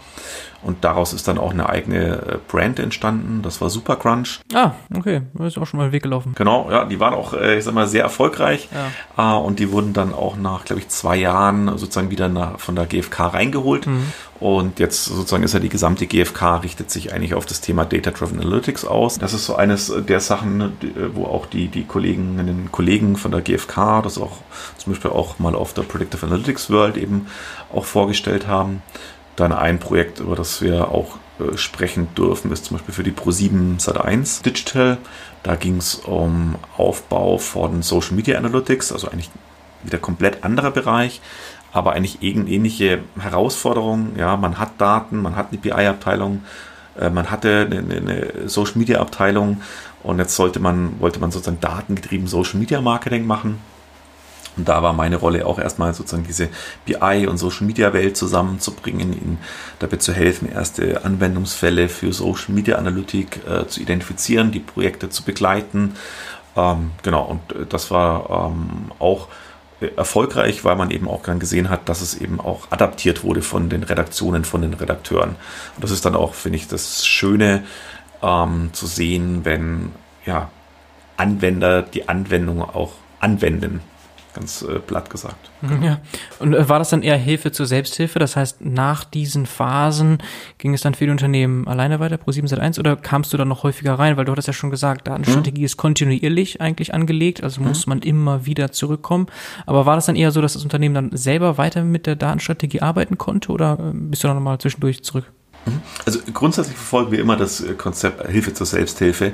Und 0.62 0.84
daraus 0.84 1.14
ist 1.14 1.28
dann 1.28 1.38
auch 1.38 1.52
eine 1.52 1.70
eigene 1.70 2.22
äh, 2.22 2.38
Brand 2.50 2.80
entstanden. 2.80 3.42
Das 3.42 3.62
war 3.62 3.70
Super 3.70 3.96
Crunch. 3.96 4.42
Ah, 4.54 4.72
okay. 4.94 5.22
Da 5.34 5.48
ist 5.48 5.58
auch 5.58 5.66
schon 5.66 5.78
mal 5.78 5.88
den 5.88 5.94
Weg 5.94 6.04
gelaufen. 6.04 6.34
Genau, 6.36 6.70
ja, 6.70 6.84
die 6.84 7.00
waren 7.00 7.14
auch, 7.14 7.34
äh, 7.34 7.58
ich 7.58 7.64
sag 7.64 7.74
mal, 7.74 7.88
sehr 7.88 8.04
erfolgreich. 8.04 8.68
Ja. 9.18 9.38
Äh, 9.38 9.42
und 9.42 9.60
die 9.60 9.72
wurden 9.72 9.94
dann 9.94 10.14
auch 10.14 10.36
nach, 10.36 10.66
glaube 10.66 10.82
ich, 10.82 10.90
zwei 10.90 11.16
Jahren 11.16 11.78
sozusagen 11.78 12.12
wieder 12.12 12.28
nach, 12.28 12.60
von 12.60 12.76
der 12.76 12.88
GfK 12.88 13.28
reingeholt. 13.28 13.88
Mhm. 13.88 14.12
Und 14.40 14.80
jetzt 14.80 15.06
sozusagen 15.06 15.44
ist 15.44 15.54
ja 15.54 15.60
die 15.60 15.70
gesamte 15.70 16.08
GfK 16.08 16.58
richtet 16.64 16.90
sich 16.90 17.12
eigentlich 17.12 17.34
auf 17.34 17.46
das 17.46 17.60
Thema 17.60 17.84
Data 17.84 18.12
Driven 18.12 18.40
Analytics 18.40 18.86
aus. 18.86 19.18
Das 19.18 19.34
ist 19.34 19.46
so 19.46 19.56
eines 19.56 19.92
der 20.08 20.22
Sachen, 20.22 20.78
wo 21.14 21.26
auch 21.26 21.46
die, 21.46 21.68
die 21.68 21.84
Kolleginnen 21.84 22.48
und 22.48 22.72
Kollegen 22.72 23.18
von 23.18 23.32
der 23.32 23.42
GfK 23.42 24.02
das 24.02 24.18
auch 24.18 24.38
zum 24.78 24.94
Beispiel 24.94 25.12
auch 25.12 25.40
mal 25.40 25.56
auf 25.56 25.74
der 25.74 25.82
Predictive 25.82 26.26
Analytics 26.26 26.70
World 26.70 26.96
eben 26.96 27.28
auch 27.74 27.86
vorgestellt 27.86 28.48
haben 28.48 28.82
Dann 29.36 29.52
ein 29.52 29.80
Projekt, 29.80 30.20
über 30.20 30.38
das 30.38 30.62
wir 30.62 30.90
auch 30.90 31.18
äh, 31.40 31.58
sprechen 31.58 32.08
dürfen, 32.16 32.52
ist 32.52 32.66
zum 32.66 32.78
Beispiel 32.78 32.94
für 32.94 33.04
die 33.04 33.12
Pro7 33.12 33.82
Sat1 33.82 34.44
Digital. 34.44 34.98
Da 35.44 35.56
ging 35.56 35.78
es 35.78 35.96
um 35.96 36.56
Aufbau 36.78 37.38
von 37.38 37.82
Social 37.82 38.16
Media 38.16 38.38
Analytics, 38.38 38.92
also 38.94 39.10
eigentlich 39.10 39.32
wieder 39.84 39.98
komplett 39.98 40.44
anderer 40.44 40.72
Bereich, 40.72 41.22
aber 41.72 41.94
eigentlich 41.94 42.22
ähnliche 42.22 43.00
Herausforderungen. 43.20 44.14
Ja, 44.18 44.38
man 44.38 44.58
hat 44.58 44.80
Daten, 44.80 45.22
man 45.22 45.36
hat 45.36 45.48
eine 45.52 45.60
BI-Abteilung, 45.60 46.44
äh, 47.00 47.10
man 47.10 47.30
hatte 47.30 47.68
eine, 47.70 47.96
eine 47.96 48.50
Social 48.50 48.78
Media 48.78 49.00
Abteilung 49.00 49.62
und 50.04 50.20
jetzt 50.20 50.36
sollte 50.36 50.60
man, 50.60 51.00
wollte 51.00 51.20
man 51.20 51.32
sozusagen 51.32 51.60
datengetrieben 51.60 52.28
Social 52.28 52.60
Media 52.60 52.82
Marketing 52.82 53.28
machen. 53.28 53.60
Und 54.58 54.68
da 54.68 54.84
war 54.84 54.94
meine 54.94 55.16
Rolle 55.16 55.46
auch 55.46 55.58
erstmal 55.58 55.94
sozusagen 55.94 56.26
diese 56.26 56.50
BI 56.86 57.28
und 57.28 57.38
Social 57.38 57.66
Media 57.66 57.94
Welt 57.94 58.18
zusammenzubringen, 58.18 59.14
ihnen 59.14 59.38
dabei 59.80 59.98
zu 59.98 60.12
helfen, 60.12 60.52
erste 60.52 61.06
Anwendungsfälle 61.06 61.88
für 61.88 62.12
Social 62.12 62.54
Media 62.54 62.78
Analytik 62.78 63.40
äh, 63.48 63.68
zu 63.68 63.80
identifizieren, 63.80 64.52
die 64.52 64.60
Projekte 64.60 65.10
zu 65.10 65.24
begleiten. 65.24 65.96
Ähm, 66.58 66.92
genau, 67.04 67.24
und 67.24 67.56
äh, 67.56 67.66
das 67.68 67.90
war 67.90 68.52
ähm, 68.52 68.92
auch 69.00 69.30
erfolgreich, 69.96 70.66
weil 70.66 70.76
man 70.76 70.92
eben 70.92 71.08
auch 71.08 71.24
dann 71.24 71.40
gesehen 71.40 71.70
hat, 71.70 71.88
dass 71.90 72.02
es 72.02 72.16
eben 72.16 72.40
auch 72.40 72.72
adaptiert 72.72 73.24
wurde 73.24 73.42
von 73.42 73.70
den 73.70 73.84
Redaktionen, 73.84 74.44
von 74.44 74.62
den 74.62 74.74
Redakteuren. 74.74 75.36
Und 75.76 75.84
das 75.84 75.92
ist 75.92 76.06
dann 76.06 76.16
auch, 76.16 76.34
finde 76.34 76.58
ich, 76.58 76.68
das 76.68 77.06
Schöne 77.06 77.64
ähm, 78.22 78.70
zu 78.74 78.88
sehen, 78.88 79.46
wenn 79.46 79.92
ja, 80.26 80.50
Anwender 81.18 81.82
die 81.82 82.08
Anwendung 82.08 82.62
auch 82.62 82.94
anwenden 83.20 83.82
ganz 84.40 84.62
äh, 84.62 84.80
platt 84.80 85.10
gesagt. 85.10 85.52
Mhm, 85.62 85.84
ja. 85.84 86.00
Und 86.40 86.54
äh, 86.54 86.70
war 86.70 86.80
das 86.80 86.90
dann 86.90 87.04
eher 87.04 87.18
Hilfe 87.18 87.52
zur 87.52 87.66
Selbsthilfe? 87.66 88.20
Das 88.20 88.36
heißt, 88.36 88.64
nach 88.64 89.04
diesen 89.04 89.46
Phasen 89.46 90.20
ging 90.58 90.74
es 90.74 90.82
dann 90.82 90.96
für 90.96 91.06
die 91.06 91.12
Unternehmen 91.12 91.68
alleine 91.68 92.00
weiter, 92.00 92.18
pro 92.18 92.32
7 92.32 92.48
Sat 92.48 92.60
1, 92.60 92.80
oder 92.80 92.96
kamst 92.96 93.34
du 93.34 93.38
dann 93.38 93.50
noch 93.50 93.64
häufiger 93.64 93.96
rein? 93.96 94.18
Weil 94.18 94.26
du 94.26 94.32
hattest 94.32 94.48
ja 94.48 94.54
schon 94.54 94.72
gesagt, 94.72 95.08
Datenstrategie 95.08 95.62
mhm. 95.62 95.66
ist 95.66 95.78
kontinuierlich 95.78 96.62
eigentlich 96.62 96.94
angelegt, 96.94 97.44
also 97.44 97.62
muss 97.62 97.86
mhm. 97.86 97.92
man 97.92 98.02
immer 98.02 98.46
wieder 98.46 98.72
zurückkommen. 98.72 99.28
Aber 99.66 99.86
war 99.86 99.96
das 99.96 100.06
dann 100.06 100.16
eher 100.16 100.32
so, 100.32 100.42
dass 100.42 100.54
das 100.54 100.64
Unternehmen 100.64 100.96
dann 100.96 101.18
selber 101.18 101.58
weiter 101.58 101.84
mit 101.84 102.08
der 102.08 102.16
Datenstrategie 102.16 102.82
arbeiten 102.82 103.18
konnte 103.18 103.52
oder 103.52 103.74
äh, 103.74 103.92
bist 103.94 104.24
du 104.24 104.28
dann 104.28 104.38
nochmal 104.38 104.58
zwischendurch 104.60 105.04
zurück? 105.04 105.32
Mhm. 105.66 105.82
Also 106.06 106.20
grundsätzlich 106.34 106.76
verfolgen 106.76 107.12
wir 107.12 107.20
immer 107.20 107.36
das 107.36 107.62
äh, 107.62 107.74
Konzept 107.74 108.28
Hilfe 108.28 108.54
zur 108.54 108.66
Selbsthilfe, 108.66 109.34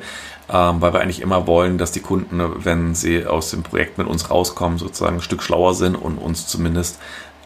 ähm, 0.49 0.81
weil 0.81 0.93
wir 0.93 1.01
eigentlich 1.01 1.21
immer 1.21 1.47
wollen, 1.47 1.77
dass 1.77 1.91
die 1.91 1.99
Kunden, 1.99 2.41
wenn 2.63 2.95
sie 2.95 3.25
aus 3.25 3.51
dem 3.51 3.63
Projekt 3.63 3.97
mit 3.97 4.07
uns 4.07 4.29
rauskommen, 4.29 4.77
sozusagen 4.77 5.17
ein 5.17 5.21
Stück 5.21 5.43
schlauer 5.43 5.73
sind 5.73 5.95
und 5.95 6.17
uns 6.17 6.47
zumindest 6.47 6.99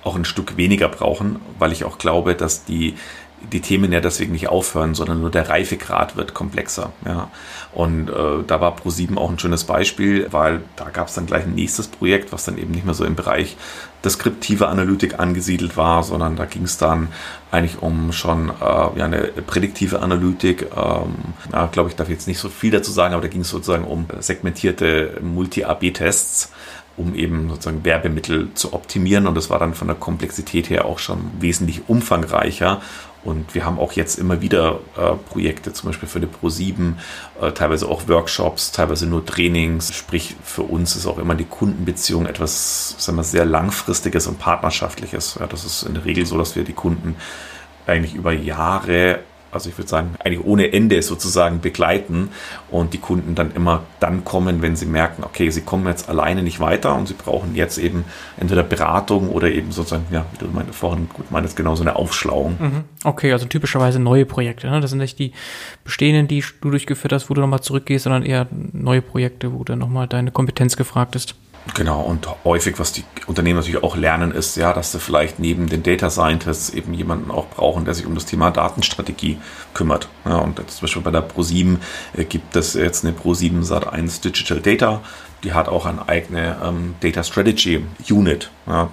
auch 0.04 0.16
ein 0.16 0.26
Stück 0.26 0.58
weniger 0.58 0.88
brauchen, 0.88 1.40
weil 1.58 1.72
ich 1.72 1.84
auch 1.84 1.98
glaube, 1.98 2.36
dass 2.36 2.64
die 2.64 2.96
die 3.52 3.62
Themen 3.62 3.92
ja 3.92 4.00
deswegen 4.00 4.32
nicht 4.32 4.50
aufhören, 4.50 4.96
sondern 4.96 5.22
nur 5.22 5.32
der 5.32 5.50
Reifegrad 5.50 6.16
wird 6.16 6.34
komplexer. 6.34 6.92
Ja. 7.06 7.30
Und 7.74 8.10
äh, 8.10 8.44
da 8.46 8.62
war 8.62 8.76
Pro7 8.76 9.18
auch 9.18 9.30
ein 9.30 9.40
schönes 9.40 9.64
Beispiel, 9.64 10.28
weil 10.32 10.62
da 10.76 10.90
gab 10.90 11.08
es 11.08 11.14
dann 11.14 11.26
gleich 11.26 11.44
ein 11.44 11.56
nächstes 11.56 11.88
Projekt, 11.88 12.32
was 12.32 12.46
dann 12.46 12.58
eben 12.58 12.72
nicht 12.72 12.86
mehr 12.86 12.94
so 12.94 13.06
im 13.06 13.16
Bereich 13.16 13.58
deskriptive 14.04 14.68
Analytik 14.68 15.20
angesiedelt 15.20 15.78
war, 15.78 16.04
sondern 16.04 16.36
da 16.36 16.46
ging 16.46 16.64
es 16.64 16.78
dann 16.78 17.10
eigentlich 17.52 17.82
um 17.82 18.12
schon 18.12 18.50
äh, 18.50 18.64
ja, 18.64 19.06
eine 19.06 19.28
prädiktive 19.46 20.02
Analytik. 20.02 20.68
Ähm, 20.76 21.16
ja, 21.52 21.68
glaube 21.68 21.90
ich, 21.90 21.96
darf 21.96 22.10
jetzt 22.10 22.28
nicht 22.28 22.40
so 22.40 22.50
viel 22.50 22.72
dazu 22.72 22.92
sagen, 22.92 23.14
aber 23.14 23.24
da 23.24 23.28
ging 23.28 23.42
es 23.42 23.50
sozusagen 23.50 23.84
um 23.84 24.06
segmentierte 24.20 25.18
Multi-AB-Tests 25.22 26.52
um 27.00 27.16
eben 27.16 27.50
sozusagen 27.50 27.86
Werbemittel 27.86 28.50
zu 28.54 28.74
optimieren. 28.74 29.26
Und 29.26 29.36
das 29.36 29.50
war 29.50 29.58
dann 29.58 29.74
von 29.74 29.88
der 29.88 29.96
Komplexität 29.96 30.70
her 30.70 30.86
auch 30.86 31.00
schon 31.00 31.32
wesentlich 31.40 31.84
umfangreicher 31.88 32.82
und 33.24 33.54
wir 33.54 33.66
haben 33.66 33.80
auch 33.80 33.94
jetzt 33.94 34.18
immer 34.18 34.42
wieder 34.42 34.80
äh, 34.98 35.14
Projekte, 35.30 35.74
zum 35.74 35.90
Beispiel 35.90 36.08
für 36.08 36.22
die 36.22 36.28
Pro7, 36.28 36.94
äh, 37.42 37.52
teilweise 37.52 37.88
auch 37.88 38.08
Workshops, 38.08 38.72
teilweise 38.72 39.08
nur 39.08 39.26
Trainings. 39.26 39.94
Sprich, 39.94 40.36
für 40.44 40.64
uns 40.64 40.96
ist 40.96 41.06
auch 41.06 41.18
immer 41.18 41.36
die 41.36 41.46
Kundenbeziehung 41.46 42.26
etwas 42.26 42.96
sagen 42.98 43.18
wir, 43.18 43.24
sehr 43.24 43.46
langfristiges 43.46 44.28
und 44.28 44.40
partnerschaftliches. 44.40 45.38
Ja, 45.40 45.48
das 45.48 45.66
ist 45.66 45.84
in 45.84 45.96
der 45.96 46.06
Regel 46.06 46.26
so, 46.26 46.38
dass 46.38 46.56
wir 46.56 46.64
die 46.64 46.74
Kunden 46.74 47.16
eigentlich 47.86 48.16
über 48.16 48.32
Jahre 48.32 49.20
also 49.52 49.70
ich 49.70 49.78
würde 49.78 49.90
sagen, 49.90 50.16
eigentlich 50.20 50.44
ohne 50.44 50.74
Ende 50.74 51.02
sozusagen 51.02 51.62
begleiten 51.62 52.30
und 52.70 52.94
die 52.94 52.98
Kunden 52.98 53.36
dann 53.36 53.52
immer 53.54 53.84
dann 54.00 54.24
kommen, 54.24 54.62
wenn 54.62 54.76
sie 54.76 54.86
merken, 54.86 55.24
okay, 55.24 55.50
sie 55.50 55.62
kommen 55.62 55.88
jetzt 55.88 56.10
alleine 56.10 56.44
nicht 56.44 56.60
weiter 56.60 56.96
und 56.96 57.08
sie 57.08 57.14
brauchen 57.14 57.56
jetzt 57.56 57.78
eben 57.78 58.06
entweder 58.38 58.64
Beratung 58.64 59.30
oder 59.30 59.52
eben 59.52 59.72
sozusagen, 59.72 60.06
ja, 60.12 60.26
wie 60.34 60.46
du 60.46 60.52
meinte, 60.52 60.74
vorhin 60.74 61.10
gut 61.14 61.32
meinst, 61.32 61.56
genau 61.56 61.76
so 61.76 61.84
eine 61.84 61.96
Aufschlauung. 61.96 62.58
Mhm. 62.60 62.84
Okay, 63.04 63.32
also 63.32 63.46
typischerweise 63.46 64.00
neue 64.00 64.26
Projekte, 64.26 64.70
ne? 64.70 64.82
Das 64.82 64.92
sind 64.92 65.00
nicht 65.00 65.20
die 65.20 65.34
bestehenden, 65.84 66.28
die 66.28 66.44
du 66.62 66.70
durchgeführt 66.70 67.14
hast, 67.14 67.30
wo 67.30 67.34
du 67.34 67.42
nochmal 67.42 67.62
zurückgehst, 67.62 68.04
sondern 68.04 68.24
eher 68.24 68.48
neue 68.52 69.02
Projekte, 69.02 69.54
wo 69.54 69.64
dann 69.64 69.80
nochmal 69.80 70.08
deine 70.08 70.32
Kompetenz 70.32 70.76
gefragt 70.78 71.16
ist. 71.16 71.36
Genau, 71.76 72.02
und 72.02 72.28
häufig, 72.44 72.80
was 72.80 72.92
die 72.92 73.04
Unternehmen 73.28 73.58
natürlich 73.58 73.84
auch 73.84 73.96
lernen, 73.96 74.32
ist 74.32 74.56
ja, 74.58 74.74
dass 74.74 74.92
sie 74.92 75.00
vielleicht 75.00 75.40
neben 75.40 75.68
den 75.68 75.84
Data 75.84 76.10
Scientists 76.10 76.70
eben 76.70 76.94
jemanden 76.94 77.32
auch 77.32 77.48
brauchen, 77.48 77.86
der 77.86 77.94
sich 77.94 78.06
um 78.06 78.16
das 78.16 78.26
Thema 78.26 78.52
Datenstrategie 78.52 79.38
kümmert. 79.74 80.10
Ja, 80.26 80.38
und 80.38 80.58
zum 80.58 80.82
Beispiel 80.82 81.02
bei 81.02 81.12
der 81.12 81.28
Pro7 81.28 81.78
äh, 82.16 82.24
gibt 82.24 82.56
es 82.56 82.74
jetzt 82.74 83.06
eine 83.06 83.14
Pro7 83.14 83.64
Sat1 83.64 84.22
Digital 84.22 84.60
Data, 84.60 85.02
die 85.44 85.54
hat 85.54 85.70
auch 85.70 85.86
eine 85.86 86.08
eigene 86.08 86.58
ähm, 86.64 86.96
Data 87.00 87.24
Strategy 87.24 87.86
Unit, 88.10 88.50
ja, 88.68 88.90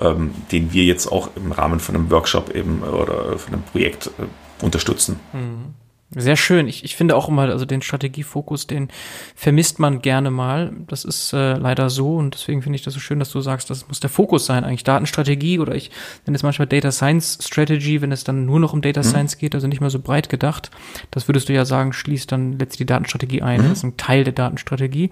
ähm, 0.00 0.34
den 0.52 0.72
wir 0.72 0.84
jetzt 0.84 1.10
auch 1.10 1.30
im 1.36 1.52
Rahmen 1.52 1.80
von 1.80 1.94
einem 1.94 2.10
Workshop 2.10 2.54
eben 2.54 2.82
oder 2.82 3.38
von 3.38 3.54
einem 3.54 3.62
Projekt 3.62 4.08
äh, 4.18 4.64
unterstützen. 4.64 5.20
Mhm. 5.32 5.74
Sehr 6.16 6.36
schön. 6.36 6.68
Ich, 6.68 6.84
ich 6.84 6.96
finde 6.96 7.14
auch 7.16 7.28
immer, 7.28 7.42
also 7.42 7.66
den 7.66 7.82
Strategiefokus, 7.82 8.66
den 8.66 8.88
vermisst 9.34 9.78
man 9.78 10.00
gerne 10.00 10.30
mal. 10.30 10.72
Das 10.86 11.04
ist 11.04 11.34
äh, 11.34 11.52
leider 11.52 11.90
so 11.90 12.16
und 12.16 12.34
deswegen 12.34 12.62
finde 12.62 12.76
ich 12.76 12.82
das 12.82 12.94
so 12.94 13.00
schön, 13.00 13.18
dass 13.18 13.30
du 13.30 13.42
sagst, 13.42 13.68
das 13.68 13.88
muss 13.88 14.00
der 14.00 14.08
Fokus 14.08 14.46
sein, 14.46 14.64
eigentlich 14.64 14.84
Datenstrategie 14.84 15.58
oder 15.58 15.74
ich 15.74 15.90
nenne 16.24 16.36
es 16.36 16.42
manchmal 16.42 16.66
Data 16.66 16.92
Science 16.92 17.38
Strategy, 17.42 18.00
wenn 18.00 18.10
es 18.10 18.24
dann 18.24 18.46
nur 18.46 18.58
noch 18.58 18.72
um 18.72 18.80
Data 18.80 19.00
mhm. 19.00 19.04
Science 19.04 19.36
geht, 19.36 19.54
also 19.54 19.66
nicht 19.66 19.82
mehr 19.82 19.90
so 19.90 19.98
breit 19.98 20.30
gedacht. 20.30 20.70
Das 21.10 21.28
würdest 21.28 21.50
du 21.50 21.52
ja 21.52 21.66
sagen, 21.66 21.92
schließt 21.92 22.32
dann 22.32 22.58
letztlich 22.58 22.78
die 22.78 22.86
Datenstrategie 22.86 23.42
ein. 23.42 23.60
Mhm. 23.60 23.68
Das 23.68 23.78
ist 23.78 23.84
ein 23.84 23.98
Teil 23.98 24.24
der 24.24 24.32
Datenstrategie. 24.32 25.10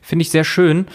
Finde 0.00 0.22
ich 0.22 0.30
sehr 0.30 0.44
schön. 0.44 0.86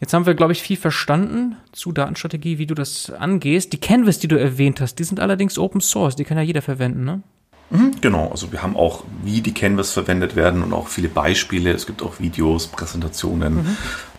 Jetzt 0.00 0.14
haben 0.14 0.26
wir, 0.26 0.34
glaube 0.34 0.52
ich, 0.52 0.62
viel 0.62 0.78
verstanden 0.78 1.56
zu 1.70 1.92
Datenstrategie, 1.92 2.58
wie 2.58 2.66
du 2.66 2.74
das 2.74 3.10
angehst. 3.10 3.72
Die 3.72 3.78
Canvas, 3.78 4.18
die 4.18 4.28
du 4.28 4.36
erwähnt 4.36 4.80
hast, 4.80 4.96
die 4.98 5.04
sind 5.04 5.20
allerdings 5.20 5.58
Open 5.58 5.80
Source, 5.80 6.16
die 6.16 6.24
kann 6.24 6.38
ja 6.38 6.42
jeder 6.42 6.62
verwenden, 6.62 7.04
ne? 7.04 7.22
Mhm, 7.70 8.00
genau, 8.00 8.28
also 8.30 8.50
wir 8.52 8.62
haben 8.62 8.76
auch, 8.76 9.04
wie 9.22 9.40
die 9.40 9.54
Canvas 9.54 9.92
verwendet 9.92 10.34
werden 10.36 10.62
und 10.62 10.72
auch 10.72 10.88
viele 10.88 11.08
Beispiele. 11.08 11.72
Es 11.72 11.86
gibt 11.86 12.02
auch 12.02 12.18
Videos, 12.18 12.66
Präsentationen, 12.66 13.54
mhm. 13.54 13.76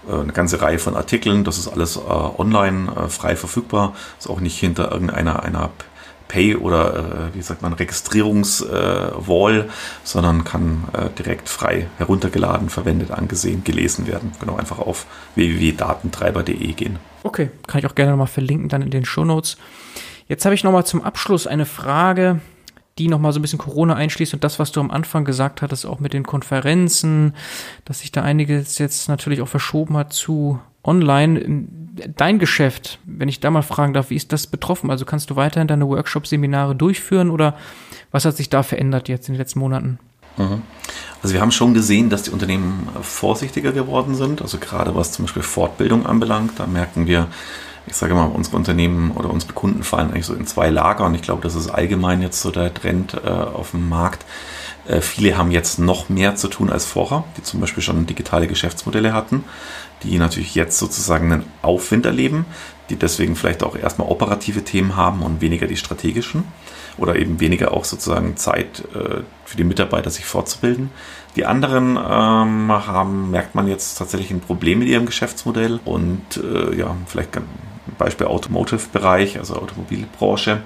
äh, 0.10 0.22
eine 0.22 0.34
ganze 0.34 0.62
Reihe 0.62 0.80
von 0.80 0.96
Artikeln. 0.96 1.44
Das 1.44 1.58
ist 1.58 1.68
alles 1.68 1.98
äh, 1.98 2.00
online 2.00 2.92
äh, 2.96 3.10
frei 3.10 3.36
verfügbar. 3.36 3.94
Ist 4.18 4.30
auch 4.30 4.40
nicht 4.40 4.58
hinter 4.58 4.92
irgendeiner 4.92 5.44
einer 5.44 5.70
Pay- 6.30 6.56
oder 6.56 6.96
äh, 6.96 7.36
wie 7.36 7.42
sagt 7.42 7.62
man 7.62 7.74
Registrierungswall, 7.74 9.60
äh, 9.60 9.70
sondern 10.06 10.46
kann 10.46 10.86
äh, 10.94 11.10
direkt 11.18 11.50
frei 11.50 11.88
heruntergeladen, 11.98 12.70
verwendet, 12.70 13.12
angesehen, 13.12 13.66
gelesen 13.66 14.08
werden. 14.08 14.32
Genau, 14.40 14.56
einfach 14.56 14.80
auf 14.80 15.06
www.datentreiber.de 15.36 16.72
gehen. 16.72 17.00
Okay, 17.24 17.52
kann 17.68 17.80
ich 17.80 17.86
auch 17.86 17.96
gerne 17.96 18.12
nochmal 18.12 18.28
verlinken 18.28 18.70
dann 18.70 18.82
in 18.82 18.92
den 18.92 19.04
Show 19.04 19.26
Notes. 19.26 19.58
Jetzt 20.30 20.46
habe 20.46 20.56
ich 20.56 20.64
nochmal 20.64 20.86
zum 20.86 21.04
Abschluss 21.04 21.48
eine 21.48 21.66
Frage, 21.66 22.40
die 23.02 23.08
nochmal 23.08 23.34
so 23.34 23.40
ein 23.40 23.42
bisschen 23.42 23.58
Corona 23.58 23.96
einschließt 23.96 24.36
und 24.36 24.44
das, 24.44 24.60
was 24.60 24.72
du 24.72 24.80
am 24.80 24.92
Anfang 24.92 25.26
gesagt 25.26 25.64
hattest, 25.64 25.88
auch 25.88 26.00
mit 26.00 26.14
den 26.14 26.24
Konferenzen, 26.24 27.34
dass 27.84 28.02
sich 28.02 28.12
da 28.12 28.22
einiges 28.22 28.78
jetzt 28.78 29.10
natürlich 29.10 29.42
auch 29.42 29.48
verschoben 29.48 29.98
hat 29.98 30.14
zu 30.14 30.60
online. 30.84 31.66
Dein 32.16 32.38
Geschäft, 32.38 33.00
wenn 33.06 33.28
ich 33.28 33.40
da 33.40 33.50
mal 33.50 33.64
fragen 33.64 33.94
darf, 33.94 34.12
wie 34.12 34.16
ist 34.16 34.32
das 34.32 34.46
betroffen? 34.46 34.92
Also 34.92 35.04
kannst 35.06 35.32
du 35.32 35.36
weiterhin 35.36 35.68
deine 35.68 35.88
Workshop-Seminare 35.88 36.76
durchführen 36.76 37.32
oder 37.32 37.58
was 38.12 38.26
hat 38.26 38.38
sich 38.38 38.50
da 38.50 38.62
verändert 38.62 39.10
jetzt 39.10 39.28
in 39.28 39.34
den 39.34 39.40
letzten 39.40 39.60
Monaten? 39.60 39.98
Mhm. 40.38 40.62
Also 41.24 41.34
wir 41.34 41.42
haben 41.42 41.52
schon 41.52 41.74
gesehen, 41.74 42.12
dass 42.12 42.24
die 42.24 42.32
Unternehmen 42.32 42.88
vorsichtiger 43.02 43.72
geworden 43.72 44.14
sind. 44.14 44.44
Also 44.44 44.60
gerade 44.60 44.96
was 44.96 45.12
zum 45.12 45.26
Beispiel 45.26 45.44
Fortbildung 45.44 46.06
anbelangt, 46.06 46.54
da 46.58 46.68
merken 46.68 47.08
wir, 47.08 47.28
ich 47.88 47.96
sage 47.96 48.14
mal, 48.14 48.26
unsere 48.26 48.58
Unternehmen 48.58 49.12
oder 49.12 49.30
unsere 49.30 49.54
Kunden 49.54 49.84
fallen 49.84 50.12
eigentlich 50.12 50.26
so 50.26 50.34
in 50.34 50.46
zwei 50.46 50.70
Lager 50.70 51.06
und 51.06 51.16
ich 51.16 51.22
glaube, 51.22 51.42
das 51.42 51.56
ist 51.56 51.70
allgemein 51.70 52.22
jetzt 52.22 52.42
so 52.42 52.52
der 52.52 52.74
Trend 52.74 53.16
äh, 53.24 53.30
auf 53.30 53.72
dem 53.72 53.90
Markt. 53.90 54.26
Äh, 54.88 55.02
viele 55.02 55.38
haben 55.38 55.52
jetzt 55.52 55.80
noch 55.80 56.10
mehr 56.10 56.36
zu 56.36 56.48
tun 56.48 56.70
als 56.70 56.86
vorher, 56.86 57.24
die 57.38 57.44
zum 57.44 57.60
Beispiel 57.60 57.84
schon 57.84 58.06
digitale 58.06 58.48
Geschäftsmodelle 58.48 59.14
hatten, 59.14 59.44
die 60.04 60.18
natürlich 60.18 60.56
jetzt 60.56 60.78
sozusagen 60.78 61.32
einen 61.32 61.46
Aufwind 61.62 62.06
erleben, 62.06 62.46
die 62.90 62.96
deswegen 62.96 63.36
vielleicht 63.36 63.64
auch 63.64 63.76
erstmal 63.76 64.10
operative 64.10 64.64
Themen 64.64 64.96
haben 64.96 65.22
und 65.22 65.42
weniger 65.42 65.68
die 65.68 65.78
strategischen 65.78 66.44
oder 66.98 67.16
eben 67.16 67.40
weniger 67.40 67.74
auch 67.74 67.86
sozusagen 67.86 68.36
Zeit 68.38 68.84
äh, 68.94 69.22
für 69.46 69.58
die 69.58 69.64
Mitarbeiter, 69.64 70.10
sich 70.10 70.26
fortzubilden. 70.26 70.90
Die 71.36 71.46
anderen 71.46 71.92
ähm, 71.98 72.72
haben, 72.72 73.32
merkt 73.32 73.56
man 73.56 73.68
jetzt 73.68 73.98
tatsächlich 73.98 74.32
ein 74.32 74.42
Problem 74.42 74.80
mit 74.80 74.90
ihrem 74.90 75.06
Geschäftsmodell 75.06 75.80
und 75.86 76.38
äh, 76.38 76.76
ja, 76.76 76.96
vielleicht 77.06 77.32
Beispiel 77.98 78.28
Automotive-Bereich, 78.28 79.38
also 79.38 79.56
Automobilbranche, 79.56 80.62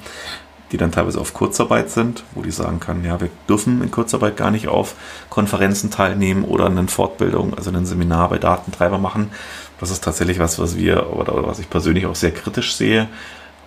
die 0.71 0.77
dann 0.77 0.91
teilweise 0.91 1.19
auf 1.19 1.33
Kurzarbeit 1.33 1.89
sind, 1.89 2.23
wo 2.33 2.41
die 2.41 2.51
sagen 2.51 2.79
können, 2.79 3.05
ja, 3.05 3.21
wir 3.21 3.29
dürfen 3.47 3.81
in 3.81 3.91
Kurzarbeit 3.91 4.35
gar 4.35 4.51
nicht 4.51 4.67
auf 4.67 4.95
Konferenzen 5.29 5.91
teilnehmen 5.91 6.43
oder 6.43 6.65
eine 6.65 6.87
Fortbildung, 6.87 7.53
also 7.53 7.71
ein 7.71 7.85
Seminar 7.85 8.29
bei 8.29 8.39
Datentreiber 8.39 8.97
machen. 8.97 9.31
Das 9.79 9.91
ist 9.91 10.03
tatsächlich 10.03 10.39
was, 10.39 10.57
was 10.57 10.77
wir 10.77 11.13
oder 11.13 11.45
was 11.45 11.59
ich 11.59 11.69
persönlich 11.69 12.05
auch 12.05 12.15
sehr 12.15 12.31
kritisch 12.31 12.75
sehe, 12.75 13.07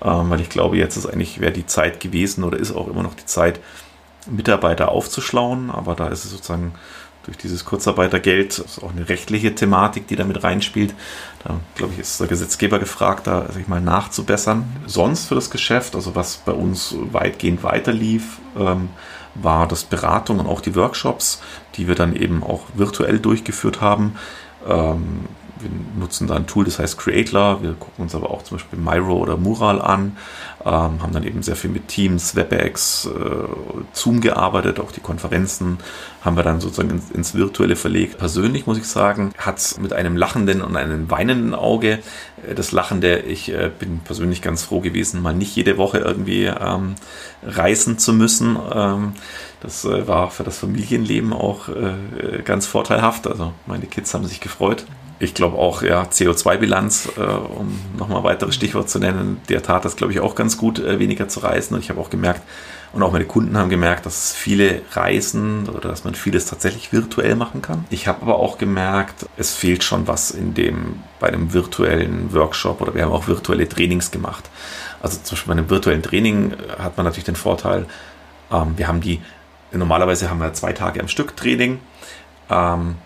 ähm, 0.03 0.30
weil 0.30 0.40
ich 0.40 0.49
glaube, 0.49 0.76
jetzt 0.76 0.96
ist 0.96 1.07
eigentlich, 1.07 1.40
wäre 1.40 1.53
die 1.53 1.66
Zeit 1.66 2.01
gewesen 2.01 2.44
oder 2.44 2.59
ist 2.59 2.74
auch 2.74 2.88
immer 2.88 3.03
noch 3.03 3.14
die 3.14 3.26
Zeit, 3.26 3.61
Mitarbeiter 4.26 4.90
aufzuschlauen, 4.90 5.70
aber 5.70 5.94
da 5.94 6.09
ist 6.09 6.24
es 6.24 6.30
sozusagen 6.30 6.74
durch 7.29 7.37
dieses 7.37 7.66
Kurzarbeitergeld 7.66 8.59
ist 8.59 8.83
auch 8.83 8.91
eine 8.91 9.07
rechtliche 9.07 9.55
Thematik, 9.55 10.07
die 10.07 10.16
da 10.16 10.24
mit 10.24 10.43
reinspielt. 10.43 10.95
Da, 11.45 11.61
glaube 11.74 11.93
ich, 11.93 11.99
ist 11.99 12.18
der 12.18 12.26
Gesetzgeber 12.26 12.79
gefragt, 12.79 13.26
da 13.26 13.53
sich 13.53 13.68
mal 13.68 13.83
nachzubessern. 13.83 14.64
Sonst 14.87 15.26
für 15.26 15.35
das 15.35 15.51
Geschäft, 15.51 15.95
also 15.95 16.14
was 16.14 16.39
bei 16.39 16.53
uns 16.53 16.95
weitgehend 17.12 17.62
weiter 17.62 17.93
lief, 17.93 18.39
ähm, 18.59 18.89
war 19.35 19.68
das 19.68 19.85
Beratung 19.85 20.39
und 20.39 20.47
auch 20.47 20.62
die 20.62 20.74
Workshops, 20.74 21.43
die 21.74 21.87
wir 21.87 21.95
dann 21.95 22.16
eben 22.16 22.43
auch 22.43 22.62
virtuell 22.74 23.18
durchgeführt 23.18 23.83
haben. 23.83 24.16
Ähm, 24.66 25.26
wir 25.61 25.70
nutzen 25.99 26.29
da 26.29 26.37
ein 26.37 26.47
Tool, 26.47 26.64
das 26.64 26.79
heißt 26.79 26.97
Creatler. 26.97 27.62
Wir 27.62 27.74
gucken 27.74 28.05
uns 28.05 28.14
aber 28.14 28.31
auch 28.31 28.43
zum 28.43 28.57
Beispiel 28.57 28.79
Miro 28.79 29.18
oder 29.18 29.37
Mural 29.37 29.83
an, 29.83 30.16
ähm, 30.65 31.03
haben 31.03 31.13
dann 31.13 31.23
eben 31.23 31.43
sehr 31.43 31.57
viel 31.57 31.71
mit 31.71 31.89
Teams, 31.89 32.35
WebEx, 32.35 33.07
äh, 33.07 33.11
Zoom 33.93 34.21
gearbeitet, 34.21 34.81
auch 34.81 34.91
die 34.91 35.01
Konferenzen 35.01 35.79
haben 36.25 36.37
wir 36.37 36.43
dann 36.43 36.61
sozusagen 36.61 36.91
ins, 36.91 37.11
ins 37.11 37.35
Virtuelle 37.35 37.77
verlegt. 37.77 38.19
Persönlich 38.19 38.67
muss 38.67 38.77
ich 38.77 38.87
sagen, 38.87 39.33
hat 39.39 39.59
es 39.59 39.79
mit 39.79 39.93
einem 39.93 40.17
lachenden 40.17 40.63
und 40.63 40.77
einem 40.77 41.11
weinenden 41.11 41.55
Auge. 41.55 42.01
Äh, 42.47 42.55
das 42.55 42.73
Lachende, 42.73 43.21
ich 43.21 43.53
äh, 43.53 43.71
bin 43.77 44.01
persönlich 44.01 44.43
ganz 44.43 44.65
froh 44.65 44.81
gewesen, 44.81 45.23
mal 45.23 45.35
nicht 45.35 45.55
jede 45.55 45.79
Woche 45.79 45.99
irgendwie 45.99 46.47
ähm, 46.47 46.97
reisen 47.43 47.99
zu 47.99 48.13
müssen. 48.13 48.59
Ähm, 48.73 49.13
das 49.61 49.85
äh, 49.85 50.09
war 50.09 50.31
für 50.31 50.43
das 50.43 50.59
Familienleben 50.59 51.33
auch 51.33 51.69
äh, 51.69 52.43
ganz 52.45 52.67
vorteilhaft. 52.67 53.27
Also 53.27 53.53
meine 53.67 53.87
Kids 53.87 54.13
haben 54.13 54.25
sich 54.27 54.41
gefreut 54.41 54.85
ich 55.19 55.35
glaube 55.35 55.57
auch, 55.59 55.83
ja, 55.83 56.03
CO2-Bilanz, 56.03 57.11
äh, 57.16 57.21
um 57.21 57.79
nochmal 57.99 58.23
weiteres 58.25 58.55
Stichwort 58.55 58.89
zu 58.89 58.99
nennen, 58.99 59.41
der 59.49 59.62
tat 59.62 59.85
das, 59.85 59.97
glaube 59.97 60.12
ich, 60.12 60.21
auch 60.21 60.35
ganz 60.35 60.57
gut, 60.57 60.79
äh, 60.79 60.99
weniger 60.99 61.29
zu 61.29 61.41
reisen. 61.41 61.75
Und 61.75 61.81
ich 61.81 61.91
habe 61.91 62.01
auch 62.01 62.11
gemerkt, 62.11 62.43
und 62.93 63.03
auch 63.03 63.12
meine 63.12 63.27
Kunden 63.27 63.57
haben 63.59 63.69
gemerkt, 63.69 64.07
dass 64.07 64.33
viele 64.33 64.81
Reisen 64.93 65.69
oder 65.69 65.91
dass 65.91 66.05
man 66.05 66.14
vieles 66.14 66.47
tatsächlich 66.47 66.93
virtuell 66.93 67.37
machen 67.37 67.61
kann. 67.61 67.85
Ich 67.91 68.09
habe 68.09 68.23
aber 68.23 68.39
auch 68.39 68.57
gemerkt, 68.57 69.27
es 69.37 69.55
fehlt 69.55 69.85
schon 69.85 70.07
was 70.07 70.31
in 70.31 70.55
dem, 70.55 71.01
bei 71.21 71.29
einem 71.29 71.53
virtuellen 71.53 72.33
Workshop 72.33 72.81
oder 72.81 72.95
wir 72.95 73.03
haben 73.03 73.12
auch 73.12 73.27
virtuelle 73.27 73.69
Trainings 73.69 74.11
gemacht. 74.11 74.49
Also 75.03 75.19
zum 75.23 75.37
Beispiel 75.37 75.55
bei 75.55 75.59
einem 75.59 75.71
virtuellen 75.71 76.03
Training 76.03 76.55
hat 76.79 76.97
man 76.97 77.05
natürlich 77.05 77.27
den 77.27 77.37
Vorteil, 77.37 77.85
ähm, 78.51 78.75
wir 78.77 78.89
haben 78.89 79.03
die, 79.03 79.21
normalerweise 79.71 80.31
haben 80.31 80.41
wir 80.41 80.55
zwei 80.55 80.73
Tage 80.73 81.01
am 81.01 81.09
Stück 81.09 81.37
Training. 81.37 81.81
Ähm, 82.49 82.97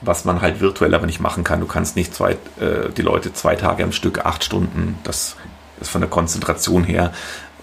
was 0.00 0.24
man 0.24 0.40
halt 0.40 0.60
virtuell 0.60 0.94
aber 0.94 1.06
nicht 1.06 1.20
machen 1.20 1.44
kann. 1.44 1.60
Du 1.60 1.66
kannst 1.66 1.96
nicht 1.96 2.14
zwei, 2.14 2.32
äh, 2.32 2.90
die 2.96 3.02
Leute 3.02 3.32
zwei 3.32 3.56
Tage 3.56 3.84
am 3.84 3.92
Stück, 3.92 4.24
acht 4.24 4.44
Stunden, 4.44 4.98
das 5.04 5.36
ist 5.80 5.90
von 5.90 6.00
der 6.00 6.10
Konzentration 6.10 6.84
her, 6.84 7.12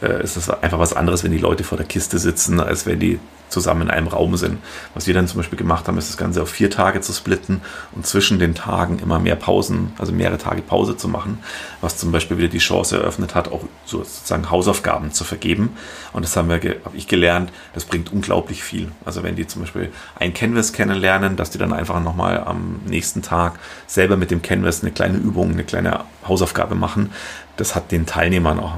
äh, 0.01 0.23
ist 0.23 0.37
es 0.37 0.49
einfach 0.49 0.79
was 0.79 0.93
anderes, 0.93 1.23
wenn 1.23 1.31
die 1.31 1.37
Leute 1.37 1.63
vor 1.63 1.77
der 1.77 1.87
Kiste 1.87 2.19
sitzen, 2.19 2.59
als 2.59 2.85
wenn 2.85 2.99
die 2.99 3.19
zusammen 3.49 3.83
in 3.83 3.89
einem 3.89 4.07
Raum 4.07 4.35
sind. 4.37 4.59
Was 4.93 5.07
wir 5.07 5.13
dann 5.13 5.27
zum 5.27 5.37
Beispiel 5.37 5.57
gemacht 5.57 5.87
haben, 5.87 5.97
ist 5.97 6.09
das 6.09 6.17
Ganze 6.17 6.41
auf 6.41 6.49
vier 6.49 6.69
Tage 6.69 7.01
zu 7.01 7.13
splitten 7.13 7.61
und 7.93 8.05
zwischen 8.05 8.39
den 8.39 8.55
Tagen 8.55 8.99
immer 8.99 9.19
mehr 9.19 9.35
Pausen, 9.35 9.93
also 9.97 10.11
mehrere 10.11 10.37
Tage 10.37 10.61
Pause 10.61 10.97
zu 10.97 11.07
machen, 11.07 11.39
was 11.81 11.97
zum 11.97 12.11
Beispiel 12.11 12.37
wieder 12.37 12.49
die 12.49 12.57
Chance 12.57 12.97
eröffnet 12.97 13.35
hat, 13.35 13.51
auch 13.51 13.63
sozusagen 13.85 14.49
Hausaufgaben 14.49 15.11
zu 15.11 15.23
vergeben. 15.23 15.77
Und 16.13 16.23
das 16.23 16.35
haben 16.35 16.49
wir, 16.49 16.57
habe 16.57 16.97
ich 16.97 17.07
gelernt, 17.07 17.51
das 17.73 17.85
bringt 17.85 18.11
unglaublich 18.11 18.63
viel. 18.63 18.91
Also 19.05 19.23
wenn 19.23 19.35
die 19.35 19.47
zum 19.47 19.61
Beispiel 19.61 19.91
ein 20.19 20.33
Canvas 20.33 20.73
kennenlernen, 20.73 21.35
dass 21.35 21.49
die 21.49 21.57
dann 21.57 21.73
einfach 21.73 22.01
nochmal 22.01 22.43
am 22.43 22.81
nächsten 22.85 23.21
Tag 23.21 23.59
selber 23.87 24.17
mit 24.17 24.31
dem 24.31 24.41
Canvas 24.41 24.81
eine 24.81 24.91
kleine 24.91 25.17
Übung, 25.17 25.51
eine 25.51 25.63
kleine 25.63 26.05
Hausaufgabe 26.27 26.75
machen, 26.75 27.11
das 27.55 27.75
hat 27.75 27.91
den 27.91 28.05
Teilnehmern 28.05 28.59
auch, 28.59 28.75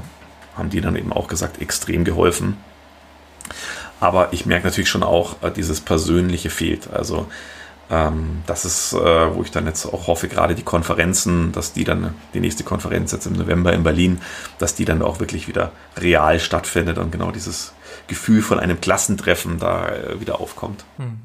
haben 0.56 0.70
die 0.70 0.80
dann 0.80 0.96
eben 0.96 1.12
auch 1.12 1.28
gesagt, 1.28 1.60
extrem 1.60 2.04
geholfen. 2.04 2.56
Aber 4.00 4.32
ich 4.32 4.46
merke 4.46 4.66
natürlich 4.66 4.88
schon 4.88 5.02
auch, 5.02 5.42
äh, 5.42 5.50
dieses 5.50 5.80
Persönliche 5.80 6.50
fehlt. 6.50 6.90
Also 6.90 7.26
ähm, 7.90 8.42
das 8.46 8.64
ist, 8.64 8.92
äh, 8.92 9.34
wo 9.34 9.42
ich 9.42 9.50
dann 9.50 9.66
jetzt 9.66 9.84
auch 9.86 10.06
hoffe, 10.06 10.28
gerade 10.28 10.54
die 10.54 10.62
Konferenzen, 10.62 11.52
dass 11.52 11.72
die 11.72 11.84
dann, 11.84 12.14
die 12.34 12.40
nächste 12.40 12.64
Konferenz 12.64 13.12
jetzt 13.12 13.26
im 13.26 13.34
November 13.34 13.72
in 13.72 13.82
Berlin, 13.82 14.20
dass 14.58 14.74
die 14.74 14.84
dann 14.84 15.02
auch 15.02 15.20
wirklich 15.20 15.48
wieder 15.48 15.72
real 15.96 16.38
stattfindet 16.38 16.98
und 16.98 17.10
genau 17.10 17.30
dieses 17.30 17.74
Gefühl 18.06 18.42
von 18.42 18.58
einem 18.60 18.80
Klassentreffen 18.80 19.58
da 19.58 19.88
äh, 19.88 20.20
wieder 20.20 20.40
aufkommt. 20.40 20.84
Hm. 20.96 21.18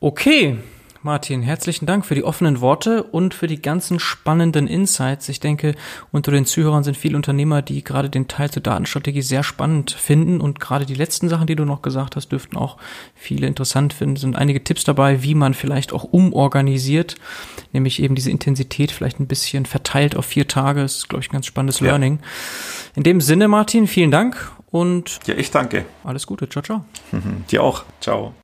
Okay, 0.00 0.58
Martin, 1.06 1.40
herzlichen 1.40 1.86
Dank 1.86 2.04
für 2.04 2.16
die 2.16 2.24
offenen 2.24 2.60
Worte 2.60 3.04
und 3.04 3.32
für 3.32 3.46
die 3.46 3.62
ganzen 3.62 4.00
spannenden 4.00 4.66
Insights. 4.66 5.28
Ich 5.28 5.38
denke, 5.38 5.76
unter 6.10 6.32
den 6.32 6.46
Zuhörern 6.46 6.82
sind 6.82 6.96
viele 6.96 7.14
Unternehmer, 7.14 7.62
die 7.62 7.84
gerade 7.84 8.10
den 8.10 8.26
Teil 8.26 8.50
zur 8.50 8.60
Datenstrategie 8.60 9.22
sehr 9.22 9.44
spannend 9.44 9.92
finden 9.92 10.40
und 10.40 10.58
gerade 10.58 10.84
die 10.84 10.94
letzten 10.96 11.28
Sachen, 11.28 11.46
die 11.46 11.54
du 11.54 11.64
noch 11.64 11.80
gesagt 11.80 12.16
hast, 12.16 12.32
dürften 12.32 12.56
auch 12.56 12.76
viele 13.14 13.46
interessant 13.46 13.92
finden. 13.92 14.16
Es 14.16 14.22
sind 14.22 14.34
einige 14.34 14.64
Tipps 14.64 14.82
dabei, 14.82 15.22
wie 15.22 15.36
man 15.36 15.54
vielleicht 15.54 15.92
auch 15.92 16.02
umorganisiert, 16.02 17.14
nämlich 17.72 18.02
eben 18.02 18.16
diese 18.16 18.32
Intensität 18.32 18.90
vielleicht 18.90 19.20
ein 19.20 19.28
bisschen 19.28 19.64
verteilt 19.64 20.16
auf 20.16 20.26
vier 20.26 20.48
Tage. 20.48 20.82
Das 20.82 20.96
ist, 20.96 21.08
glaube 21.08 21.22
ich, 21.22 21.30
ein 21.30 21.34
ganz 21.34 21.46
spannendes 21.46 21.78
ja. 21.78 21.86
Learning. 21.86 22.18
In 22.96 23.04
dem 23.04 23.20
Sinne, 23.20 23.46
Martin, 23.46 23.86
vielen 23.86 24.10
Dank 24.10 24.50
und 24.72 25.20
ja, 25.28 25.36
ich 25.36 25.52
danke. 25.52 25.84
Alles 26.02 26.26
Gute. 26.26 26.48
Ciao, 26.48 26.64
ciao. 26.64 26.84
Dir 27.48 27.62
auch. 27.62 27.84
Ciao. 28.00 28.34